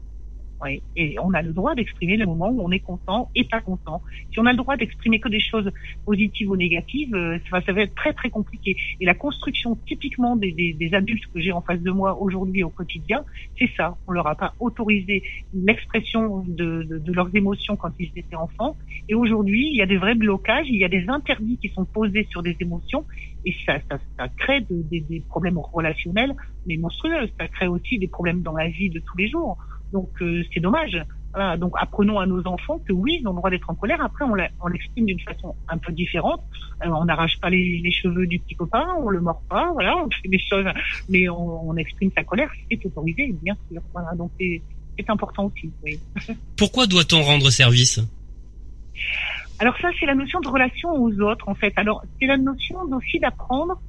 oui. 0.62 0.82
Et 0.96 1.16
on 1.18 1.32
a 1.34 1.42
le 1.42 1.52
droit 1.52 1.74
d'exprimer 1.74 2.16
les 2.16 2.26
moments 2.26 2.50
où 2.50 2.62
on 2.62 2.70
est 2.70 2.80
content 2.80 3.30
et 3.34 3.44
pas 3.44 3.60
content. 3.60 4.02
Si 4.32 4.38
on 4.38 4.46
a 4.46 4.52
le 4.52 4.56
droit 4.56 4.76
d'exprimer 4.76 5.18
que 5.18 5.28
des 5.28 5.40
choses 5.40 5.70
positives 6.04 6.50
ou 6.50 6.56
négatives, 6.56 7.14
euh, 7.14 7.38
ça, 7.50 7.60
ça 7.60 7.72
va 7.72 7.82
être 7.82 7.94
très 7.94 8.12
très 8.12 8.30
compliqué. 8.30 8.76
Et 9.00 9.04
la 9.04 9.14
construction 9.14 9.76
typiquement 9.86 10.36
des, 10.36 10.52
des, 10.52 10.72
des 10.72 10.94
adultes 10.94 11.24
que 11.32 11.40
j'ai 11.40 11.52
en 11.52 11.60
face 11.60 11.80
de 11.80 11.90
moi 11.90 12.20
aujourd'hui 12.20 12.62
au 12.62 12.70
quotidien, 12.70 13.24
c'est 13.58 13.70
ça. 13.76 13.96
On 14.06 14.12
leur 14.12 14.26
a 14.26 14.36
pas 14.36 14.54
autorisé 14.60 15.22
l'expression 15.52 16.44
de, 16.46 16.82
de, 16.84 16.98
de, 16.98 17.12
leurs 17.12 17.34
émotions 17.34 17.76
quand 17.76 17.92
ils 17.98 18.12
étaient 18.16 18.36
enfants. 18.36 18.76
Et 19.08 19.14
aujourd'hui, 19.14 19.68
il 19.70 19.76
y 19.76 19.82
a 19.82 19.86
des 19.86 19.96
vrais 19.96 20.14
blocages, 20.14 20.66
il 20.68 20.76
y 20.76 20.84
a 20.84 20.88
des 20.88 21.08
interdits 21.08 21.58
qui 21.58 21.68
sont 21.70 21.84
posés 21.84 22.26
sur 22.30 22.42
des 22.42 22.56
émotions, 22.60 23.04
et 23.44 23.54
ça, 23.66 23.78
ça, 23.90 23.98
ça 24.18 24.28
crée 24.28 24.60
de, 24.62 24.82
des, 24.82 25.00
des 25.00 25.20
problèmes 25.20 25.58
relationnels, 25.58 26.34
mais 26.66 26.76
monstrueux. 26.76 27.28
Ça 27.38 27.48
crée 27.48 27.66
aussi 27.66 27.98
des 27.98 28.08
problèmes 28.08 28.42
dans 28.42 28.56
la 28.56 28.68
vie 28.68 28.88
de 28.88 29.00
tous 29.00 29.16
les 29.18 29.28
jours. 29.28 29.58
Donc 29.94 30.10
euh, 30.20 30.42
c'est 30.52 30.60
dommage. 30.60 31.00
Voilà, 31.32 31.56
donc 31.56 31.72
apprenons 31.76 32.18
à 32.18 32.26
nos 32.26 32.44
enfants 32.46 32.80
que 32.86 32.92
oui, 32.92 33.18
ils 33.20 33.26
ont 33.26 33.30
le 33.30 33.36
droit 33.36 33.50
d'être 33.50 33.70
en 33.70 33.74
colère. 33.74 34.00
Après, 34.02 34.24
on 34.24 34.66
l'exprime 34.66 35.06
d'une 35.06 35.20
façon 35.20 35.54
un 35.68 35.78
peu 35.78 35.92
différente. 35.92 36.42
Euh, 36.84 36.88
on 36.88 37.04
n'arrache 37.04 37.40
pas 37.40 37.48
les, 37.48 37.80
les, 37.82 37.90
cheveux 37.92 38.26
du 38.26 38.40
petit 38.40 38.56
copain, 38.56 38.86
on 39.00 39.08
le 39.08 39.20
mord 39.20 39.42
pas, 39.48 39.70
voilà, 39.72 39.96
on 39.96 40.10
fait 40.10 40.28
des 40.28 40.38
choses, 40.38 40.66
mais 41.08 41.28
on, 41.28 41.70
on 41.70 41.76
exprime 41.76 42.10
sa 42.16 42.24
colère, 42.24 42.50
c'est 42.68 42.84
autorisé, 42.86 43.34
bien 43.42 43.56
sûr. 43.70 43.80
Voilà, 43.92 44.14
donc 44.16 44.32
c'est 44.38 44.60
important 45.08 45.46
aussi. 45.46 45.70
Oui. 45.84 45.98
Pourquoi 46.56 46.86
doit-on 46.86 47.22
rendre 47.22 47.50
service? 47.50 48.00
Alors 49.60 49.76
ça, 49.80 49.90
c'est 49.98 50.06
la 50.06 50.14
notion 50.16 50.40
de 50.40 50.48
relation 50.48 50.90
aux 50.90 51.20
autres, 51.20 51.48
en 51.48 51.54
fait. 51.54 51.72
Alors 51.76 52.02
c'est 52.20 52.26
la 52.26 52.36
notion 52.36 52.80
aussi 52.92 53.20
d'apprendre 53.20 53.80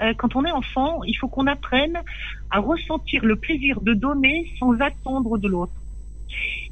euh, 0.00 0.14
quand 0.16 0.36
on 0.36 0.44
est 0.44 0.50
enfant, 0.50 1.02
il 1.04 1.14
faut 1.14 1.28
qu'on 1.28 1.46
apprenne 1.46 1.98
à 2.50 2.60
ressentir 2.60 3.24
le 3.24 3.36
plaisir 3.36 3.80
de 3.80 3.94
donner 3.94 4.50
sans 4.58 4.72
attendre 4.80 5.38
de 5.38 5.48
l'autre. 5.48 5.72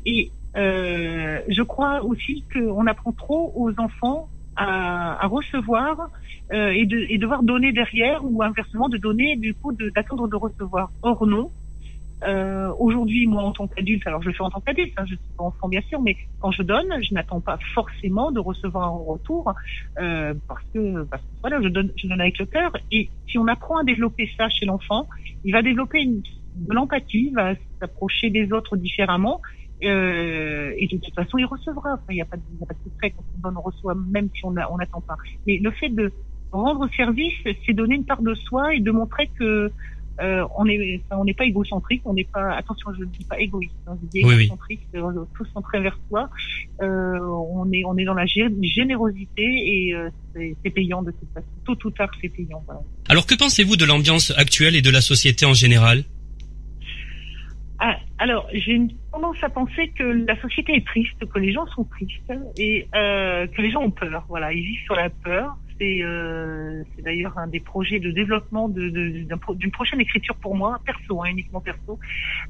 Et 0.07 0.31
euh, 0.57 1.41
je 1.49 1.63
crois 1.63 2.03
aussi 2.05 2.45
qu'on 2.53 2.87
apprend 2.87 3.13
trop 3.13 3.53
aux 3.55 3.73
enfants 3.79 4.29
à, 4.57 5.27
recevoir 5.29 6.11
euh, 6.53 6.71
et, 6.71 6.85
de, 6.85 7.17
devoir 7.17 7.45
donner 7.45 7.73
derrière 7.73 8.25
ou 8.25 8.43
inversement 8.43 8.89
de 8.89 8.97
donner 8.97 9.37
du 9.37 9.55
coup 9.55 9.73
d'attendre 9.73 10.27
de, 10.27 10.33
de, 10.33 10.37
recevoir. 10.37 10.91
Or 11.03 11.27
non, 11.27 11.53
Euh, 12.25 12.73
Aujourd'hui, 12.79 13.27
moi, 13.27 13.43
en 13.43 13.53
tant 13.53 13.69
qu'adulte, 13.69 14.07
alors 14.07 14.23
je 14.23 14.29
le 14.29 14.35
fais 14.35 14.43
en 14.43 14.51
tant 14.51 14.61
qu'adulte, 14.61 14.93
hein, 14.97 15.05
je 15.09 15.15
suis 15.15 15.33
pas 15.37 15.45
enfant 15.45 15.69
bien 15.69 15.83
sûr, 15.83 16.01
mais 16.01 16.17
quand 16.41 16.51
je 16.51 16.63
donne, 16.63 16.87
je 17.03 17.15
n'attends 17.15 17.41
pas 17.41 17.59
forcément 17.75 18.33
de 18.33 18.41
recevoir 18.41 18.85
un 18.89 18.97
retour 18.97 19.53
euh, 20.01 20.35
parce 20.49 20.65
que 20.75 21.05
parce 21.05 21.23
voilà, 21.43 21.63
je 21.63 21.69
donne, 21.69 21.93
je 21.97 22.09
donne 22.09 22.21
avec 22.21 22.39
le 22.39 22.47
cœur. 22.47 22.73
Et 22.91 23.11
si 23.29 23.39
on 23.39 23.47
apprend 23.47 23.79
à 23.79 23.85
développer 23.85 24.31
ça 24.37 24.49
chez 24.49 24.67
l'enfant, 24.67 25.09
il 25.45 25.53
va 25.53 25.63
développer 25.63 26.01
une, 26.03 26.23
de 26.55 26.75
l'empathie, 26.75 27.33
va 27.35 27.55
s'approcher 27.81 28.31
des 28.31 28.53
autres 28.53 28.77
différemment. 28.77 29.41
Euh, 29.85 30.73
et 30.77 30.89
de 30.89 30.97
toute 30.97 31.15
façon, 31.15 31.39
il 31.39 31.45
recevra. 31.45 32.01
Il 32.09 32.15
n'y 32.15 32.23
a, 32.23 32.25
pas 32.27 32.37
de- 32.37 32.43
secret 32.85 33.13
quand 33.13 33.25
on 33.37 33.39
donne, 33.39 33.57
on 33.57 33.63
reçoit, 33.63 33.95
même 33.95 34.29
si 34.35 34.45
on 34.45 34.51
n'attend 34.53 35.03
pas. 35.03 35.17
Mais 35.47 35.59
le 35.59 35.71
fait 35.71 35.91
de 35.91 36.13
rendre 36.51 36.89
service, 36.97 37.35
c'est 37.45 37.75
donner 37.75 37.95
une 37.97 38.07
part 38.07 38.23
de 38.23 38.35
soi 38.35 38.75
et 38.75 38.81
de 38.81 38.91
montrer 38.91 39.31
que 39.39 39.73
euh, 40.21 40.45
on 40.57 40.67
est, 40.67 41.01
enfin, 41.05 41.21
on 41.21 41.25
n'est 41.25 41.35
pas 41.35 41.45
égocentrique, 41.45 42.03
on 42.05 42.15
n'est 42.15 42.25
pas, 42.25 42.55
attention, 42.57 42.93
je 42.95 43.01
ne 43.01 43.07
dis 43.07 43.25
pas 43.25 43.39
égoïste, 43.39 43.73
hein, 43.87 43.97
je 44.03 44.09
dis 44.09 44.25
Oui, 44.25 44.35
oui. 44.35 44.45
égocentrique, 44.45 44.81
c'est 44.93 44.99
euh, 44.99 45.25
tout 45.37 45.45
centré 45.55 45.81
vers 45.81 45.99
soi. 46.09 46.29
Euh, 46.83 47.19
on 47.21 47.71
est, 47.73 47.85
on 47.85 47.97
est 47.97 48.05
dans 48.05 48.15
la 48.15 48.25
gé- 48.25 48.53
générosité 48.63 49.43
et 49.45 49.95
euh, 49.95 50.11
c'est 50.35 50.71
payant 50.71 51.03
de 51.03 51.11
toute 51.13 51.29
façon. 51.33 51.47
Tôt 51.65 51.77
ou 51.87 51.91
tard, 51.91 52.11
c'est 52.21 52.29
payant. 52.29 52.63
Voilà. 52.67 52.81
Alors 53.09 53.27
que 53.27 53.35
pensez-vous 53.35 53.77
de 53.77 53.85
l'ambiance 53.85 54.33
actuelle 54.37 54.77
et 54.77 54.83
de 54.83 54.91
la 54.91 55.01
société 55.01 55.47
en 55.47 55.55
général? 55.55 56.05
Ah, 57.81 57.97
alors, 58.19 58.49
j'ai 58.53 58.73
une 58.73 58.91
tendance 59.13 59.37
à 59.43 59.49
penser 59.51 59.93
que 59.97 60.03
la 60.03 60.41
société 60.41 60.75
est 60.75 60.85
triste, 60.85 61.25
que 61.33 61.39
les 61.39 61.53
gens 61.53 61.65
sont 61.69 61.85
tristes 61.85 62.33
et 62.59 62.89
que 62.93 63.63
les 63.63 63.71
gens 63.71 63.83
ont 63.83 63.93
peur. 63.93 64.25
Voilà, 64.29 64.53
ils 64.53 64.65
vivent 64.65 64.83
sur 64.85 64.97
la 64.97 65.11
peur. 65.11 65.57
C'est 65.81 66.03
euh, 66.03 66.83
c'est 66.95 67.03
d'ailleurs 67.03 67.39
un 67.39 67.47
des 67.47 67.61
projets 67.61 68.01
de 68.01 68.11
développement 68.11 68.69
d'une 68.69 69.71
prochaine 69.71 70.01
écriture 70.01 70.35
pour 70.37 70.57
moi, 70.57 70.81
perso, 70.85 71.23
hein, 71.23 71.29
uniquement 71.31 71.61
perso. 71.61 71.99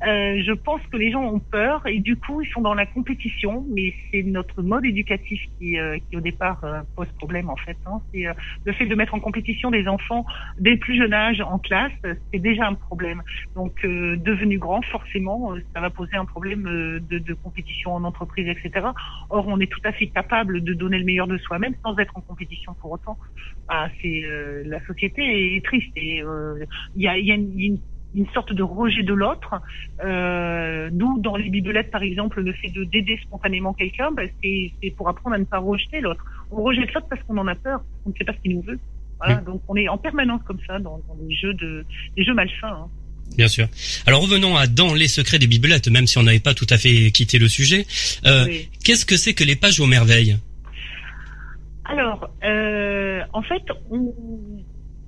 Euh, 0.07 0.43
je 0.43 0.53
pense 0.53 0.81
que 0.91 0.97
les 0.97 1.11
gens 1.11 1.25
ont 1.25 1.39
peur 1.39 1.87
et 1.87 1.99
du 1.99 2.17
coup 2.17 2.41
ils 2.41 2.49
sont 2.49 2.63
dans 2.63 2.75
la 2.75 2.87
compétition, 2.87 3.67
mais 3.71 3.93
c'est 4.11 4.23
notre 4.23 4.63
mode 4.63 4.87
éducatif 4.87 5.41
qui, 5.59 5.79
euh, 5.79 5.99
qui 6.09 6.17
au 6.17 6.21
départ 6.21 6.65
pose 6.97 7.09
problème 7.19 7.51
en 7.51 7.57
fait. 7.57 7.77
Hein. 7.87 8.01
C'est 8.13 8.25
le 8.65 8.73
fait 8.73 8.87
de 8.87 8.95
mettre 8.95 9.15
en 9.15 9.21
compétition 9.21 9.71
des 9.71 9.87
enfants 9.89 10.25
dès 10.59 10.73
le 10.73 10.79
plus 10.79 10.97
jeune 10.97 11.13
âge 11.13 11.41
en 11.41 11.59
classe, 11.59 11.93
c'est 12.33 12.39
déjà 12.39 12.67
un 12.67 12.75
problème. 12.75 13.23
Donc 13.55 13.83
devenu 13.83 14.59
grand, 14.59 14.83
forcément, 14.83 15.55
ça 15.75 15.81
va 15.81 15.91
poser 15.91 16.17
un 16.17 16.25
problème 16.25 16.63
de 16.63 17.35
compétition 17.35 17.95
en 17.95 18.05
entreprise, 18.05 18.49
etc. 18.49 18.87
Or 19.31 19.47
on 19.49 19.61
est 19.61 19.71
tout 19.71 19.81
à 19.85 19.93
fait 19.93 20.07
capable 20.07 20.63
de 20.63 20.73
donner 20.73 20.99
le 20.99 21.05
meilleur 21.05 21.27
de 21.27 21.37
soi-même 21.39 21.75
sans 21.85 21.97
être 21.99 22.17
en 22.17 22.21
compétition 22.21 22.75
pour 22.81 22.93
autant. 22.93 23.18
Ah, 23.69 23.89
c'est 24.01 24.23
euh, 24.25 24.63
la 24.67 24.85
société 24.87 25.57
est 25.57 25.65
triste 25.65 25.93
et 25.97 26.23
euh, 26.23 26.65
il 26.97 27.03
y 27.03 27.09
a, 27.09 27.19
il 27.19 27.27
y 27.27 27.33
a 27.33 27.35
une, 27.35 27.79
sorte 28.33 28.53
de 28.53 28.63
rejet 28.63 29.03
de 29.03 29.13
l'autre. 29.13 29.55
Euh, 30.03 30.89
D'où 30.91 31.19
dans 31.21 31.37
les 31.37 31.51
bibelettes, 31.51 31.91
par 31.91 32.03
exemple, 32.03 32.41
le 32.41 32.53
fait 32.55 32.71
de 32.71 32.85
d'aider 32.85 33.19
spontanément 33.23 33.75
quelqu'un, 33.75 34.11
bah, 34.11 34.23
c'est 34.43 34.91
pour 34.97 35.09
apprendre 35.09 35.37
à 35.37 35.39
ne 35.39 35.45
pas 35.45 35.59
rejeter 35.59 36.01
l'autre. 36.01 36.25
On 36.51 36.63
rejette 36.63 36.93
l'autre 36.95 37.09
parce 37.11 37.23
qu'on 37.25 37.37
en 37.37 37.47
a 37.47 37.55
peur, 37.55 37.83
on 38.07 38.11
ne 38.11 38.15
sait 38.15 38.25
pas 38.25 38.33
ce 38.33 38.39
qu'il 38.41 38.57
nous 38.57 38.63
veut. 38.63 38.79
Voilà, 39.19 39.41
donc 39.41 39.61
on 39.69 39.77
est 39.77 39.89
en 39.89 39.99
permanence 39.99 40.41
comme 40.47 40.61
ça 40.67 40.79
dans, 40.79 41.01
dans 41.09 41.17
des 41.17 41.35
jeux 41.35 41.53
de 41.55 41.85
des 42.17 42.25
jeux 42.25 42.35
malsains. 42.35 42.69
hein. 42.69 42.89
Bien 43.37 43.49
sûr. 43.49 43.69
Alors 44.07 44.23
revenons 44.23 44.57
à 44.57 44.67
Dans 44.67 44.95
les 44.95 45.09
secrets 45.09 45.39
des 45.39 45.47
bibelettes, 45.47 45.89
même 45.89 46.07
si 46.07 46.19
on 46.19 46.23
n'avait 46.23 46.41
pas 46.41 46.55
tout 46.55 46.67
à 46.71 46.79
fait 46.79 47.11
quitté 47.11 47.39
le 47.39 47.49
sujet. 47.49 47.87
Euh, 48.25 48.47
Oui. 48.47 48.69
Qu'est-ce 48.85 49.05
que 49.05 49.17
c'est 49.17 49.35
que 49.35 49.45
les 49.45 49.57
pages 49.57 49.81
aux 49.81 49.87
merveilles? 49.87 50.39
Alors, 51.89 52.31
euh, 52.45 53.23
en 53.33 53.43
fait, 53.43 53.63
on, 53.91 54.15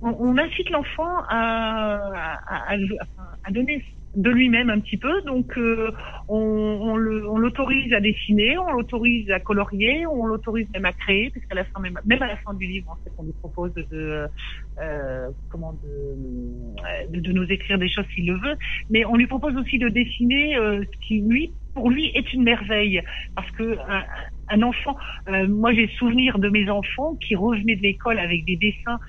on, 0.01 0.09
on 0.19 0.37
incite 0.37 0.69
l'enfant 0.71 1.13
à, 1.29 1.95
à, 2.47 2.73
à, 2.73 2.75
à 3.43 3.51
donner 3.51 3.83
de 4.15 4.29
lui-même 4.29 4.69
un 4.69 4.79
petit 4.79 4.97
peu. 4.97 5.21
Donc, 5.21 5.57
euh, 5.57 5.91
on, 6.27 6.37
on 6.37 7.37
l'autorise 7.37 7.93
à 7.93 8.01
dessiner, 8.01 8.57
on 8.57 8.71
l'autorise 8.71 9.29
à 9.31 9.39
colorier, 9.39 10.05
on 10.07 10.25
l'autorise 10.25 10.67
même 10.73 10.85
à 10.85 10.91
créer, 10.91 11.29
parce 11.29 11.45
qu'à 11.45 11.55
la 11.55 11.63
fin, 11.65 11.79
même, 11.79 11.99
même 12.03 12.21
à 12.21 12.27
la 12.27 12.37
fin 12.37 12.53
du 12.55 12.65
livre, 12.65 12.89
en 12.91 12.95
fait, 13.03 13.11
on 13.17 13.23
lui 13.23 13.33
propose 13.39 13.73
de, 13.73 14.27
euh, 14.81 15.29
comment 15.49 15.73
de, 15.83 17.07
de, 17.13 17.19
de 17.21 17.31
nous 17.31 17.45
écrire 17.45 17.77
des 17.77 17.87
choses 17.87 18.05
s'il 18.13 18.27
le 18.27 18.33
veut. 18.33 18.57
Mais 18.89 19.05
on 19.05 19.15
lui 19.15 19.27
propose 19.27 19.55
aussi 19.55 19.77
de 19.77 19.87
dessiner 19.87 20.57
euh, 20.57 20.83
ce 20.83 21.07
qui, 21.07 21.21
lui, 21.21 21.53
pour 21.73 21.89
lui, 21.89 22.11
est 22.15 22.33
une 22.33 22.43
merveille, 22.43 23.01
parce 23.33 23.49
que 23.51 23.77
un, 23.87 24.03
un 24.51 24.61
enfant, 24.61 24.95
euh, 25.29 25.47
moi 25.47 25.73
j'ai 25.73 25.87
souvenir 25.97 26.37
de 26.39 26.49
mes 26.49 26.69
enfants 26.69 27.15
qui 27.15 27.35
revenaient 27.35 27.75
de 27.75 27.81
l'école 27.81 28.19
avec 28.19 28.45
des 28.45 28.57
dessins 28.57 28.99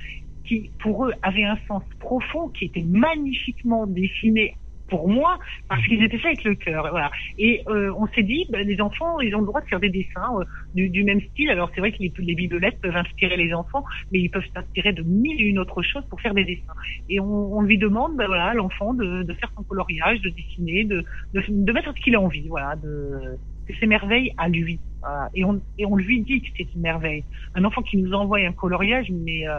qui, 0.45 0.71
pour 0.81 1.07
eux, 1.07 1.13
avaient 1.23 1.45
un 1.45 1.59
sens 1.69 1.83
profond, 2.01 2.49
qui 2.49 2.67
étaient 2.67 2.85
magnifiquement 2.85 3.87
dessinés 3.87 4.57
pour 4.89 5.09
moi, 5.09 5.39
parce 5.71 5.83
qu'ils 5.87 6.03
étaient 6.03 6.19
faits 6.19 6.33
avec 6.33 6.45
le 6.45 6.55
cœur. 6.55 7.11
Et 7.39 7.63
euh, 7.67 7.95
on 7.97 8.07
s'est 8.09 8.23
dit, 8.23 8.45
ben, 8.51 8.67
les 8.67 8.79
enfants, 8.83 9.21
ils 9.21 9.35
ont 9.35 9.41
le 9.41 9.47
droit 9.47 9.63
de 9.63 9.67
faire 9.67 9.81
des 9.81 9.89
dessins 9.89 10.35
euh, 10.39 10.45
du, 10.75 11.03
même 11.03 11.23
style. 11.33 11.49
Alors 11.49 11.71
c'est 11.75 11.81
vrai 11.81 11.93
que 11.93 11.99
les, 11.99 12.35
bibelettes 12.35 12.79
peuvent 12.79 12.97
inspirer 12.97 13.39
les 13.39 13.55
enfants, 13.55 13.85
mais 14.13 14.21
ils 14.21 14.29
peuvent 14.29 14.45
s'inspirer 14.55 14.93
de 14.93 15.03
mille 15.03 15.41
et 15.41 15.45
une 15.45 15.59
autres 15.59 15.81
choses 15.81 16.05
pour 16.11 16.21
faire 16.21 16.35
des 16.35 16.45
dessins. 16.45 16.75
Et 17.09 17.21
on, 17.21 17.63
lui 17.63 17.79
demande, 17.79 18.17
ben, 18.17 18.27
voilà, 18.27 18.49
à 18.49 18.55
l'enfant 18.55 18.93
de, 18.93 19.23
de 19.23 19.33
faire 19.33 19.51
son 19.57 19.63
coloriage, 19.63 20.21
de 20.21 20.29
dessiner, 20.29 20.85
de, 20.85 21.03
de, 21.33 21.43
de 21.49 21.73
mettre 21.73 21.95
ce 21.97 22.03
qu'il 22.03 22.15
a 22.15 22.21
envie, 22.21 22.49
voilà, 22.49 22.77
de 22.77 23.39
que 23.67 23.73
c'est 23.79 23.87
merveille 23.87 24.33
à 24.37 24.49
lui. 24.49 24.79
Voilà. 25.03 25.29
Et 25.35 25.45
on 25.45 25.61
et 25.79 25.85
on 25.87 25.97
lui 25.97 26.23
dit 26.23 26.41
que 26.41 26.49
c'est 26.57 26.69
une 26.75 26.81
merveille. 26.81 27.25
Un 27.55 27.65
enfant 27.65 27.83
qui 27.83 27.97
nous 27.97 28.13
envoie 28.13 28.39
un 28.39 28.53
coloriage, 28.53 29.09
mais 29.11 29.47
euh, 29.49 29.59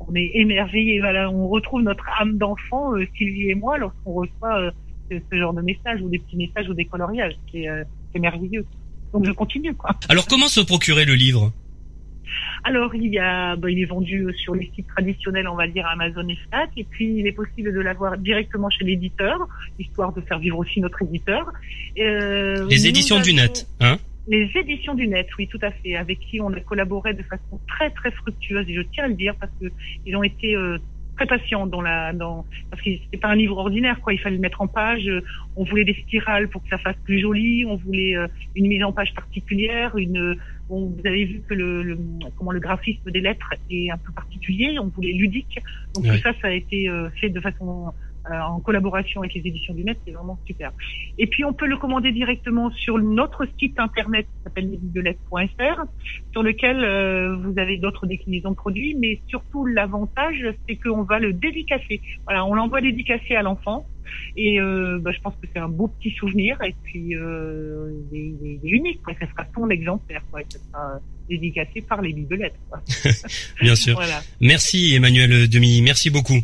on 0.00 0.14
est 0.14 0.30
émerveillé. 0.34 1.00
Voilà, 1.00 1.30
on 1.30 1.48
retrouve 1.48 1.82
notre 1.82 2.04
âme 2.20 2.36
d'enfant, 2.38 2.94
euh, 2.94 3.06
Sylvie 3.16 3.50
et 3.50 3.54
moi, 3.54 3.78
lorsqu'on 3.78 4.12
reçoit 4.12 4.60
euh, 4.60 4.70
ce, 5.10 5.16
ce 5.30 5.38
genre 5.38 5.54
de 5.54 5.62
messages 5.62 6.00
ou 6.02 6.08
des 6.08 6.18
petits 6.18 6.36
messages 6.36 6.68
ou 6.68 6.74
des 6.74 6.84
coloriages. 6.84 7.34
C'est 7.52 7.68
euh, 7.68 7.84
merveilleux. 8.18 8.66
Donc 9.12 9.24
je 9.26 9.32
continue 9.32 9.74
quoi. 9.74 9.90
Alors 10.08 10.26
comment 10.26 10.48
se 10.48 10.60
procurer 10.60 11.04
le 11.04 11.14
livre? 11.14 11.52
Alors 12.62 12.94
il 12.94 13.06
y 13.06 13.18
a, 13.18 13.56
bah, 13.56 13.70
il 13.70 13.80
est 13.80 13.86
vendu 13.86 14.26
sur 14.36 14.54
les 14.54 14.70
sites 14.74 14.86
traditionnels, 14.86 15.48
on 15.48 15.56
va 15.56 15.66
dire 15.66 15.84
Amazon 15.86 16.28
et 16.28 16.36
Fnac, 16.36 16.70
et 16.76 16.84
puis 16.84 17.18
il 17.18 17.26
est 17.26 17.32
possible 17.32 17.72
de 17.72 17.80
l'avoir 17.80 18.18
directement 18.18 18.70
chez 18.70 18.84
l'éditeur, 18.84 19.48
histoire 19.78 20.12
de 20.12 20.20
faire 20.20 20.38
vivre 20.38 20.58
aussi 20.58 20.80
notre 20.80 21.02
éditeur. 21.02 21.50
Euh, 21.98 22.66
Les 22.68 22.86
éditions 22.86 23.20
du 23.20 23.32
net, 23.32 23.66
hein? 23.80 23.98
Les 24.26 24.50
éditions 24.54 24.94
du 24.94 25.08
net, 25.08 25.28
oui, 25.38 25.48
tout 25.48 25.58
à 25.62 25.70
fait, 25.70 25.96
avec 25.96 26.20
qui 26.20 26.40
on 26.40 26.52
a 26.52 26.60
collaboré 26.60 27.14
de 27.14 27.22
façon 27.22 27.60
très 27.66 27.90
très 27.90 28.10
fructueuse 28.10 28.68
et 28.68 28.74
je 28.74 28.82
tiens 28.82 29.04
à 29.04 29.08
le 29.08 29.14
dire 29.14 29.34
parce 29.40 29.52
que 29.60 29.66
ils 30.06 30.14
ont 30.16 30.22
été 30.22 30.54
euh, 30.54 30.78
très 31.16 31.26
patients 31.26 31.66
dans 31.66 31.80
la 31.80 32.12
dans 32.12 32.46
parce 32.70 32.82
que 32.82 32.90
c'est 33.12 33.20
pas 33.20 33.28
un 33.28 33.34
livre 33.36 33.56
ordinaire 33.58 34.00
quoi, 34.00 34.12
il 34.12 34.18
fallait 34.20 34.36
le 34.36 34.42
mettre 34.42 34.60
en 34.60 34.68
page, 34.68 35.10
on 35.56 35.64
voulait 35.64 35.84
des 35.84 35.94
spirales 35.94 36.48
pour 36.48 36.62
que 36.62 36.68
ça 36.68 36.78
fasse 36.78 36.96
plus 37.04 37.18
joli, 37.18 37.64
on 37.66 37.76
voulait 37.76 38.16
euh, 38.16 38.26
une 38.54 38.68
mise 38.68 38.84
en 38.84 38.92
page 38.92 39.12
particulière, 39.14 39.96
une 39.96 40.36
bon, 40.68 40.86
vous 40.96 41.06
avez 41.06 41.24
vu 41.24 41.42
que 41.48 41.54
le, 41.54 41.82
le 41.82 41.98
comment 42.36 42.52
le 42.52 42.60
graphisme 42.60 43.10
des 43.10 43.20
lettres 43.20 43.54
est 43.70 43.90
un 43.90 43.98
peu 43.98 44.12
particulier, 44.12 44.78
on 44.78 44.88
voulait 44.88 45.12
ludique. 45.12 45.58
Donc 45.94 46.04
Ouais. 46.04 46.10
tout 46.12 46.22
ça 46.22 46.32
ça 46.40 46.48
a 46.48 46.52
été 46.52 46.88
euh, 46.88 47.10
fait 47.20 47.30
de 47.30 47.40
façon 47.40 47.92
en 48.30 48.60
collaboration 48.60 49.20
avec 49.20 49.34
les 49.34 49.42
éditions 49.46 49.74
du 49.74 49.84
net, 49.84 49.98
c'est 50.04 50.12
vraiment 50.12 50.38
super. 50.46 50.72
Et 51.18 51.26
puis 51.26 51.44
on 51.44 51.52
peut 51.52 51.66
le 51.66 51.76
commander 51.76 52.12
directement 52.12 52.70
sur 52.70 52.98
notre 52.98 53.46
site 53.58 53.78
internet 53.78 54.26
qui 54.26 54.42
s'appelle 54.44 54.70
lesbibelettes.fr, 54.70 55.84
sur 56.32 56.42
lequel 56.42 56.82
euh, 56.84 57.36
vous 57.36 57.58
avez 57.58 57.76
d'autres 57.78 58.06
déclinaisons 58.06 58.50
de 58.50 58.56
produits, 58.56 58.94
mais 58.98 59.20
surtout 59.28 59.66
l'avantage 59.66 60.44
c'est 60.68 60.76
qu'on 60.76 61.02
va 61.02 61.18
le 61.18 61.32
dédicacer. 61.32 62.00
Voilà, 62.24 62.44
on 62.44 62.54
l'envoie 62.54 62.80
dédicacé 62.80 63.34
à 63.34 63.42
l'enfant. 63.42 63.86
Et 64.36 64.60
euh, 64.60 64.98
bah, 65.00 65.12
je 65.14 65.20
pense 65.20 65.34
que 65.40 65.46
c'est 65.52 65.60
un 65.60 65.68
beau 65.68 65.86
petit 65.86 66.10
souvenir 66.10 66.60
et 66.62 66.74
puis 66.82 67.14
euh, 67.14 67.92
il, 68.12 68.18
est, 68.18 68.34
il 68.42 68.60
est- 68.64 68.68
unique, 68.70 69.00
quoi. 69.02 69.14
ça 69.20 69.26
sera 69.28 69.46
son 69.54 69.70
exemplaire, 69.70 70.22
quoi. 70.32 70.40
ça 70.48 70.58
sera 70.58 70.94
euh, 70.94 70.98
dédicacé 71.28 71.80
par 71.80 72.02
les 72.02 72.12
bibelettes. 72.12 72.58
Bien 73.62 73.76
sûr. 73.76 73.94
Voilà. 73.94 74.20
Merci 74.40 74.94
Emmanuel 74.96 75.48
Demi, 75.48 75.80
merci 75.82 76.10
beaucoup. 76.10 76.40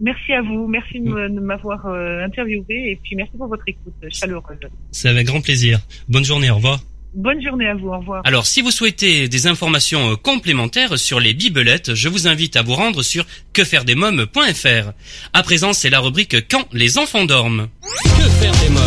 Merci 0.00 0.32
à 0.32 0.42
vous, 0.42 0.66
merci 0.68 1.00
de 1.00 1.28
de 1.28 1.40
m'avoir 1.40 1.86
euh, 1.86 2.24
interviewé 2.24 2.92
et 2.92 3.00
puis 3.02 3.16
merci 3.16 3.36
pour 3.36 3.48
votre 3.48 3.64
écoute 3.66 3.94
chaleureuse. 4.10 4.58
C'est 4.92 5.08
avec 5.08 5.26
grand 5.26 5.40
plaisir. 5.40 5.80
Bonne 6.08 6.24
journée, 6.24 6.50
au 6.50 6.56
revoir. 6.56 6.80
Bonne 7.14 7.42
journée 7.42 7.66
à 7.66 7.74
vous, 7.74 7.88
au 7.88 7.98
revoir. 7.98 8.22
Alors, 8.24 8.46
si 8.46 8.60
vous 8.60 8.70
souhaitez 8.70 9.28
des 9.28 9.46
informations 9.46 10.12
euh, 10.12 10.16
complémentaires 10.16 10.98
sur 10.98 11.20
les 11.20 11.32
bibelettes, 11.32 11.94
je 11.94 12.08
vous 12.08 12.28
invite 12.28 12.56
à 12.56 12.62
vous 12.62 12.74
rendre 12.74 13.02
sur 13.02 13.24
quefairedesmoms.fr. 13.54 14.92
À 15.32 15.42
présent, 15.42 15.72
c'est 15.72 15.90
la 15.90 16.00
rubrique 16.00 16.48
Quand 16.48 16.68
les 16.72 16.98
enfants 16.98 17.24
dorment. 17.24 17.68
Que 17.82 18.28
faire 18.40 18.52
des 18.52 18.68
mômes? 18.68 18.82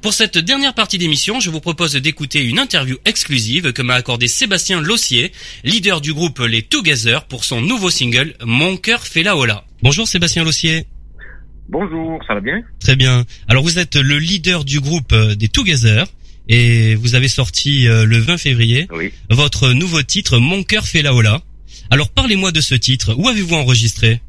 Pour 0.00 0.14
cette 0.14 0.38
dernière 0.38 0.74
partie 0.74 0.98
d'émission, 0.98 1.38
je 1.38 1.50
vous 1.50 1.60
propose 1.60 1.92
d'écouter 1.94 2.42
une 2.42 2.58
interview 2.58 2.96
exclusive 3.04 3.72
que 3.72 3.82
m'a 3.82 3.94
accordé 3.94 4.26
Sébastien 4.26 4.80
Lossier, 4.80 5.30
leader 5.62 6.00
du 6.00 6.12
groupe 6.12 6.40
Les 6.40 6.62
Together 6.62 7.26
pour 7.26 7.44
son 7.44 7.60
nouveau 7.60 7.90
single 7.90 8.34
Mon 8.44 8.76
cœur 8.76 9.06
fait 9.06 9.22
la 9.22 9.36
hola. 9.36 9.64
Bonjour 9.82 10.06
Sébastien 10.06 10.44
Lossier. 10.44 10.84
Bonjour, 11.68 12.22
ça 12.26 12.34
va 12.34 12.40
bien? 12.40 12.62
Très 12.80 12.96
bien. 12.96 13.24
Alors 13.48 13.62
vous 13.62 13.78
êtes 13.78 13.96
le 13.96 14.18
leader 14.18 14.64
du 14.64 14.80
groupe 14.80 15.12
euh, 15.12 15.34
des 15.34 15.48
Together 15.48 16.06
et 16.48 16.94
vous 16.96 17.14
avez 17.14 17.28
sorti 17.28 17.88
euh, 17.88 18.04
le 18.04 18.18
20 18.18 18.36
février 18.36 18.86
Oui. 18.92 19.12
votre 19.30 19.72
nouveau 19.72 20.02
titre 20.02 20.38
Mon 20.38 20.62
cœur 20.62 20.84
fait 20.84 21.02
la 21.02 21.14
hola. 21.14 21.40
Alors 21.90 22.10
parlez-moi 22.10 22.52
de 22.52 22.60
ce 22.60 22.74
titre. 22.74 23.14
Où 23.18 23.28
avez-vous 23.28 23.54
enregistré? 23.54 24.20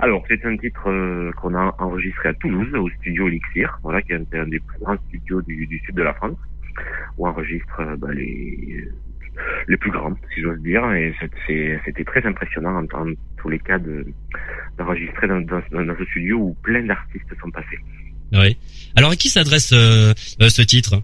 Alors, 0.00 0.22
c'est 0.28 0.44
un 0.44 0.56
titre 0.56 0.88
euh, 0.90 1.30
qu'on 1.40 1.54
a 1.54 1.74
enregistré 1.78 2.28
à 2.28 2.34
Toulouse, 2.34 2.68
au 2.74 2.90
studio 3.00 3.28
Elixir, 3.28 3.78
voilà, 3.82 4.02
qui 4.02 4.12
est 4.12 4.16
un, 4.16 4.38
un 4.40 4.48
des 4.48 4.58
plus 4.58 4.78
grands 4.80 4.96
studios 5.08 5.40
du, 5.42 5.66
du 5.66 5.78
sud 5.86 5.94
de 5.94 6.02
la 6.02 6.12
France, 6.14 6.36
où 7.16 7.26
on 7.26 7.30
enregistre 7.30 7.80
euh, 7.80 7.96
bah, 7.96 8.08
les 8.12 8.84
les 9.68 9.76
plus 9.76 9.90
grands, 9.90 10.14
si 10.34 10.40
j'ose 10.40 10.60
dire, 10.60 10.84
et 10.92 11.14
c'était 11.84 12.04
très 12.04 12.24
impressionnant 12.26 12.76
en, 12.76 12.84
en 13.00 13.12
tous 13.36 13.48
les 13.48 13.58
cas 13.58 13.78
de 13.78 14.06
d'enregistrer 14.78 15.28
dans, 15.28 15.40
dans, 15.40 15.62
dans 15.70 15.96
ce 15.98 16.04
studio 16.06 16.36
où 16.38 16.56
plein 16.62 16.82
d'artistes 16.82 17.32
sont 17.40 17.50
passés. 17.50 17.78
Oui. 18.32 18.56
Alors 18.96 19.12
à 19.12 19.16
qui 19.16 19.28
s'adresse 19.28 19.72
euh, 19.72 20.12
euh, 20.40 20.48
ce 20.48 20.62
titre? 20.62 21.02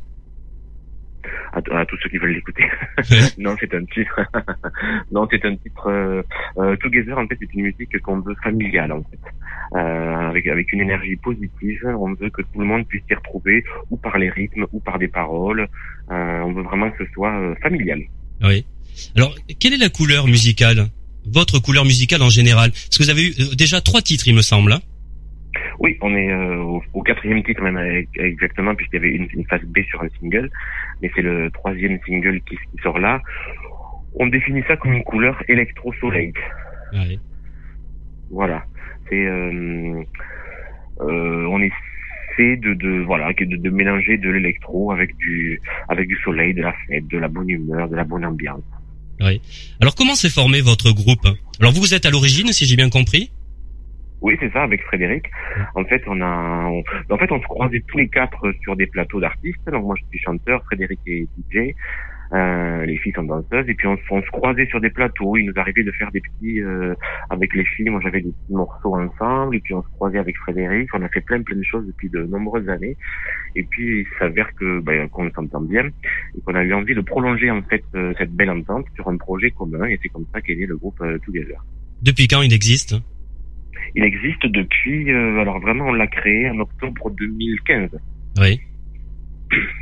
À, 1.52 1.58
à 1.80 1.86
tous 1.86 1.96
ceux 2.02 2.08
qui 2.08 2.18
veulent 2.18 2.32
l'écouter. 2.32 2.64
non, 3.38 3.56
c'est 3.58 3.74
un 3.74 3.84
titre. 3.84 4.20
non, 5.12 5.26
c'est 5.30 5.44
un 5.44 5.56
titre. 5.56 5.86
Euh, 5.88 6.22
euh, 6.58 6.76
Together, 6.76 7.18
en 7.18 7.26
fait, 7.26 7.36
c'est 7.40 7.52
une 7.54 7.62
musique 7.62 8.00
qu'on 8.02 8.20
veut 8.20 8.36
familiale, 8.42 8.92
en 8.92 9.02
fait, 9.02 9.18
euh, 9.76 10.28
avec 10.30 10.46
avec 10.46 10.72
une 10.72 10.80
énergie 10.80 11.16
positive. 11.16 11.84
On 11.98 12.14
veut 12.14 12.30
que 12.30 12.42
tout 12.42 12.60
le 12.60 12.66
monde 12.66 12.86
puisse 12.86 13.02
s'y 13.08 13.14
retrouver, 13.14 13.64
ou 13.90 13.96
par 13.96 14.18
les 14.18 14.30
rythmes, 14.30 14.66
ou 14.72 14.80
par 14.80 14.98
des 14.98 15.08
paroles. 15.08 15.68
On 16.08 16.52
veut 16.52 16.62
vraiment 16.62 16.90
que 16.90 17.04
ce 17.04 17.12
soit 17.12 17.54
familial. 17.62 18.00
Oui. 18.42 18.64
Alors, 19.16 19.34
quelle 19.58 19.74
est 19.74 19.78
la 19.78 19.88
couleur 19.88 20.26
musicale 20.26 20.86
Votre 21.26 21.58
couleur 21.60 21.84
musicale 21.84 22.22
en 22.22 22.28
général? 22.28 22.70
Parce 22.70 22.98
que 22.98 23.02
vous 23.04 23.10
avez 23.10 23.28
eu 23.28 23.30
euh, 23.40 23.54
déjà 23.56 23.80
trois 23.80 24.02
titres, 24.02 24.26
il 24.28 24.34
me 24.34 24.42
semble. 24.42 24.72
hein 24.72 24.80
Oui, 25.78 25.96
on 26.00 26.14
est 26.14 26.30
euh, 26.30 26.56
au, 26.62 26.82
au 26.92 27.02
quatrième 27.02 27.42
titre 27.42 27.62
même 27.62 27.76
euh, 27.76 28.02
exactement, 28.18 28.74
puisqu'il 28.74 28.96
y 28.96 28.98
avait 28.98 29.14
une, 29.14 29.28
une 29.34 29.44
phase 29.46 29.62
B 29.64 29.78
sur 29.88 30.02
un 30.02 30.08
single, 30.20 30.50
mais 31.02 31.10
c'est 31.14 31.22
le 31.22 31.50
troisième 31.52 31.98
single 32.06 32.40
qui, 32.48 32.56
qui 32.56 32.82
sort 32.82 32.98
là. 32.98 33.20
On 34.14 34.26
définit 34.26 34.62
ça 34.66 34.76
comme 34.76 34.92
une 34.92 35.04
couleur 35.04 35.40
électro-soleil. 35.48 36.32
Voilà. 38.30 38.64
C'est 39.08 39.24
euh, 39.26 40.02
euh, 41.00 41.46
on 41.46 41.60
essaie 42.32 42.56
de, 42.56 42.74
de 42.74 43.02
voilà 43.04 43.32
de, 43.32 43.44
de 43.56 43.70
mélanger 43.70 44.16
de 44.18 44.30
l'électro 44.30 44.92
avec 44.92 45.16
du 45.16 45.60
avec 45.88 46.08
du 46.08 46.16
soleil, 46.24 46.54
de 46.54 46.62
la 46.62 46.74
fête, 46.86 47.06
de 47.08 47.18
la 47.18 47.28
bonne 47.28 47.48
humeur, 47.48 47.88
de 47.88 47.96
la 47.96 48.04
bonne 48.04 48.24
ambiance. 48.24 48.62
Oui. 49.20 49.40
Alors, 49.82 49.94
comment 49.94 50.14
s'est 50.14 50.30
formé 50.30 50.62
votre 50.62 50.92
groupe? 50.92 51.26
Alors, 51.60 51.72
vous, 51.72 51.80
vous 51.80 51.92
êtes 51.94 52.06
à 52.06 52.10
l'origine, 52.10 52.52
si 52.52 52.64
j'ai 52.64 52.76
bien 52.76 52.88
compris? 52.88 53.30
Oui, 54.22 54.34
c'est 54.40 54.50
ça, 54.52 54.62
avec 54.62 54.82
Frédéric. 54.82 55.24
En 55.74 55.84
fait, 55.84 56.02
on 56.06 56.20
a, 56.20 56.66
on- 56.70 56.82
en 57.14 57.18
fait, 57.18 57.30
on 57.32 57.38
se 57.40 57.44
croisait 57.46 57.82
tous 57.86 57.98
les 57.98 58.08
quatre 58.08 58.52
sur 58.62 58.76
des 58.76 58.86
plateaux 58.86 59.20
d'artistes. 59.20 59.60
Donc 59.70 59.84
moi, 59.84 59.94
je 59.98 60.04
suis 60.10 60.18
chanteur, 60.24 60.62
Frédéric 60.64 61.00
est 61.06 61.26
DJ, 61.50 61.74
euh, 62.32 62.84
les 62.86 62.96
filles 62.98 63.12
sont 63.12 63.24
danseuses, 63.24 63.68
et 63.68 63.74
puis 63.74 63.86
on, 63.86 63.96
se- 63.96 64.02
on 64.10 64.22
se 64.22 64.26
croisait 64.30 64.66
sur 64.66 64.80
des 64.80 64.90
plateaux. 64.90 65.36
Il 65.36 65.46
nous 65.46 65.52
arrivait 65.56 65.82
de 65.82 65.90
faire 65.92 66.10
des 66.12 66.20
petits, 66.20 66.60
euh, 66.60 66.94
avec 67.28 67.54
les 67.54 67.64
filles. 67.64 67.88
Moi, 67.90 68.00
j'avais 68.02 68.20
des 68.20 68.30
petits 68.30 68.52
morceaux 68.52 68.94
ensemble, 68.96 69.56
et 69.56 69.60
puis 69.60 69.74
on 69.74 69.82
se 69.82 69.88
croisait 69.88 70.18
avec 70.18 70.36
Frédéric. 70.38 70.88
On 70.94 71.02
a 71.02 71.08
fait 71.08 71.20
plein, 71.22 71.42
plein 71.42 71.56
de 71.56 71.62
choses 71.64 71.86
depuis 71.86 72.08
de 72.08 72.22
nombreuses 72.24 72.68
années. 72.68 72.96
Et 73.56 73.64
puis, 73.64 74.00
il 74.00 74.06
s'avère 74.18 74.54
que, 74.54 74.80
ben, 74.80 75.08
qu'on 75.08 75.30
s'entend 75.32 75.60
bien, 75.62 75.86
et 75.86 76.40
qu'on 76.44 76.54
a 76.54 76.62
eu 76.62 76.72
envie 76.72 76.94
de 76.94 77.00
prolonger 77.00 77.50
en 77.50 77.62
fait 77.62 77.82
euh, 77.94 78.12
cette 78.18 78.32
belle 78.32 78.50
entente 78.50 78.86
sur 78.94 79.08
un 79.08 79.16
projet 79.16 79.50
commun, 79.50 79.84
et 79.86 79.98
c'est 80.02 80.08
comme 80.08 80.26
ça 80.32 80.40
qu'est 80.40 80.54
né 80.56 80.66
le 80.66 80.76
groupe 80.76 81.00
euh, 81.00 81.18
Together. 81.24 81.56
Depuis 82.02 82.28
quand 82.28 82.42
il 82.42 82.52
existe? 82.52 82.94
Il 83.96 84.04
existe 84.04 84.46
depuis, 84.46 85.10
euh, 85.10 85.40
alors 85.40 85.58
vraiment 85.60 85.86
on 85.86 85.92
l'a 85.92 86.06
créé 86.06 86.48
en 86.48 86.60
octobre 86.60 87.10
2015. 87.10 87.90
Oui. 88.40 88.60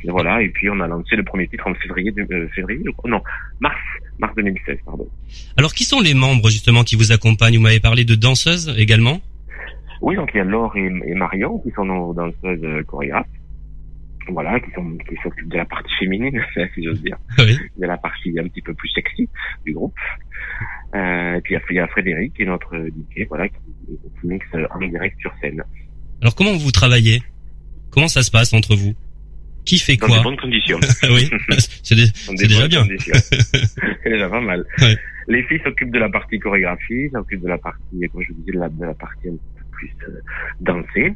Et 0.05 0.11
voilà, 0.11 0.41
et 0.43 0.49
puis 0.49 0.71
on 0.71 0.81
a 0.81 0.87
lancé 0.87 1.15
le 1.17 1.23
premier 1.25 1.47
titre 1.49 1.67
en 1.67 1.75
février, 1.75 2.13
euh, 2.31 2.49
février, 2.55 2.83
non, 3.05 3.21
mars, 3.61 3.77
mars 4.19 4.35
2016, 4.37 4.79
pardon. 4.85 5.09
Alors, 5.57 5.75
qui 5.75 5.85
sont 5.85 6.01
les 6.01 6.15
membres, 6.15 6.49
justement, 6.49 6.85
qui 6.85 6.97
vous 6.97 7.13
accompagnent? 7.13 7.57
Vous 7.57 7.63
m'avez 7.63 7.81
parlé 7.81 8.05
de 8.05 8.15
danseuses 8.15 8.75
également 8.79 9.21
Oui, 10.01 10.17
donc 10.17 10.31
il 10.33 10.39
y 10.39 10.41
a 10.41 10.45
Laure 10.45 10.75
et, 10.77 10.87
et 11.07 11.15
Marion 11.15 11.59
qui 11.59 11.71
sont 11.73 11.85
nos 11.85 12.15
danseuses 12.15 12.63
euh, 12.65 12.83
chorégraphes. 12.85 13.27
Voilà, 14.31 14.61
qui 14.61 14.71
sont 14.75 14.97
qui 15.09 15.17
s'occupent 15.23 15.49
de 15.49 15.57
la 15.57 15.65
partie 15.65 15.93
féminine, 15.99 16.39
si 16.75 16.85
j'ose 16.85 17.01
dire, 17.03 17.17
Oui. 17.39 17.57
de 17.79 17.87
la 17.87 17.97
partie 17.97 18.39
un 18.39 18.47
petit 18.49 18.61
peu 18.61 18.75
plus 18.75 18.91
sexy 18.91 19.27
du 19.65 19.73
groupe. 19.73 19.95
Euh, 20.95 21.35
et 21.37 21.41
puis 21.41 21.55
il 21.55 21.57
y 21.57 21.61
a- 21.61 21.63
il 21.71 21.77
y 21.77 21.79
a 21.81 21.89
Frédéric 21.89 22.35
qui 22.35 22.43
est 22.43 22.47
notre 22.47 22.75
DJ, 22.77 23.27
voilà, 23.29 23.49
qui, 23.49 23.55
qui 24.21 24.27
mixe 24.27 24.47
en 24.71 24.79
direct 24.87 25.19
sur 25.21 25.33
scène. 25.41 25.63
Alors, 26.21 26.35
comment 26.35 26.57
vous 26.57 26.71
travaillez? 26.73 27.23
Comment 27.91 28.09
ça 28.09 28.23
se 28.23 28.31
passe 28.31 28.53
entre 28.53 28.75
vous? 28.77 28.95
Qui 29.69 29.79
fait 29.79 29.97
Dans 29.97 30.07
quoi 30.07 30.19
de 30.19 30.23
bonnes 30.25 30.37
conditions. 30.39 30.81
Oui, 31.11 31.31
c'est 31.83 31.95
dé- 31.95 32.07
Dans 32.27 32.33
des 32.33 32.39
c'est 32.39 32.47
déjà 32.49 32.69
bien. 32.69 32.87
c'est 34.03 34.11
déjà 34.11 34.29
pas 34.31 34.41
mal. 34.41 34.65
Ouais. 34.81 34.97
Les 35.29 35.43
filles 35.43 35.61
s'occupent 35.63 35.93
de 35.93 35.99
la 35.99 36.09
partie 36.09 36.39
chorégraphie, 36.39 37.11
s'occupent 37.13 37.43
de 37.43 37.49
la 37.49 37.59
partie, 37.59 37.83
comme 38.11 38.23
je 38.23 38.29
vous 38.29 38.41
disais, 38.41 38.53
de 38.53 38.61
la, 38.61 38.69
de 38.71 38.85
la 38.85 38.95
partie 38.95 39.29
un 39.29 39.33
peu 39.33 39.65
plus 39.73 39.91
euh, 40.09 40.21
dansée. 40.61 41.13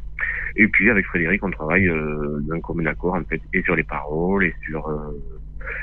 Et 0.55 0.67
puis 0.67 0.89
avec 0.91 1.05
Frédéric, 1.07 1.43
on 1.43 1.49
travaille 1.49 1.87
euh, 1.87 2.39
d'un 2.47 2.59
commun 2.59 2.85
accord 2.85 3.15
en 3.15 3.23
fait, 3.23 3.41
et 3.55 3.63
sur 3.63 3.75
les 3.75 3.83
paroles, 3.83 4.45
et 4.45 4.53
sur 4.67 4.87
euh, 4.87 5.19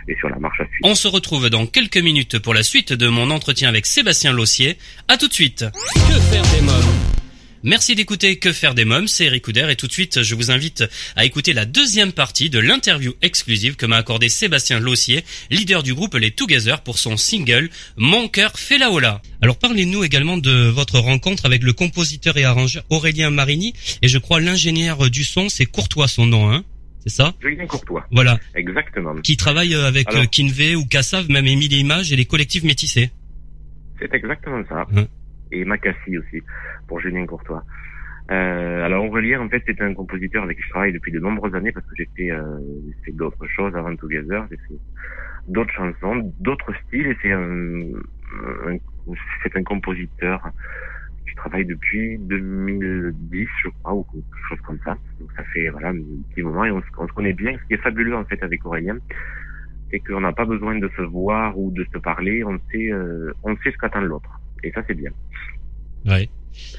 et 0.07 0.15
sur 0.17 0.29
la 0.29 0.39
marche 0.39 0.61
à 0.61 0.65
suivre. 0.67 0.85
On 0.85 0.95
se 0.95 1.09
retrouve 1.09 1.51
dans 1.51 1.67
quelques 1.67 1.97
minutes 1.99 2.39
pour 2.39 2.55
la 2.55 2.63
suite 2.63 2.93
de 2.93 3.09
mon 3.09 3.31
entretien 3.33 3.69
avec 3.69 3.85
Sébastien 3.87 4.33
Lossier. 4.33 4.79
À 5.09 5.17
tout 5.17 5.27
de 5.27 5.33
suite. 5.33 5.65
Que 6.09 6.21
faire 6.31 6.43
des 6.55 6.65
mômes? 6.65 7.20
Merci 7.63 7.95
d'écouter 7.95 8.39
Que 8.39 8.53
faire 8.55 8.75
des 8.75 8.87
mômes, 8.87 9.07
c'est 9.07 9.27
Eric 9.27 9.45
Couder 9.45 9.67
et 9.69 9.77
tout 9.77 9.87
de 9.87 9.93
suite 9.93 10.23
je 10.23 10.35
vous 10.35 10.51
invite 10.51 10.85
à 11.15 11.27
écouter 11.27 11.53
la 11.53 11.67
deuxième 11.67 12.13
partie 12.13 12.49
de 12.49 12.59
l'interview 12.59 13.13
exclusive 13.21 13.77
que 13.77 13.85
m'a 13.85 13.99
accordé 13.99 14.31
Sébastien 14.31 14.81
Lossier, 14.81 15.25
leader 15.51 15.83
du 15.83 15.93
groupe 15.93 16.15
Les 16.15 16.31
Together 16.31 16.81
pour 16.83 16.99
son 16.99 17.19
single 17.19 17.69
Mon 17.99 18.29
cœur 18.29 18.59
fait 18.59 18.79
la 18.79 18.91
hola. 18.91 19.21
Alors 19.43 19.59
parlez-nous 19.59 20.05
également 20.05 20.39
de 20.39 20.69
votre 20.69 20.99
rencontre 20.99 21.45
avec 21.45 21.63
le 21.63 21.75
compositeur 21.75 22.39
et 22.39 22.45
arrangeur 22.45 22.83
Aurélien 22.89 23.29
Marini 23.29 23.75
et 24.01 24.09
je 24.09 24.17
crois 24.17 24.41
l'ingénieur 24.41 25.11
du 25.11 25.23
son, 25.25 25.51
c'est 25.51 25.67
Courtois 25.67 26.09
son 26.09 26.25
nom, 26.25 26.51
hein 26.51 26.65
C'est 27.05 27.13
ça? 27.13 27.35
Julien 27.43 27.67
Courtois. 27.67 28.07
Voilà. 28.11 28.39
Exactement. 28.55 29.15
Qui 29.17 29.37
travaille 29.37 29.75
avec 29.75 30.09
Alors- 30.09 30.31
Kinvé 30.31 30.77
ou 30.77 30.87
Cassav, 30.87 31.31
même 31.31 31.47
Émile 31.47 31.75
Images 31.75 32.11
et 32.11 32.17
les 32.17 32.25
collectifs 32.25 32.63
métissés. 32.63 33.11
C'est 34.01 34.15
exactement 34.15 34.63
ça. 34.67 34.87
Hein. 34.97 35.07
Et 35.53 35.65
Macassi 35.65 36.19
aussi, 36.19 36.43
pour 36.87 37.01
Julien 37.01 37.27
Courtois. 37.27 37.65
Euh, 38.31 38.85
alors 38.85 39.05
Aurélien, 39.05 39.41
en 39.41 39.49
fait, 39.49 39.63
c'est 39.67 39.81
un 39.81 39.93
compositeur 39.93 40.45
avec 40.45 40.57
qui 40.57 40.63
je 40.63 40.71
travaille 40.71 40.93
depuis 40.93 41.11
de 41.11 41.19
nombreuses 41.19 41.55
années 41.55 41.73
parce 41.73 41.85
que 41.87 41.97
j'ai 41.97 42.09
fait, 42.17 42.31
euh, 42.31 42.59
fait 43.05 43.13
d'autres 43.13 43.47
choses 43.49 43.75
avant 43.75 43.95
Together, 43.97 44.47
j'ai 44.51 44.57
fait 44.57 44.79
d'autres 45.49 45.73
chansons, 45.73 46.33
d'autres 46.39 46.73
styles 46.87 47.09
et 47.09 47.17
c'est 47.23 47.33
un, 47.33 47.83
c'est 49.43 49.57
un 49.57 49.65
compositeur 49.65 50.49
qui 51.29 51.35
travaille 51.35 51.65
depuis 51.65 52.19
2010, 52.19 53.49
je 53.65 53.69
crois, 53.81 53.95
ou 53.95 54.05
quelque 54.05 54.49
chose 54.49 54.61
comme 54.61 54.79
ça. 54.85 54.97
Donc 55.19 55.33
ça 55.37 55.43
fait 55.53 55.69
voilà 55.69 55.89
un 55.89 55.99
petit 56.31 56.43
moment 56.43 56.65
et 56.65 56.71
on, 56.71 56.83
on 56.99 57.09
se 57.09 57.13
connaît 57.13 57.33
bien. 57.33 57.57
Ce 57.59 57.67
qui 57.67 57.75
est 57.75 57.83
fabuleux 57.83 58.15
en 58.15 58.25
fait 58.25 58.41
avec 58.45 58.65
Aurélien, 58.65 58.99
c'est 59.91 60.01
qu'on 60.01 60.21
n'a 60.21 60.33
pas 60.33 60.45
besoin 60.45 60.79
de 60.79 60.89
se 60.97 61.03
voir 61.03 61.59
ou 61.59 61.71
de 61.73 61.85
se 61.93 61.99
parler, 61.99 62.45
on 62.45 62.59
sait, 62.71 62.93
euh, 62.93 63.33
on 63.43 63.57
sait 63.57 63.73
ce 63.73 63.79
qu'attend 63.79 64.01
l'autre. 64.03 64.31
Et 64.63 64.71
ça 64.73 64.83
c'est 64.87 64.95
bien. 64.95 65.11
Ouais. 66.07 66.29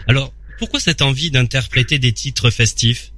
Alors, 0.08 0.34
pourquoi 0.60 0.80
cette 0.80 1.02
envie 1.02 1.32
d'interpréter 1.32 2.00
des 2.00 2.14
titres 2.14 2.50
festifs? 2.50 3.12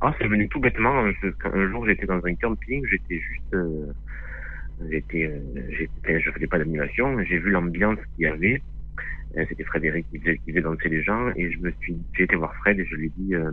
Ah, 0.00 0.14
c'est 0.18 0.26
venu 0.26 0.48
tout 0.48 0.60
bêtement. 0.60 1.04
Un, 1.04 1.70
jour, 1.70 1.86
j'étais 1.86 2.06
dans 2.06 2.24
un 2.24 2.34
camping, 2.34 2.84
j'étais 2.90 3.20
juste, 3.20 3.54
euh, 3.54 3.92
j'étais, 4.90 5.26
euh, 5.26 5.38
j'étais, 5.68 6.20
je 6.20 6.30
faisais 6.30 6.46
pas 6.46 6.58
d'animation, 6.58 7.22
j'ai 7.24 7.38
vu 7.38 7.50
l'ambiance 7.50 7.98
qu'il 8.16 8.24
y 8.24 8.26
avait. 8.26 8.62
Euh, 9.36 9.44
C'était 9.48 9.64
Frédéric 9.64 10.06
qui 10.10 10.18
faisait, 10.18 10.38
qui 10.38 10.50
faisait 10.50 10.62
danser 10.62 10.88
les 10.88 11.02
gens, 11.02 11.30
et 11.36 11.52
je 11.52 11.58
me 11.58 11.70
suis, 11.80 11.96
j'ai 12.16 12.24
été 12.24 12.34
voir 12.34 12.54
Fred 12.56 12.80
et 12.80 12.86
je 12.86 12.94
lui 12.96 13.06
ai 13.06 13.12
dit, 13.16 13.34
euh, 13.34 13.52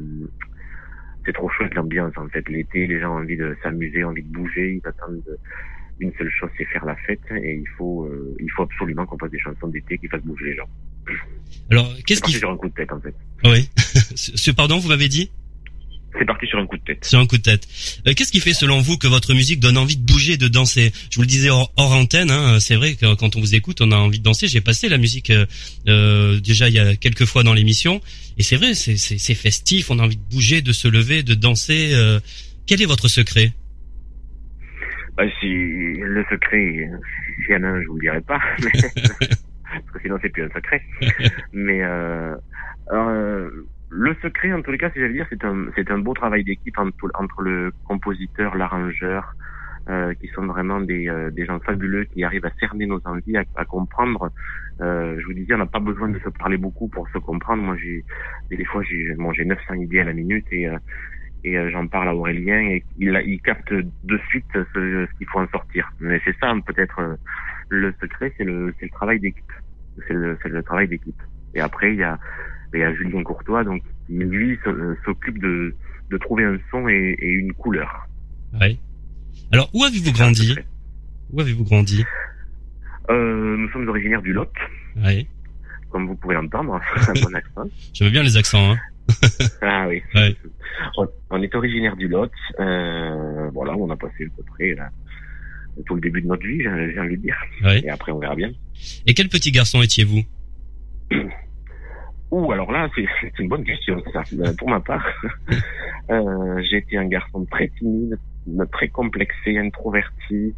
c'est 1.25 1.33
trop 1.33 1.49
chouette 1.49 1.75
l'ambiance 1.75 2.17
en 2.17 2.29
fait. 2.29 2.47
L'été, 2.47 2.87
les 2.87 2.99
gens 3.01 3.15
ont 3.15 3.19
envie 3.19 3.37
de 3.37 3.55
s'amuser, 3.61 4.05
ont 4.05 4.09
envie 4.09 4.23
de 4.23 4.31
bouger, 4.31 4.81
ils 4.81 4.87
attendent 4.87 5.37
une 5.99 6.11
seule 6.17 6.31
chose, 6.39 6.49
c'est 6.57 6.65
faire 6.65 6.85
la 6.85 6.95
fête, 7.07 7.19
et 7.43 7.55
il 7.55 7.67
faut, 7.77 8.03
euh, 8.05 8.35
il 8.39 8.49
faut 8.55 8.63
absolument 8.63 9.05
qu'on 9.05 9.17
fasse 9.17 9.31
des 9.31 9.39
chansons 9.39 9.67
d'été 9.67 9.97
qui 9.97 10.07
fassent 10.07 10.21
bouger 10.23 10.45
les 10.45 10.55
gens. 10.55 10.69
Alors, 11.71 11.93
qu'est-ce 12.05 12.15
C'est 12.17 12.21
parti 12.21 12.33
qui... 12.33 12.39
sur 12.39 12.51
un 12.51 12.57
coup 12.57 12.69
de 12.69 12.73
tête 12.73 12.91
en 12.91 12.99
fait. 13.01 13.13
Oui. 13.43 13.69
Ce- 14.15 14.51
Pardon, 14.51 14.77
vous 14.79 14.89
m'avez 14.89 15.07
dit? 15.07 15.31
C'est 16.19 16.25
parti 16.25 16.47
sur 16.47 16.57
un 16.57 16.65
coup 16.65 16.77
de 16.77 16.83
tête. 16.83 17.05
Sur 17.05 17.19
un 17.19 17.27
coup 17.27 17.37
de 17.37 17.43
tête. 17.43 17.67
Euh, 18.07 18.13
Qu'est-ce 18.15 18.31
qui 18.31 18.39
fait, 18.39 18.53
selon 18.53 18.79
vous, 18.81 18.97
que 18.97 19.07
votre 19.07 19.33
musique 19.35 19.59
donne 19.59 19.77
envie 19.77 19.97
de 19.97 20.01
bouger, 20.03 20.35
de 20.37 20.47
danser? 20.47 20.91
Je 21.11 21.15
vous 21.17 21.21
le 21.21 21.27
disais 21.27 21.49
hors, 21.49 21.71
hors 21.77 21.91
antenne, 21.91 22.31
hein, 22.31 22.59
c'est 22.59 22.75
vrai 22.75 22.95
que 22.95 23.13
quand 23.15 23.35
on 23.35 23.39
vous 23.39 23.53
écoute, 23.55 23.81
on 23.81 23.91
a 23.91 23.97
envie 23.97 24.17
de 24.19 24.23
danser. 24.23 24.47
J'ai 24.47 24.61
passé 24.61 24.89
la 24.89 24.97
musique 24.97 25.29
euh, 25.29 25.45
euh, 25.87 26.39
déjà 26.39 26.69
il 26.69 26.75
y 26.75 26.79
a 26.79 26.95
quelques 26.95 27.25
fois 27.25 27.43
dans 27.43 27.53
l'émission, 27.53 28.01
et 28.37 28.43
c'est 28.43 28.55
vrai, 28.55 28.73
c'est 28.73 28.97
c'est- 28.97 29.17
c'est 29.19 29.35
festif, 29.35 29.91
on 29.91 29.99
a 29.99 30.03
envie 30.03 30.17
de 30.17 30.21
bouger, 30.29 30.61
de 30.61 30.71
se 30.73 30.87
lever, 30.87 31.21
de 31.23 31.35
danser. 31.35 31.89
euh. 31.93 32.19
Quel 32.65 32.81
est 32.81 32.85
votre 32.85 33.07
secret? 33.09 33.53
Bah, 35.17 35.23
si 35.39 35.47
le 35.47 36.23
secret, 36.29 36.89
s'il 37.45 37.53
y 37.53 37.55
en 37.55 37.63
a 37.63 37.67
un, 37.69 37.81
je 37.81 37.87
vous 37.87 37.95
le 37.95 38.01
dirai 38.01 38.21
pas, 38.21 38.39
mais- 38.63 38.71
parce 39.63 39.91
que 39.93 39.99
sinon 40.01 40.17
c'est 40.21 40.29
plus 40.29 40.43
un 40.43 40.49
secret. 40.49 40.83
Mais 41.53 41.83
euh, 41.83 42.35
euh, 42.91 43.49
le 43.89 44.15
secret, 44.21 44.53
en 44.53 44.61
tous 44.61 44.71
les 44.71 44.77
cas, 44.77 44.91
si 44.91 44.99
j'allais 44.99 45.13
dire, 45.13 45.25
c'est 45.29 45.43
un, 45.43 45.67
c'est 45.75 45.89
un 45.89 45.97
beau 45.99 46.13
travail 46.13 46.43
d'équipe 46.43 46.77
entre, 46.77 47.09
entre 47.15 47.41
le 47.41 47.71
compositeur, 47.83 48.55
l'arrangeur, 48.55 49.33
euh, 49.89 50.13
qui 50.15 50.27
sont 50.27 50.45
vraiment 50.45 50.81
des, 50.81 51.07
euh, 51.07 51.31
des 51.31 51.45
gens 51.45 51.59
fabuleux, 51.61 52.05
qui 52.05 52.23
arrivent 52.23 52.45
à 52.45 52.51
cerner 52.59 52.85
nos 52.85 53.01
envies, 53.05 53.37
à, 53.37 53.43
à 53.55 53.65
comprendre. 53.65 54.29
Euh, 54.81 55.19
je 55.19 55.25
vous 55.25 55.33
disais, 55.33 55.55
on 55.55 55.59
n'a 55.59 55.65
pas 55.65 55.79
besoin 55.79 56.09
de 56.09 56.19
se 56.19 56.29
parler 56.29 56.57
beaucoup 56.57 56.89
pour 56.89 57.07
se 57.09 57.17
comprendre. 57.17 57.63
Moi, 57.63 57.77
j'ai 57.77 58.05
des 58.51 58.65
fois, 58.65 58.83
j'ai 58.83 59.15
bon, 59.15 59.33
j'ai 59.33 59.45
900 59.45 59.73
idées 59.75 60.01
à 60.01 60.03
la 60.03 60.13
minute 60.13 60.45
et 60.51 60.67
et 61.47 61.57
euh, 61.57 61.69
j'en 61.71 61.87
parle 61.87 62.07
à 62.09 62.15
Aurélien 62.15 62.59
et 62.59 62.83
il, 62.97 63.19
il 63.25 63.41
capte 63.41 63.71
de 63.73 64.17
suite 64.29 64.45
ce, 64.53 64.63
ce 64.73 65.17
qu'il 65.17 65.27
faut 65.27 65.39
en 65.39 65.47
sortir. 65.49 65.91
Mais 65.99 66.19
c'est 66.25 66.35
ça 66.39 66.53
peut-être 66.65 66.99
euh, 66.99 67.15
le 67.69 67.93
secret, 68.01 68.33
c'est 68.37 68.43
le 68.43 68.73
c'est 68.79 68.85
le 68.85 68.91
travail 68.91 69.19
d'équipe. 69.19 69.51
C'est 70.07 70.13
le, 70.13 70.37
c'est 70.43 70.49
le 70.49 70.61
travail 70.63 70.87
d'équipe. 70.87 71.21
Et 71.55 71.59
après, 71.61 71.93
il 71.93 71.99
y 71.99 72.03
a 72.03 72.17
il 72.73 72.79
y 72.79 72.83
a 72.83 72.93
Julien 72.93 73.23
Courtois, 73.23 73.63
donc 73.63 73.81
qui 74.07 74.13
lui 74.19 74.57
se- 74.63 74.95
s'occupe 75.05 75.39
de 75.39 75.73
de 76.11 76.17
trouver 76.17 76.43
un 76.45 76.57
son 76.71 76.87
et, 76.87 77.15
et 77.19 77.29
une 77.29 77.53
couleur. 77.53 78.07
Ouais. 78.59 78.77
Alors, 79.51 79.69
où 79.73 79.83
avez-vous 79.83 80.11
grandi? 80.13 80.55
Où 81.31 81.41
avez-vous 81.41 81.63
grandi? 81.65 82.05
Euh, 83.09 83.57
nous 83.57 83.69
sommes 83.71 83.87
originaires 83.87 84.21
du 84.21 84.33
Lot, 84.33 84.51
Ouais. 84.97 85.25
comme 85.89 86.07
vous 86.07 86.15
pouvez 86.15 86.35
l'entendre, 86.35 86.79
un 87.07 87.13
bon 87.13 87.33
accent. 87.33 87.69
J'aime 87.93 88.11
bien 88.11 88.23
les 88.23 88.35
accents, 88.37 88.71
hein. 88.71 88.77
Ah 89.61 89.87
oui. 89.87 90.01
Ouais. 90.15 90.35
On, 90.97 91.07
on 91.31 91.41
est 91.41 91.53
originaire 91.55 91.95
du 91.95 92.07
Lot. 92.07 92.31
Euh, 92.59 93.49
voilà, 93.53 93.75
on 93.75 93.89
a 93.89 93.95
passé 93.97 94.25
à 94.25 94.35
peu 94.37 94.43
près 94.43 94.75
là, 94.75 94.89
tout 95.85 95.95
le 95.95 96.01
début 96.01 96.21
de 96.21 96.27
notre 96.27 96.45
vie, 96.45 96.61
j'ai 96.61 96.99
envie 96.99 97.17
de 97.17 97.21
dire. 97.21 97.37
Ouais. 97.63 97.81
Et 97.83 97.89
après, 97.89 98.11
on 98.11 98.19
verra 98.19 98.35
bien. 98.35 98.51
Et 99.05 99.13
quel 99.13 99.29
petit 99.29 99.51
garçon 99.51 99.81
étiez-vous? 99.81 100.23
Ouh, 102.31 102.51
alors 102.51 102.71
là, 102.71 102.89
c'est 102.95 103.39
une 103.39 103.47
bonne 103.47 103.63
question. 103.63 104.01
Ça. 104.11 104.23
Euh, 104.33 104.53
Pour 104.57 104.69
ma 104.69 104.81
part, 104.81 105.05
euh, 106.11 106.61
j'ai 106.69 106.77
été 106.77 106.97
un 106.97 107.07
garçon 107.07 107.45
très 107.45 107.69
timide, 107.69 108.17
très 108.73 108.89
complexé, 108.89 109.57
introverti. 109.57 110.53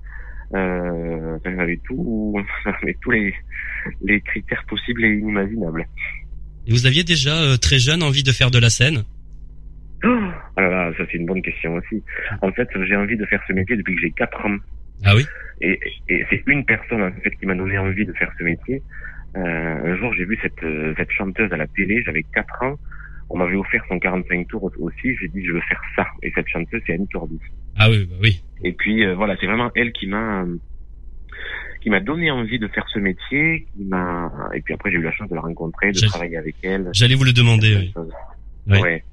Euh, 0.55 1.37
j'avais 1.45 1.77
tout, 1.85 2.35
j'avais 2.65 2.97
tous 3.01 3.11
les, 3.11 3.35
les 4.01 4.19
critères 4.21 4.63
possibles 4.67 5.05
et 5.05 5.17
inimaginables. 5.17 5.87
Et 6.69 6.71
vous 6.71 6.85
aviez 6.85 7.03
déjà 7.03 7.35
euh, 7.35 7.57
très 7.57 7.79
jeune 7.79 8.03
envie 8.03 8.21
de 8.21 8.31
faire 8.31 8.51
de 8.51 8.59
la 8.59 8.69
scène? 8.69 9.03
Ah 10.03 10.61
là 10.61 10.69
là, 10.69 10.91
ça 10.97 11.03
c'est 11.11 11.17
une 11.17 11.25
bonne 11.25 11.41
question 11.41 11.73
aussi. 11.73 12.03
En 12.41 12.51
fait, 12.51 12.69
j'ai 12.87 12.95
envie 12.95 13.17
de 13.17 13.25
faire 13.25 13.41
ce 13.47 13.53
métier 13.53 13.75
depuis 13.75 13.95
que 13.95 14.01
j'ai 14.01 14.11
4 14.11 14.45
ans. 14.45 14.57
Ah 15.03 15.15
oui? 15.15 15.25
Et, 15.61 15.79
et 16.07 16.25
c'est 16.29 16.43
une 16.47 16.63
personne 16.65 17.01
en 17.01 17.11
fait 17.23 17.31
qui 17.31 17.45
m'a 17.45 17.55
donné 17.55 17.77
envie 17.77 18.05
de 18.05 18.13
faire 18.13 18.31
ce 18.37 18.43
métier. 18.43 18.83
Euh, 19.35 19.39
un 19.39 19.97
jour, 19.97 20.13
j'ai 20.13 20.25
vu 20.25 20.37
cette, 20.41 20.63
euh, 20.63 20.93
cette 20.95 21.11
chanteuse 21.11 21.51
à 21.51 21.57
la 21.57 21.67
télé, 21.67 22.03
j'avais 22.05 22.23
4 22.35 22.63
ans. 22.63 22.75
On 23.29 23.37
m'avait 23.37 23.55
offert 23.55 23.83
son 23.89 23.99
45 23.99 24.47
tours 24.47 24.71
aussi. 24.79 25.15
J'ai 25.19 25.27
dit, 25.27 25.45
je 25.45 25.53
veux 25.53 25.61
faire 25.61 25.81
ça. 25.95 26.05
Et 26.23 26.31
cette 26.35 26.47
chanteuse, 26.47 26.81
c'est 26.85 26.93
Annie 26.93 27.07
Cordy. 27.09 27.39
Ah 27.77 27.89
oui, 27.89 28.07
bah 28.09 28.15
oui. 28.21 28.43
Et 28.63 28.73
puis 28.73 29.05
euh, 29.05 29.15
voilà, 29.15 29.35
c'est 29.39 29.47
vraiment 29.47 29.71
elle 29.75 29.91
qui 29.91 30.07
m'a 30.07 30.45
qui 31.81 31.89
m'a 31.89 31.99
donné 31.99 32.31
envie 32.31 32.59
de 32.59 32.67
faire 32.67 32.85
ce 32.93 32.99
métier, 32.99 33.67
qui 33.75 33.85
m'a 33.85 34.31
et 34.53 34.61
puis 34.61 34.73
après 34.73 34.91
j'ai 34.91 34.97
eu 34.97 35.01
la 35.01 35.11
chance 35.11 35.29
de 35.29 35.35
la 35.35 35.41
rencontrer, 35.41 35.91
de 35.91 35.99
travailler 36.07 36.37
avec 36.37 36.55
elle. 36.63 36.89
J'allais 36.93 37.15
vous 37.15 37.23
le 37.23 37.33
demander, 37.33 37.91
oui. 38.67 38.81
Ouais. 38.81 39.03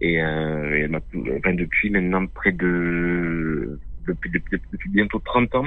Et, 0.00 0.20
euh, 0.20 0.76
et 0.76 0.80
elle 0.80 0.90
m'a 0.90 1.00
enfin, 1.38 1.54
depuis 1.54 1.90
maintenant 1.90 2.26
près 2.26 2.52
de 2.52 3.78
depuis, 4.08 4.30
depuis, 4.30 4.60
depuis 4.72 4.90
bientôt 4.90 5.20
30 5.24 5.54
ans, 5.54 5.66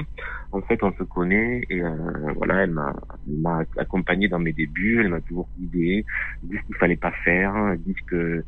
en 0.52 0.60
fait, 0.60 0.82
on 0.82 0.92
se 0.92 1.02
connaît 1.04 1.62
et 1.70 1.82
euh, 1.82 1.90
voilà, 2.36 2.64
elle 2.64 2.70
m'a 2.70 2.94
elle 3.26 3.38
m'a 3.38 3.62
accompagné 3.78 4.28
dans 4.28 4.38
mes 4.38 4.52
débuts, 4.52 5.00
elle 5.00 5.08
m'a 5.08 5.22
toujours 5.22 5.48
guidé, 5.58 6.04
dit 6.42 6.56
ce 6.56 6.66
qu'il 6.66 6.76
fallait 6.76 6.96
pas 6.96 7.12
faire, 7.24 7.54
dit 7.78 7.94
ce 7.98 8.04
que 8.10 8.44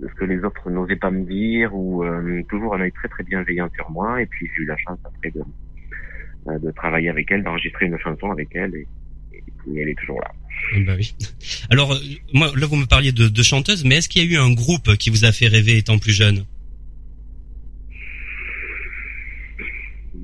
ce 0.00 0.14
que 0.14 0.24
les 0.24 0.42
autres 0.44 0.70
n'osaient 0.70 0.96
pas 0.96 1.10
me 1.10 1.24
dire 1.24 1.74
ou 1.74 2.04
euh, 2.04 2.42
toujours 2.48 2.74
un 2.74 2.80
œil 2.80 2.92
très 2.92 3.08
très 3.08 3.24
bienveillant 3.24 3.68
sur 3.74 3.90
moi 3.90 4.22
et 4.22 4.26
puis 4.26 4.48
j'ai 4.54 4.62
eu 4.62 4.66
la 4.66 4.76
chance 4.76 4.98
après 5.04 5.30
de 5.30 5.42
de 6.46 6.70
travailler 6.72 7.08
avec 7.08 7.30
elle, 7.30 7.42
d'enregistrer 7.42 7.86
une 7.86 7.98
chanson 7.98 8.30
avec 8.30 8.48
elle 8.54 8.74
et, 8.74 8.86
et 9.34 9.80
elle 9.80 9.88
est 9.88 9.98
toujours 9.98 10.20
là. 10.20 10.30
Ah 10.74 10.78
Bah 10.86 10.94
oui. 10.96 11.14
Alors, 11.70 11.92
euh, 11.92 11.98
moi, 12.32 12.50
là, 12.56 12.66
vous 12.66 12.76
me 12.76 12.86
parliez 12.86 13.12
de, 13.12 13.28
de 13.28 13.42
chanteuse, 13.42 13.84
mais 13.84 13.96
est-ce 13.96 14.08
qu'il 14.08 14.24
y 14.24 14.28
a 14.28 14.38
eu 14.38 14.38
un 14.38 14.52
groupe 14.52 14.96
qui 14.96 15.10
vous 15.10 15.24
a 15.24 15.32
fait 15.32 15.48
rêver 15.48 15.78
étant 15.78 15.98
plus 15.98 16.12
jeune? 16.12 16.44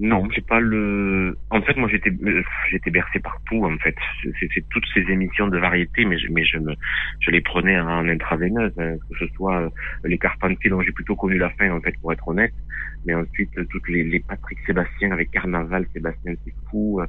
Non, 0.01 0.29
j'ai 0.31 0.43
pas 0.43 0.61
le. 0.61 1.37
En 1.51 1.61
fait, 1.61 1.77
moi, 1.77 1.89
j'étais, 1.91 2.11
euh, 2.11 2.43
j'étais 2.71 2.91
bercé 2.91 3.19
partout. 3.19 3.65
En 3.65 3.77
fait, 3.79 3.97
c'est 4.23 4.69
toutes 4.71 4.87
ces 4.95 5.01
émissions 5.01 5.49
de 5.49 5.59
variété, 5.59 6.05
mais 6.05 6.17
je, 6.19 6.31
mais 6.31 6.45
je 6.45 6.59
me, 6.59 6.73
je 7.19 7.31
les 7.33 7.41
prenais 7.41 7.79
en 7.81 8.09
intraveineuse, 8.09 8.73
hein, 8.79 8.95
que 9.11 9.19
ce 9.19 9.27
soit 9.35 9.63
euh, 9.63 9.71
les 10.05 10.17
Carpentiers 10.19 10.71
dont 10.71 10.81
j'ai 10.83 10.93
plutôt 10.93 11.17
connu 11.17 11.37
la 11.37 11.51
fin, 11.51 11.71
en 11.73 11.81
fait, 11.81 11.99
pour 12.01 12.13
être 12.13 12.29
honnête. 12.29 12.55
Mais 13.07 13.15
ensuite, 13.15 13.51
euh, 13.59 13.65
toutes 13.71 13.89
les, 13.89 14.05
les 14.05 14.21
Patrick 14.21 14.59
Sébastien 14.67 15.11
avec 15.11 15.33
Carnaval, 15.33 15.85
Sébastien 15.93 16.35
c'est 16.45 16.55
fou, 16.71 17.01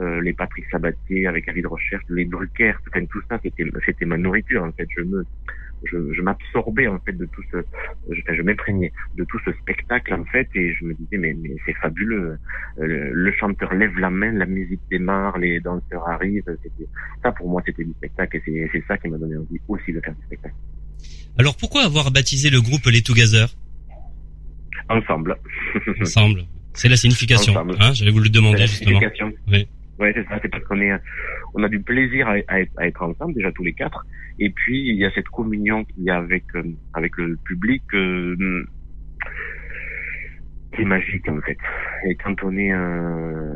euh, 0.00 0.20
les 0.22 0.32
Patrick 0.32 0.64
Sabatier 0.70 1.26
avec 1.26 1.48
Avis 1.48 1.62
de 1.62 1.68
recherche, 1.68 2.04
les 2.08 2.24
Drucker, 2.24 2.72
enfin, 2.88 3.04
tout 3.06 3.20
ça, 3.28 3.38
c'était, 3.42 3.64
c'était 3.84 4.06
ma 4.06 4.16
nourriture. 4.16 4.64
En 4.64 4.72
fait, 4.72 4.88
je 4.96 5.02
me, 5.02 5.24
je, 5.84 6.12
je 6.12 6.22
m'absorbais 6.22 6.86
en 6.86 6.98
fait 7.00 7.12
de 7.12 7.26
tout 7.26 7.42
ce, 7.50 7.58
je, 8.10 8.20
enfin, 8.22 8.34
je 8.34 8.42
m'imprégnais 8.42 8.92
de 9.16 9.24
tout 9.24 9.38
ce 9.44 9.52
spectacle 9.52 10.14
en 10.14 10.24
fait, 10.24 10.48
et 10.54 10.72
je 10.74 10.84
me 10.84 10.94
disais 10.94 11.18
mais, 11.18 11.34
mais 11.34 11.54
c'est 11.64 11.74
fabuleux. 11.74 12.38
Euh, 12.78 12.86
Le, 12.86 13.12
le 13.12 13.32
chanteur 13.32 13.72
lève 13.74 13.96
la 13.98 14.10
main, 14.10 14.32
la 14.32 14.46
musique 14.46 14.80
démarre, 14.90 15.38
les 15.38 15.60
danseurs 15.60 16.08
arrivent. 16.08 16.44
Ça 17.22 17.32
pour 17.32 17.48
moi, 17.48 17.62
c'était 17.66 17.84
du 17.84 17.92
spectacle, 17.92 18.36
et 18.46 18.68
c'est, 18.72 18.84
ça 18.86 18.96
qui 18.98 19.08
m'a 19.08 19.18
donné 19.18 19.36
envie 19.36 19.60
aussi 19.68 19.92
de 19.92 20.00
faire 20.00 20.14
du 20.14 20.22
spectacle. 20.26 20.54
Alors, 21.38 21.56
pourquoi 21.56 21.82
avoir 21.84 22.10
baptisé 22.10 22.50
le 22.50 22.60
groupe 22.60 22.86
Les 22.86 23.02
Together 23.02 23.48
Ensemble. 24.88 25.36
Ensemble. 26.00 26.44
C'est 26.72 26.88
la 26.88 26.96
signification. 26.96 27.54
Hein 27.80 27.92
J'allais 27.92 28.10
vous 28.10 28.20
le 28.20 28.30
demander 28.30 28.60
la 28.60 28.66
justement. 28.66 29.00
Oui. 29.48 29.68
Ouais, 29.98 30.12
c'est 30.14 30.26
ça. 30.28 30.38
C'est 30.42 30.48
parce 30.48 30.64
qu'on 30.64 30.80
est, 30.80 30.92
on 31.54 31.62
a 31.62 31.68
du 31.68 31.80
plaisir 31.80 32.28
à, 32.28 32.36
à 32.48 32.60
être, 32.60 32.72
à 32.78 32.86
être 32.86 33.02
ensemble 33.02 33.34
déjà 33.34 33.50
tous 33.52 33.64
les 33.64 33.72
quatre. 33.72 34.06
Et 34.38 34.50
puis 34.50 34.88
il 34.90 34.96
y 34.96 35.04
a 35.04 35.10
cette 35.12 35.28
communion 35.28 35.84
qu'il 35.84 36.04
y 36.04 36.10
a 36.10 36.16
avec 36.18 36.44
euh, 36.54 36.62
avec 36.94 37.16
le 37.16 37.36
public 37.44 37.82
euh, 37.94 38.64
qui 40.74 40.82
est 40.82 40.84
magique 40.84 41.28
en 41.28 41.40
fait. 41.40 41.58
Et 42.06 42.14
quand 42.14 42.42
on 42.44 42.56
est 42.56 42.72
euh, 42.72 43.54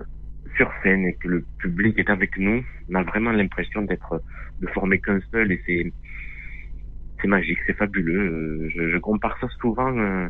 sur 0.57 0.71
scène 0.83 1.07
et 1.07 1.15
que 1.15 1.29
le 1.29 1.45
public 1.59 1.99
est 1.99 2.11
avec 2.11 2.37
nous, 2.39 2.65
on 2.91 2.95
a 2.97 3.03
vraiment 3.05 3.31
l'impression 3.33 3.83
d'être 3.83 4.23
de 4.61 4.67
former 4.69 4.99
qu'un 5.01 5.21
seul 5.31 5.53
et 5.53 5.61
c'est 5.67 5.93
c'est 7.21 7.29
magique, 7.29 7.59
c'est 7.67 7.77
fabuleux. 7.77 8.19
Euh, 8.33 8.69
Je, 8.75 8.91
je 8.91 8.99
compare 8.99 9.39
ça 9.41 9.47
souvent. 9.61 9.97
euh, 9.97 10.29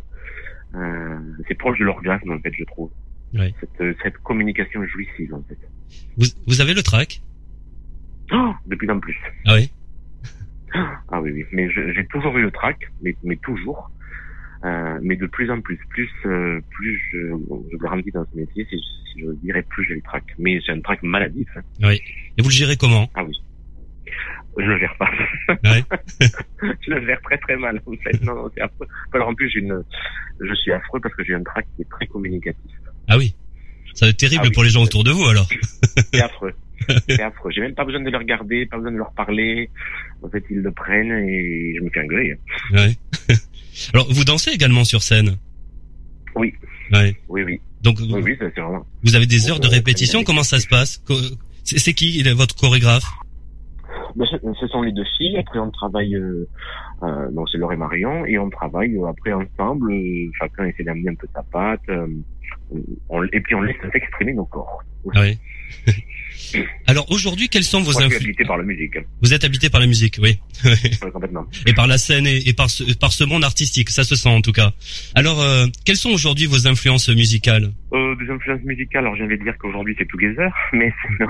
euh, 0.75 1.19
c'est 1.49 1.55
proche 1.55 1.79
de 1.79 1.85
l'orgasme 1.85 2.31
en 2.33 2.39
fait, 2.41 2.53
je 2.55 2.65
trouve. 2.65 2.91
Oui. 3.35 3.55
Cette, 3.61 3.97
cette 4.03 4.19
communication 4.19 4.85
jouissive 4.87 5.33
en 5.35 5.43
fait. 5.45 5.59
Vous, 6.17 6.27
vous 6.47 6.61
avez 6.61 6.75
le 6.75 6.83
trac? 6.83 7.21
Oh, 8.33 8.53
de 8.67 8.77
plus 8.77 8.91
en 8.91 8.99
plus. 9.01 9.17
Ah 9.47 9.55
oui? 9.55 9.71
Ah 11.11 11.21
oui, 11.21 11.31
oui. 11.33 11.45
Mais 11.53 11.69
j'ai 11.71 12.07
toujours 12.07 12.37
eu 12.39 12.43
le 12.43 12.51
trac, 12.51 12.79
mais, 13.03 13.15
mais 13.23 13.37
toujours. 13.37 13.91
Euh, 14.65 14.99
mais 15.03 15.17
de 15.17 15.27
plus 15.27 15.51
en 15.51 15.61
plus, 15.61 15.79
plus, 15.91 16.09
euh, 16.25 16.61
plus 16.71 17.01
je, 17.13 17.19
je 17.73 17.77
grandis 17.77 18.11
dans 18.13 18.25
ce 18.25 18.37
métier, 18.37 18.65
si, 18.71 18.79
si 18.79 19.21
je 19.21 19.33
dirais 19.43 19.63
plus 19.63 19.85
j'ai 19.85 19.95
le 19.97 20.03
trac. 20.03 20.23
Mais 20.39 20.61
j'ai 20.61 20.73
un 20.73 20.81
trac 20.81 21.03
maladif. 21.03 21.49
hein. 21.57 21.63
Oui. 21.83 22.01
Et 22.39 22.43
vous 22.43 22.49
le 22.49 22.55
gérez 22.55 22.77
comment? 22.77 23.11
Ah 23.15 23.25
oui. 23.25 23.35
Je 24.59 24.65
le 24.65 24.79
gère 24.79 24.97
pas. 24.99 25.11
Ouais. 25.65 25.83
je 26.81 26.91
le 26.91 27.07
gère 27.07 27.21
très 27.23 27.39
très 27.39 27.57
mal 27.57 27.81
en 27.87 27.93
fait. 27.97 28.23
Non, 28.23 28.35
non, 28.35 28.51
c'est 28.55 28.61
affreux. 28.61 28.87
Alors 29.13 29.29
en 29.29 29.35
plus, 29.35 29.53
une, 29.57 29.83
je 30.41 30.55
suis 30.55 30.73
affreux 30.73 31.01
parce 31.01 31.15
que 31.17 31.25
j'ai 31.25 31.35
un 31.35 31.43
trac 31.43 31.67
qui 31.77 31.83
est 31.83 31.91
très 31.91 32.07
communicatif. 32.07 32.71
Ah 33.09 33.19
oui. 33.19 33.35
Ça 33.95 34.07
va 34.07 34.11
être 34.11 34.17
terrible 34.17 34.43
Ah 34.45 34.49
oui. 34.49 34.53
pour 34.53 34.65
les 34.65 34.71
gens 34.71 34.83
autour 34.83 35.05
de 35.05 35.11
vous 35.11 35.25
alors. 35.25 35.49
C'est 36.13 36.21
affreux. 36.23 36.53
C'est 37.09 37.23
affreux. 37.23 37.51
J'ai 37.55 37.61
même 37.61 37.75
pas 37.75 37.85
besoin 37.85 38.01
de 38.03 38.11
le 38.11 38.19
regarder, 38.19 38.67
pas 38.67 38.77
besoin 38.77 38.93
de 38.93 38.97
leur 38.97 39.13
parler. 39.13 39.71
En 40.23 40.29
fait, 40.29 40.43
ils 40.51 40.59
le 40.59 40.73
prennent 40.73 41.13
et 41.13 41.75
je 41.77 41.83
me 41.83 41.91
fais 41.91 42.01
engueuler. 42.01 42.37
Ouais. 42.73 42.97
Alors, 43.95 44.13
vous 44.13 44.25
dansez 44.25 44.51
également 44.51 44.85
sur 44.85 45.03
scène? 45.03 45.37
Oui. 46.35 46.53
Ouais. 46.93 47.15
Oui, 47.29 47.43
oui. 47.45 47.61
Donc, 47.83 47.99
Oui, 48.01 48.21
oui, 48.23 48.37
ça, 48.39 48.47
vous 49.03 49.15
avez 49.17 49.27
des 49.27 49.51
heures 49.51 49.61
de 49.61 49.67
Euh, 49.67 49.71
répétition. 49.71 50.25
Comment 50.25 50.43
ça 50.45 50.59
se 50.61 50.67
passe? 50.69 51.03
C'est 51.65 51.95
qui 51.95 52.23
votre 52.35 52.55
chorégraphe? 52.57 53.05
Ben, 54.15 54.27
ce, 54.61 54.67
sont 54.67 54.83
les 54.83 54.93
deux 54.93 55.05
filles. 55.17 55.39
Après, 55.39 55.59
on 55.59 55.71
travaille. 55.71 56.15
Euh, 56.15 56.47
euh, 57.03 57.31
donc, 57.33 57.49
c'est 57.51 57.59
Laure 57.59 57.73
et 57.73 57.77
Marion, 57.77 58.27
et 58.27 58.39
on 58.39 58.51
travaille 58.51 58.97
euh, 58.97 59.07
après 59.07 59.33
ensemble. 59.33 59.93
euh, 59.93 60.31
chacun 60.39 60.65
essaie 60.67 60.85
d'amener 60.85 61.11
un 61.11 61.15
peu 61.15 61.27
sa 61.35 61.43
patte. 61.43 61.81
On- 63.09 63.25
et 63.33 63.41
puis, 63.41 63.55
on 63.55 63.63
laisse 63.63 63.77
s'exprimer 63.93 64.33
nos 64.35 64.45
corps. 64.47 64.83
Ah 65.15 65.21
oui. 65.23 65.39
Alors 66.87 67.11
aujourd'hui, 67.11 67.49
quelles 67.49 67.65
sont 67.65 67.79
vos 67.81 67.93
Moi, 67.93 67.93
je 67.93 67.97
suis 67.97 68.05
influences 68.07 68.25
habité 68.27 68.45
par 68.45 68.59
la 68.59 68.65
musique. 68.65 68.99
Vous 69.23 69.33
êtes 69.33 69.43
habité 69.45 69.71
par 69.71 69.81
la 69.81 69.87
musique, 69.87 70.19
oui. 70.23 70.39
Complètement. 71.13 71.47
et 71.67 71.73
par 71.73 71.87
la 71.87 71.97
scène 71.97 72.27
et, 72.27 72.47
et 72.47 72.53
par, 72.53 72.69
ce, 72.69 72.93
par 72.99 73.11
ce 73.13 73.25
monde 73.25 73.43
artistique, 73.43 73.89
ça 73.89 74.05
se 74.05 74.17
sent 74.17 74.29
en 74.29 74.43
tout 74.43 74.53
cas. 74.53 74.73
Alors, 75.15 75.41
euh, 75.41 75.67
quelles 75.87 75.97
sont 75.97 76.11
aujourd'hui 76.11 76.45
vos 76.47 76.67
influences 76.69 77.09
musicales? 77.09 77.71
Euh, 77.95 78.15
des 78.17 78.31
influences 78.31 78.63
musicales, 78.65 79.05
alors 79.05 79.17
j'allais 79.17 79.39
dire 79.39 79.57
qu'aujourd'hui 79.59 79.95
c'est 79.99 80.07
Together, 80.07 80.53
mais 80.75 80.93
sinon, 81.07 81.29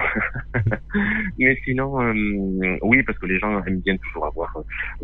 mais 1.38 1.58
sinon, 1.64 2.00
euh, 2.02 2.76
oui, 2.82 3.02
parce 3.04 3.18
que 3.18 3.26
les 3.26 3.38
gens 3.38 3.62
aiment 3.64 3.80
bien 3.80 3.96
toujours 3.98 4.26
avoir 4.26 4.52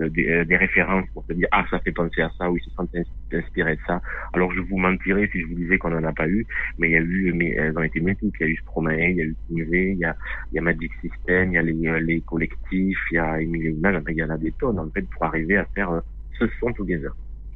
euh, 0.00 0.08
des, 0.08 0.44
des 0.44 0.56
références 0.56 1.04
pour 1.14 1.24
se 1.28 1.32
dire 1.34 1.48
ah 1.52 1.64
ça 1.70 1.78
fait 1.80 1.92
penser 1.92 2.22
à 2.22 2.30
ça, 2.38 2.50
ou 2.50 2.56
ils 2.56 2.62
se 2.64 2.70
sentent 2.70 2.94
ins- 2.94 3.36
inspirés 3.38 3.76
de 3.76 3.80
ça. 3.86 4.00
Alors 4.32 4.52
je 4.52 4.60
vous 4.60 4.78
mentirais 4.78 5.28
si 5.32 5.40
je 5.40 5.46
vous 5.46 5.54
disais 5.54 5.78
qu'on 5.78 5.96
en 5.96 6.04
a 6.04 6.07
pas 6.12 6.28
eu, 6.28 6.46
mais 6.78 6.88
il 6.88 6.92
y 6.92 6.96
a 6.96 7.00
eu, 7.00 7.32
mais 7.32 7.50
elles 7.50 7.76
ont 7.76 7.82
été 7.82 8.00
multiples. 8.00 8.36
Il 8.40 8.42
y 8.42 8.46
a 8.46 8.52
eu 8.52 8.56
Stromae, 8.58 9.10
il 9.10 9.16
y 9.16 9.20
a 9.20 9.24
eu 9.24 9.36
Kinvey, 9.48 9.92
il 9.92 9.98
y 9.98 10.04
a, 10.04 10.16
il 10.52 10.56
y 10.56 10.58
a 10.58 10.62
Magic 10.62 10.92
System, 11.00 11.52
il 11.52 11.54
y 11.54 11.58
a 11.58 11.62
les, 11.62 11.86
euh, 11.86 12.00
les 12.00 12.20
collectifs, 12.20 12.98
il 13.10 13.14
y 13.14 13.18
a 13.18 13.40
Emile 13.40 13.76
Image, 13.76 13.96
enfin, 13.96 14.10
il 14.10 14.16
y 14.16 14.22
en 14.24 14.30
a 14.30 14.38
des 14.38 14.52
tonnes, 14.52 14.78
en 14.78 14.90
fait, 14.90 15.02
pour 15.10 15.24
arriver 15.24 15.56
à 15.56 15.66
faire 15.74 15.90
euh, 15.90 16.00
ce 16.38 16.46
son 16.60 16.72
together. 16.72 17.12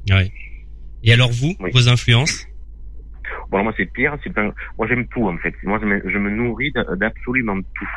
Ouais. 0.09 0.31
Et 1.03 1.13
alors 1.13 1.31
vous, 1.31 1.53
vos 1.59 1.89
influences? 1.89 2.47
Bon, 3.49 3.57
alors 3.57 3.65
moi, 3.65 3.73
c'est 3.77 3.85
pire, 3.85 4.17
c'est 4.23 4.33
pas, 4.33 4.53
moi, 4.77 4.87
j'aime 4.87 5.07
tout, 5.07 5.27
en 5.27 5.37
fait. 5.37 5.53
Moi, 5.63 5.79
je 5.81 5.85
me, 5.85 6.01
je 6.09 6.17
me 6.17 6.29
nourris 6.29 6.71
d'a- 6.71 6.95
d'absolument 6.95 7.59
tout. 7.75 7.89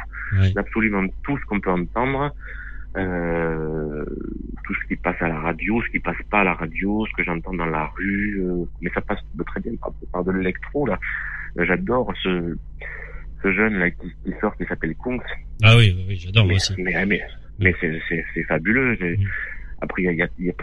D'absolument 0.55 1.07
tout 1.23 1.39
ce 1.39 1.45
qu'on 1.45 1.61
peut 1.61 1.71
entendre. 1.71 2.35
Euh, 2.97 4.05
tout 4.65 4.75
ce 4.75 4.89
qui 4.89 4.97
passe 4.97 5.21
à 5.21 5.29
la 5.29 5.39
radio, 5.41 5.81
ce 5.83 5.91
qui 5.91 5.99
passe 6.01 6.17
pas 6.31 6.41
à 6.41 6.45
la 6.45 6.55
radio, 6.55 7.07
ce 7.07 7.13
que 7.17 7.23
j'entends 7.25 7.55
dans 7.55 7.67
la 7.67 7.87
rue, 7.97 8.41
euh, 8.43 8.65
mais 8.81 8.91
ça 8.95 9.01
passe 9.01 9.21
de 9.35 9.43
très 9.45 9.61
bien 9.61 9.73
par, 9.77 9.93
par 10.13 10.25
de 10.25 10.33
l'électro 10.33 10.87
là. 10.87 10.99
Euh, 11.59 11.65
J'adore 11.67 12.13
ce 12.23 12.57
ce 13.43 13.53
jeune 13.53 13.75
là 13.75 13.91
qui, 13.91 14.09
qui 14.25 14.33
sort 14.41 14.57
qui 14.57 14.65
s'appelle 14.65 14.95
Kungs. 15.03 15.21
Ah 15.63 15.77
oui, 15.77 15.95
oui, 15.97 16.05
oui, 16.09 16.17
j'adore 16.17 16.45
moi 16.45 16.53
Mais 16.53 16.57
aussi. 16.57 16.83
mais 16.83 17.07
mais, 17.07 17.21
mais 17.59 17.75
c'est 17.81 18.01
c'est 18.09 18.25
c'est 18.35 18.43
fabuleux. 18.45 18.97
J'ai- 18.99 19.19
Après 19.81 20.03
il 20.03 20.07
y 20.07 20.09
a, 20.09 20.13
y 20.39 20.51
a, 20.51 20.55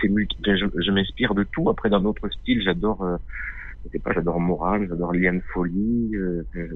c'est 0.00 0.08
je, 0.08 0.66
je 0.86 0.90
m'inspire 0.90 1.34
de 1.34 1.44
tout. 1.44 1.68
Après 1.70 1.90
dans 1.90 2.00
d'autres 2.00 2.28
styles, 2.30 2.62
j'adore 2.64 3.02
euh, 3.04 3.16
je 3.84 3.90
sais 3.92 3.98
pas, 3.98 4.12
j'adore 4.14 4.40
Moran, 4.40 4.80
j'adore 4.88 5.12
Liane 5.12 5.42
Folly. 5.52 6.10
Euh, 6.14 6.42
euh, 6.56 6.68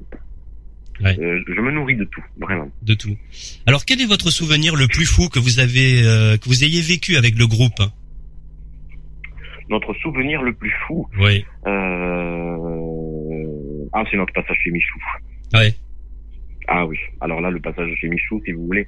Ouais. 1.01 1.17
euh, 1.19 1.41
je 1.47 1.59
me 1.61 1.71
nourris 1.71 1.95
de 1.95 2.03
tout, 2.05 2.23
vraiment. 2.39 2.69
De 2.83 2.93
tout. 2.93 3.17
Alors 3.65 3.83
quel 3.85 3.99
est 4.01 4.05
votre 4.05 4.29
souvenir 4.29 4.75
le 4.75 4.87
plus 4.87 5.05
fou 5.05 5.27
que 5.29 5.39
vous 5.39 5.59
avez 5.59 6.03
euh, 6.03 6.37
que 6.37 6.45
vous 6.45 6.63
ayez 6.63 6.81
vécu 6.81 7.15
avec 7.17 7.35
le 7.37 7.47
groupe? 7.47 7.81
Notre 9.69 9.93
souvenir 9.95 10.41
le 10.43 10.53
plus 10.53 10.73
fou, 10.87 11.07
Oui. 11.19 11.45
Euh... 11.65 12.57
Ah, 13.93 14.03
c'est 14.09 14.17
notre 14.17 14.33
passage 14.33 14.57
chez 14.63 14.71
Michou. 14.71 14.99
Ouais. 15.53 15.73
Ah 16.67 16.85
oui. 16.85 16.97
Alors 17.21 17.41
là, 17.41 17.49
le 17.51 17.59
passage 17.59 17.89
chez 17.99 18.07
Michou, 18.09 18.41
si 18.45 18.51
vous 18.51 18.65
voulez. 18.65 18.87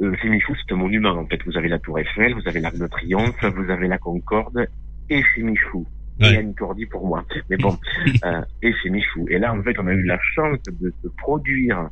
Euh, 0.00 0.14
chez 0.22 0.28
Michou, 0.28 0.54
c'est 0.56 0.72
un 0.72 0.76
monument, 0.76 1.10
en 1.10 1.26
fait. 1.26 1.40
Vous 1.44 1.56
avez 1.56 1.68
la 1.68 1.78
Tour 1.80 1.98
Eiffel, 1.98 2.34
vous 2.34 2.46
avez 2.46 2.60
l'Arc 2.60 2.76
de 2.78 2.86
Triomphe, 2.86 3.44
vous 3.44 3.70
avez 3.70 3.88
la 3.88 3.98
Concorde, 3.98 4.68
et 5.10 5.22
chez 5.34 5.42
Michou. 5.42 5.86
Ouais. 6.20 6.34
Et 6.34 6.36
Annie 6.38 6.54
Cordy 6.54 6.86
pour 6.86 7.06
moi. 7.06 7.24
Mais 7.50 7.56
bon, 7.56 7.78
euh, 8.24 8.42
et 8.62 8.72
chez 8.82 8.90
Michou. 8.90 9.26
Et 9.30 9.38
là, 9.38 9.54
en 9.54 9.62
fait, 9.62 9.78
on 9.78 9.86
a 9.86 9.92
eu 9.92 10.02
la 10.04 10.18
chance 10.34 10.58
de 10.80 10.92
se 11.02 11.08
produire 11.18 11.88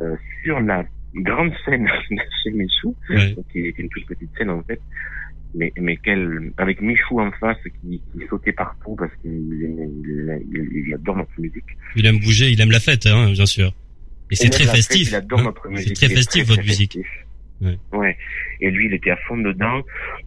euh, 0.00 0.16
sur 0.42 0.60
la 0.60 0.84
grande 1.14 1.52
scène 1.64 1.88
chez 2.42 2.50
Michou, 2.50 2.94
Ouais. 3.10 3.36
qui 3.52 3.60
est 3.60 3.78
une 3.78 3.88
toute 3.88 4.06
petite 4.06 4.30
scène, 4.36 4.50
en 4.50 4.62
fait 4.62 4.80
mais 5.56 5.72
mais 5.80 5.96
quel 6.02 6.50
avec 6.56 6.80
Michou 6.80 7.20
en 7.20 7.30
face 7.30 7.56
qui, 7.80 8.02
qui 8.12 8.26
sautait 8.28 8.50
partout 8.50 8.96
parce 8.96 9.12
qu'il 9.22 9.30
il, 9.30 10.40
il- 10.52 10.84
il 10.88 10.94
adore 10.94 11.16
notre 11.18 11.30
musique. 11.40 11.62
Il 11.94 12.04
aime 12.06 12.18
bouger, 12.18 12.50
il 12.50 12.60
aime 12.60 12.72
la 12.72 12.80
fête, 12.80 13.06
hein, 13.06 13.30
bien 13.30 13.46
sûr. 13.46 13.72
Et 14.32 14.34
c'est 14.34 14.48
très 14.50 14.64
fête, 14.64 14.74
festif. 14.74 15.10
il 15.10 15.14
adore 15.14 15.42
notre 15.44 15.68
musique. 15.68 15.96
C'est 15.96 16.06
très 16.08 16.14
festif 16.16 16.42
très, 16.42 16.54
votre 16.54 16.60
très 16.62 16.68
musique. 16.70 16.94
festif. 16.94 17.23
Ouais. 17.60 17.78
Ouais. 17.92 18.16
Et 18.60 18.70
lui, 18.70 18.86
il 18.86 18.94
était 18.94 19.10
à 19.10 19.16
fond 19.16 19.36
dedans. 19.38 19.82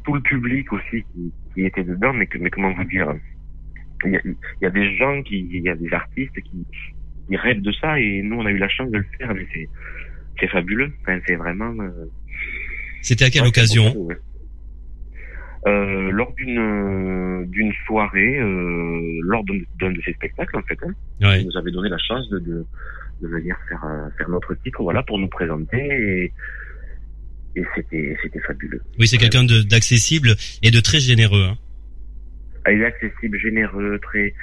Tout 0.06 0.14
le 0.16 0.22
public 0.22 0.72
aussi 0.74 1.04
qui, 1.14 1.32
qui 1.54 1.66
était 1.66 1.84
dedans. 1.84 2.14
Mais, 2.14 2.26
que- 2.28 2.38
mais 2.38 2.50
comment 2.50 2.74
vous 2.74 2.84
dire 2.86 3.14
il 4.06 4.12
y, 4.12 4.16
a, 4.16 4.22
il 4.26 4.36
y 4.62 4.66
a 4.66 4.70
des 4.70 4.96
gens 4.96 5.22
qui, 5.24 5.48
il 5.52 5.62
y 5.64 5.70
a 5.70 5.76
des 5.76 5.92
artistes 5.94 6.40
qui, 6.42 6.66
qui 7.28 7.36
rêvent 7.36 7.62
de 7.62 7.72
ça 7.74 8.00
et 8.00 8.22
nous, 8.22 8.38
on 8.38 8.46
a 8.46 8.52
eu 8.52 8.58
la 8.58 8.70
chance 8.70 8.90
de 8.92 8.98
le 9.00 9.06
faire. 9.18 9.34
Mais 9.34 9.46
c'est, 9.54 9.68
c'est 10.40 10.48
fabuleux. 10.48 10.92
Enfin, 11.02 11.20
c'est 11.28 11.36
vraiment. 11.36 11.74
euh, 11.84 12.06
C'était 13.02 13.26
à 13.26 13.30
quelle 13.30 13.42
Ouais, 13.44 13.48
occasion 13.50 13.96
ouais. 14.04 14.18
Euh, 15.66 16.12
lors 16.12 16.34
d'une 16.36 17.46
d'une 17.50 17.74
soirée, 17.88 18.40
euh, 18.40 19.20
lors 19.24 19.44
d'un 19.44 19.92
de 19.92 20.02
ces 20.06 20.14
spectacles 20.14 20.56
en 20.58 20.62
fait, 20.62 20.78
hein, 20.84 20.94
Ouais. 21.22 21.44
nous 21.44 21.58
avait 21.58 21.72
donné 21.72 21.90
la 21.90 21.98
chance 21.98 22.30
de, 22.30 22.40
de, 22.40 22.66
de 23.22 23.28
venir 23.28 23.58
faire 23.68 23.84
faire 24.18 24.30
notre 24.30 24.54
titre, 24.56 24.82
voilà, 24.84 25.02
pour 25.04 25.18
nous 25.18 25.28
présenter 25.28 25.78
et, 25.80 26.32
et 27.58 27.64
c'était 27.76 28.16
c'était 28.22 28.40
fabuleux. 28.40 28.82
Oui, 29.00 29.08
c'est 29.08 29.18
quelqu'un 29.18 29.44
d'accessible 29.44 30.36
et 30.62 30.72
de 30.72 30.80
très 30.80 31.00
généreux. 31.00 31.44
Hein. 31.44 31.58
Ah, 32.66 32.72
Il 32.72 32.82
est 32.82 32.86
accessible, 32.86 33.40
généreux, 33.40 34.00
très 34.02 34.34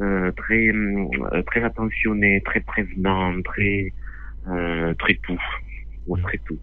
euh, 0.00 0.30
très 0.32 0.68
euh, 0.68 1.42
très 1.46 1.62
attentionné, 1.62 2.40
très 2.44 2.60
prévenant, 2.60 3.40
très 3.42 3.92
euh, 4.48 4.94
très 4.98 5.14
tout, 5.26 5.38
Ouais, 6.06 6.20
très 6.22 6.38
tout. 6.46 6.58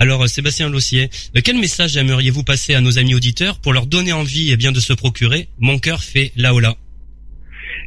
Alors, 0.00 0.28
Sébastien 0.28 0.70
Lossier, 0.70 1.10
quel 1.44 1.58
message 1.58 1.96
aimeriez-vous 1.96 2.44
passer 2.44 2.74
à 2.74 2.80
nos 2.80 2.98
amis 2.98 3.16
auditeurs 3.16 3.60
pour 3.60 3.72
leur 3.72 3.86
donner 3.86 4.12
envie 4.12 4.50
eh 4.52 4.56
bien 4.56 4.70
de 4.70 4.78
se 4.78 4.92
procurer 4.92 5.48
Mon 5.58 5.78
cœur 5.78 6.02
fait 6.02 6.32
Laola 6.36 6.76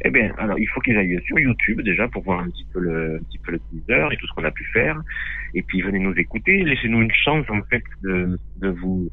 Eh 0.04 0.10
bien, 0.10 0.32
alors 0.38 0.58
il 0.58 0.66
faut 0.68 0.80
qu'ils 0.80 0.96
aillent 0.96 1.20
sur 1.24 1.38
YouTube 1.38 1.80
déjà 1.82 2.08
pour 2.08 2.22
voir 2.24 2.40
un 2.40 2.48
petit 2.50 2.66
peu 2.72 2.80
le, 2.80 3.16
un 3.16 3.24
petit 3.24 3.38
peu 3.38 3.52
le 3.52 3.60
teaser 3.70 4.08
et 4.12 4.16
tout 4.16 4.26
ce 4.26 4.32
qu'on 4.34 4.44
a 4.44 4.50
pu 4.50 4.64
faire. 4.72 5.00
Et 5.54 5.62
puis 5.62 5.80
venez 5.82 5.98
nous 6.00 6.14
écouter, 6.14 6.64
laissez-nous 6.64 7.02
une 7.02 7.12
chance 7.12 7.48
en 7.50 7.62
fait 7.70 7.84
de, 8.02 8.38
vous 8.68 9.08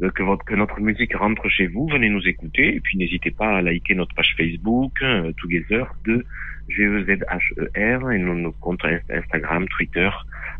de- 0.00 0.10
que 0.10 0.22
votre 0.22 0.44
que 0.44 0.54
notre 0.54 0.78
musique 0.80 1.14
rentre 1.14 1.48
chez 1.48 1.66
vous. 1.68 1.88
Venez 1.88 2.10
nous 2.10 2.26
écouter 2.28 2.74
et 2.76 2.80
puis 2.80 2.98
n'hésitez 2.98 3.30
pas 3.30 3.56
à 3.58 3.62
liker 3.62 3.94
notre 3.94 4.14
page 4.14 4.34
Facebook 4.36 4.92
euh, 5.02 5.32
Together 5.38 5.86
de 6.04 6.24
G 6.68 6.82
E 6.84 7.04
Z 7.04 7.22
H 7.30 7.52
E 7.58 7.70
R 8.00 8.10
et 8.12 8.18
nos, 8.18 8.34
nos 8.34 8.52
comptes 8.52 8.84
Inst- 8.84 9.10
Instagram, 9.10 9.66
Twitter. 9.68 10.10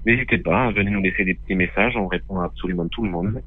N'hésitez 0.06 0.38
pas, 0.38 0.70
venez 0.70 0.90
nous 0.90 1.02
laisser 1.02 1.24
des 1.24 1.34
petits 1.34 1.56
messages, 1.56 1.96
on 1.96 2.06
répond 2.06 2.38
à 2.38 2.44
absolument 2.44 2.86
tout 2.88 3.02
le 3.02 3.10
monde. 3.10 3.42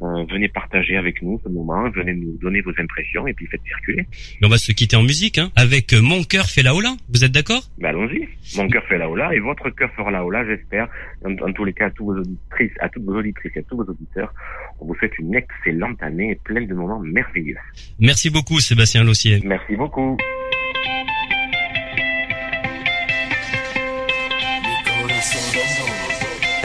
Euh, 0.00 0.24
venez 0.30 0.48
partager 0.48 0.96
avec 0.96 1.20
nous 1.22 1.40
ce 1.42 1.48
moment, 1.48 1.90
venez 1.90 2.14
nous 2.14 2.38
donner 2.40 2.60
vos 2.60 2.70
impressions 2.78 3.26
et 3.26 3.34
puis 3.34 3.46
faites 3.46 3.62
circuler. 3.66 4.06
Mais 4.40 4.46
on 4.46 4.50
va 4.50 4.58
se 4.58 4.70
quitter 4.70 4.96
en 4.96 5.02
musique 5.02 5.38
hein, 5.38 5.50
avec 5.56 5.92
euh, 5.92 6.00
Mon 6.00 6.22
cœur 6.22 6.46
fait 6.46 6.62
Laola. 6.62 6.94
Vous 7.12 7.24
êtes 7.24 7.32
d'accord? 7.32 7.62
Ben 7.78 7.88
allons-y. 7.88 8.28
Mon 8.56 8.68
cœur 8.68 8.84
fait 8.84 8.98
la 8.98 9.10
hola 9.10 9.34
et 9.34 9.40
votre 9.40 9.70
cœur 9.70 9.90
fera 9.96 10.12
la 10.12 10.24
hola, 10.24 10.44
j'espère. 10.46 10.88
En, 11.24 11.52
tous 11.52 11.64
les 11.64 11.72
cas, 11.72 11.86
à 11.86 11.90
tous 11.90 12.04
vos 12.04 12.16
auditrices, 12.16 12.72
à 12.80 12.88
toutes 12.88 13.04
vos 13.04 13.16
auditrices 13.16 13.52
et 13.56 13.60
à 13.60 13.62
tous 13.62 13.76
vos 13.76 13.84
auditeurs, 13.84 14.32
on 14.80 14.86
vous 14.86 14.94
souhaite 14.94 15.18
une 15.18 15.34
excellente 15.34 16.00
année 16.00 16.30
et 16.30 16.34
pleine 16.36 16.68
de 16.68 16.74
moments 16.74 17.00
merveilleux. 17.00 17.56
Merci 17.98 18.30
beaucoup 18.30 18.60
Sébastien 18.60 19.02
Lossier. 19.02 19.40
Merci 19.44 19.74
beaucoup. 19.74 20.16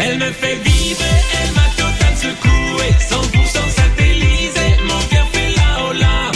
Elle 0.02 0.18
me 0.18 0.32
fait 0.32 0.56
vibrer, 0.56 1.06
elle 1.44 1.52
m'a 1.54 1.68
total 1.76 2.16
secoué 2.16 2.88
100% 3.00 3.70
satellisé, 3.70 4.68
mon 4.88 5.02
cœur 5.10 5.28
fait 5.34 5.52
la 5.58 5.84
hola. 5.84 6.32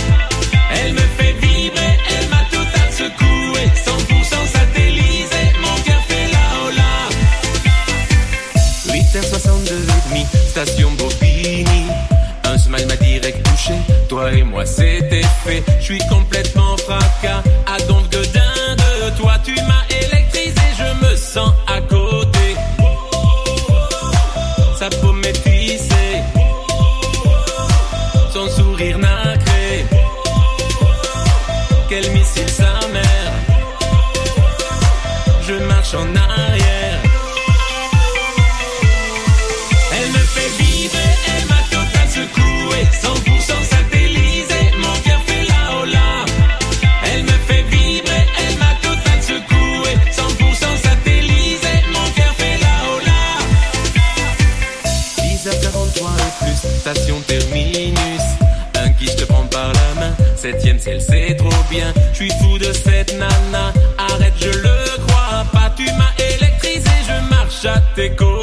Elle 0.75 0.93
me 0.93 0.99
fait 1.17 1.33
vibrer, 1.41 1.97
elle 2.09 2.27
m'a 2.29 2.43
total 2.51 2.91
secoué 2.91 3.63
100% 3.85 4.47
satellisé, 4.51 5.41
mon 5.61 5.81
cœur 5.83 6.01
fait 6.09 6.27
la 6.35 6.45
hola. 6.65 6.91
8h62 8.87 9.71
et 9.71 10.09
demi, 10.09 10.25
station 10.49 10.91
Bobigny. 10.91 11.87
Un 12.43 12.57
smile 12.57 12.87
m'a 12.87 12.97
direct 12.97 13.41
touché, 13.43 13.75
toi 14.09 14.31
et 14.33 14.43
moi 14.43 14.65
c'était 14.65 15.23
fait. 15.45 15.63
Je 15.79 15.85
suis 15.85 16.01
complètement 16.09 16.75
fracas, 16.77 17.41
à 17.65 17.81
donc 17.83 18.02
septième 60.43 60.77
ciel 60.77 60.99
c'est 60.99 61.35
trop 61.35 61.63
bien. 61.71 61.93
Je 62.11 62.17
suis 62.17 62.31
fou 62.41 62.57
de 62.57 62.65
cette 62.73 63.13
nana, 63.17 63.71
arrête 63.97 64.33
je 64.41 64.49
le 64.49 65.07
crois 65.07 65.45
pas. 65.53 65.73
Tu 65.77 65.85
m'as 65.93 66.13
électrisé, 66.17 66.89
je 67.07 67.29
marche 67.29 67.63
à 67.63 67.79
tes 67.95 68.09
côtés. 68.09 68.42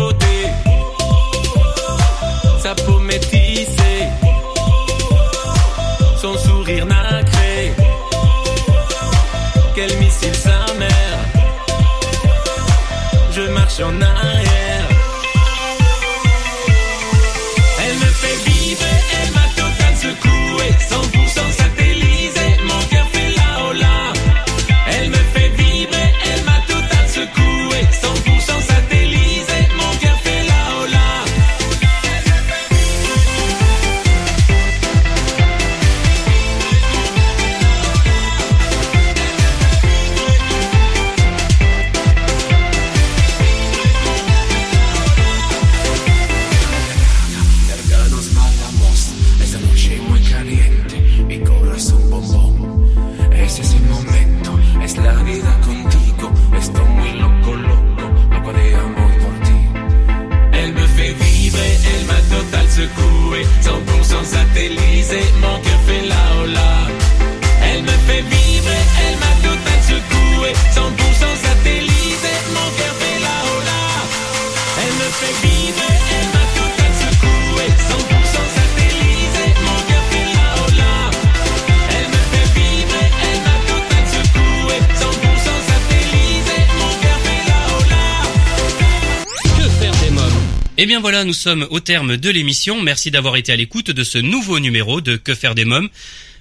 Voilà, 91.13 91.25
nous 91.25 91.35
sommes 91.35 91.67
au 91.71 91.81
terme 91.81 92.17
de 92.17 92.31
l'émission. 92.31 92.81
Merci 92.81 93.11
d'avoir 93.11 93.35
été 93.35 93.51
à 93.51 93.57
l'écoute 93.57 93.91
de 93.91 94.05
ce 94.05 94.17
nouveau 94.17 94.61
numéro 94.61 95.01
de 95.01 95.17
Que 95.17 95.35
faire 95.35 95.57
des 95.57 95.65
mômes. 95.65 95.89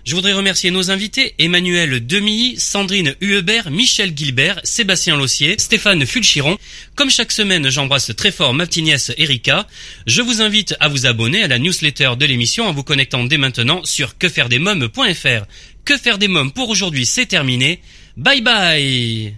Je 0.05 0.13
voudrais 0.13 0.34
remercier 0.34 0.70
nos 0.70 0.91
invités, 0.91 1.34
Emmanuel 1.39 2.05
Demilly, 2.05 2.59
Sandrine 2.59 3.15
Huebert, 3.20 3.72
Michel 3.72 4.15
Gilbert, 4.15 4.61
Sébastien 4.63 5.17
Lossier, 5.17 5.55
Stéphane 5.57 6.05
Fulchiron. 6.05 6.55
Comme 6.93 7.09
chaque 7.09 7.32
semaine, 7.32 7.67
j'embrasse 7.72 8.15
très 8.15 8.30
fort 8.32 8.53
ma 8.53 8.67
petite 8.67 8.84
nièce 8.84 9.11
Erika. 9.17 9.65
Je 10.05 10.22
vous 10.22 10.39
invite 10.39 10.76
à 10.80 10.88
vous 10.88 11.07
abonner 11.07 11.41
à 11.41 11.47
la 11.47 11.57
newsletter 11.57 12.11
de 12.15 12.28
l'émission 12.28 12.67
en 12.67 12.72
vous 12.72 12.84
connectant 12.84 13.24
dès 13.24 13.39
maintenant 13.39 13.84
sur 13.86 14.20
quefairedesmoms.fr. 14.20 15.47
Que 15.84 15.97
faire 15.97 16.20
des 16.20 16.28
mômes 16.28 16.51
pour 16.51 16.70
aujourd'hui, 16.70 17.07
c'est 17.07 17.26
terminé. 17.26 17.82
Bye 18.17 18.41
bye 18.41 19.34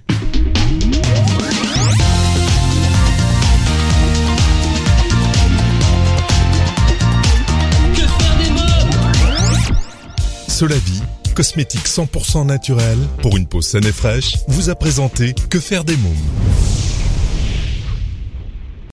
Solavi, 10.61 11.01
cosmétique 11.33 11.87
100% 11.87 12.45
naturel 12.45 12.99
pour 13.23 13.35
une 13.35 13.47
peau 13.47 13.63
saine 13.63 13.87
et 13.87 13.91
fraîche, 13.91 14.35
vous 14.47 14.69
a 14.69 14.75
présenté 14.75 15.33
Que 15.49 15.59
faire 15.59 15.83
des 15.83 15.97
mômes. 15.97 16.13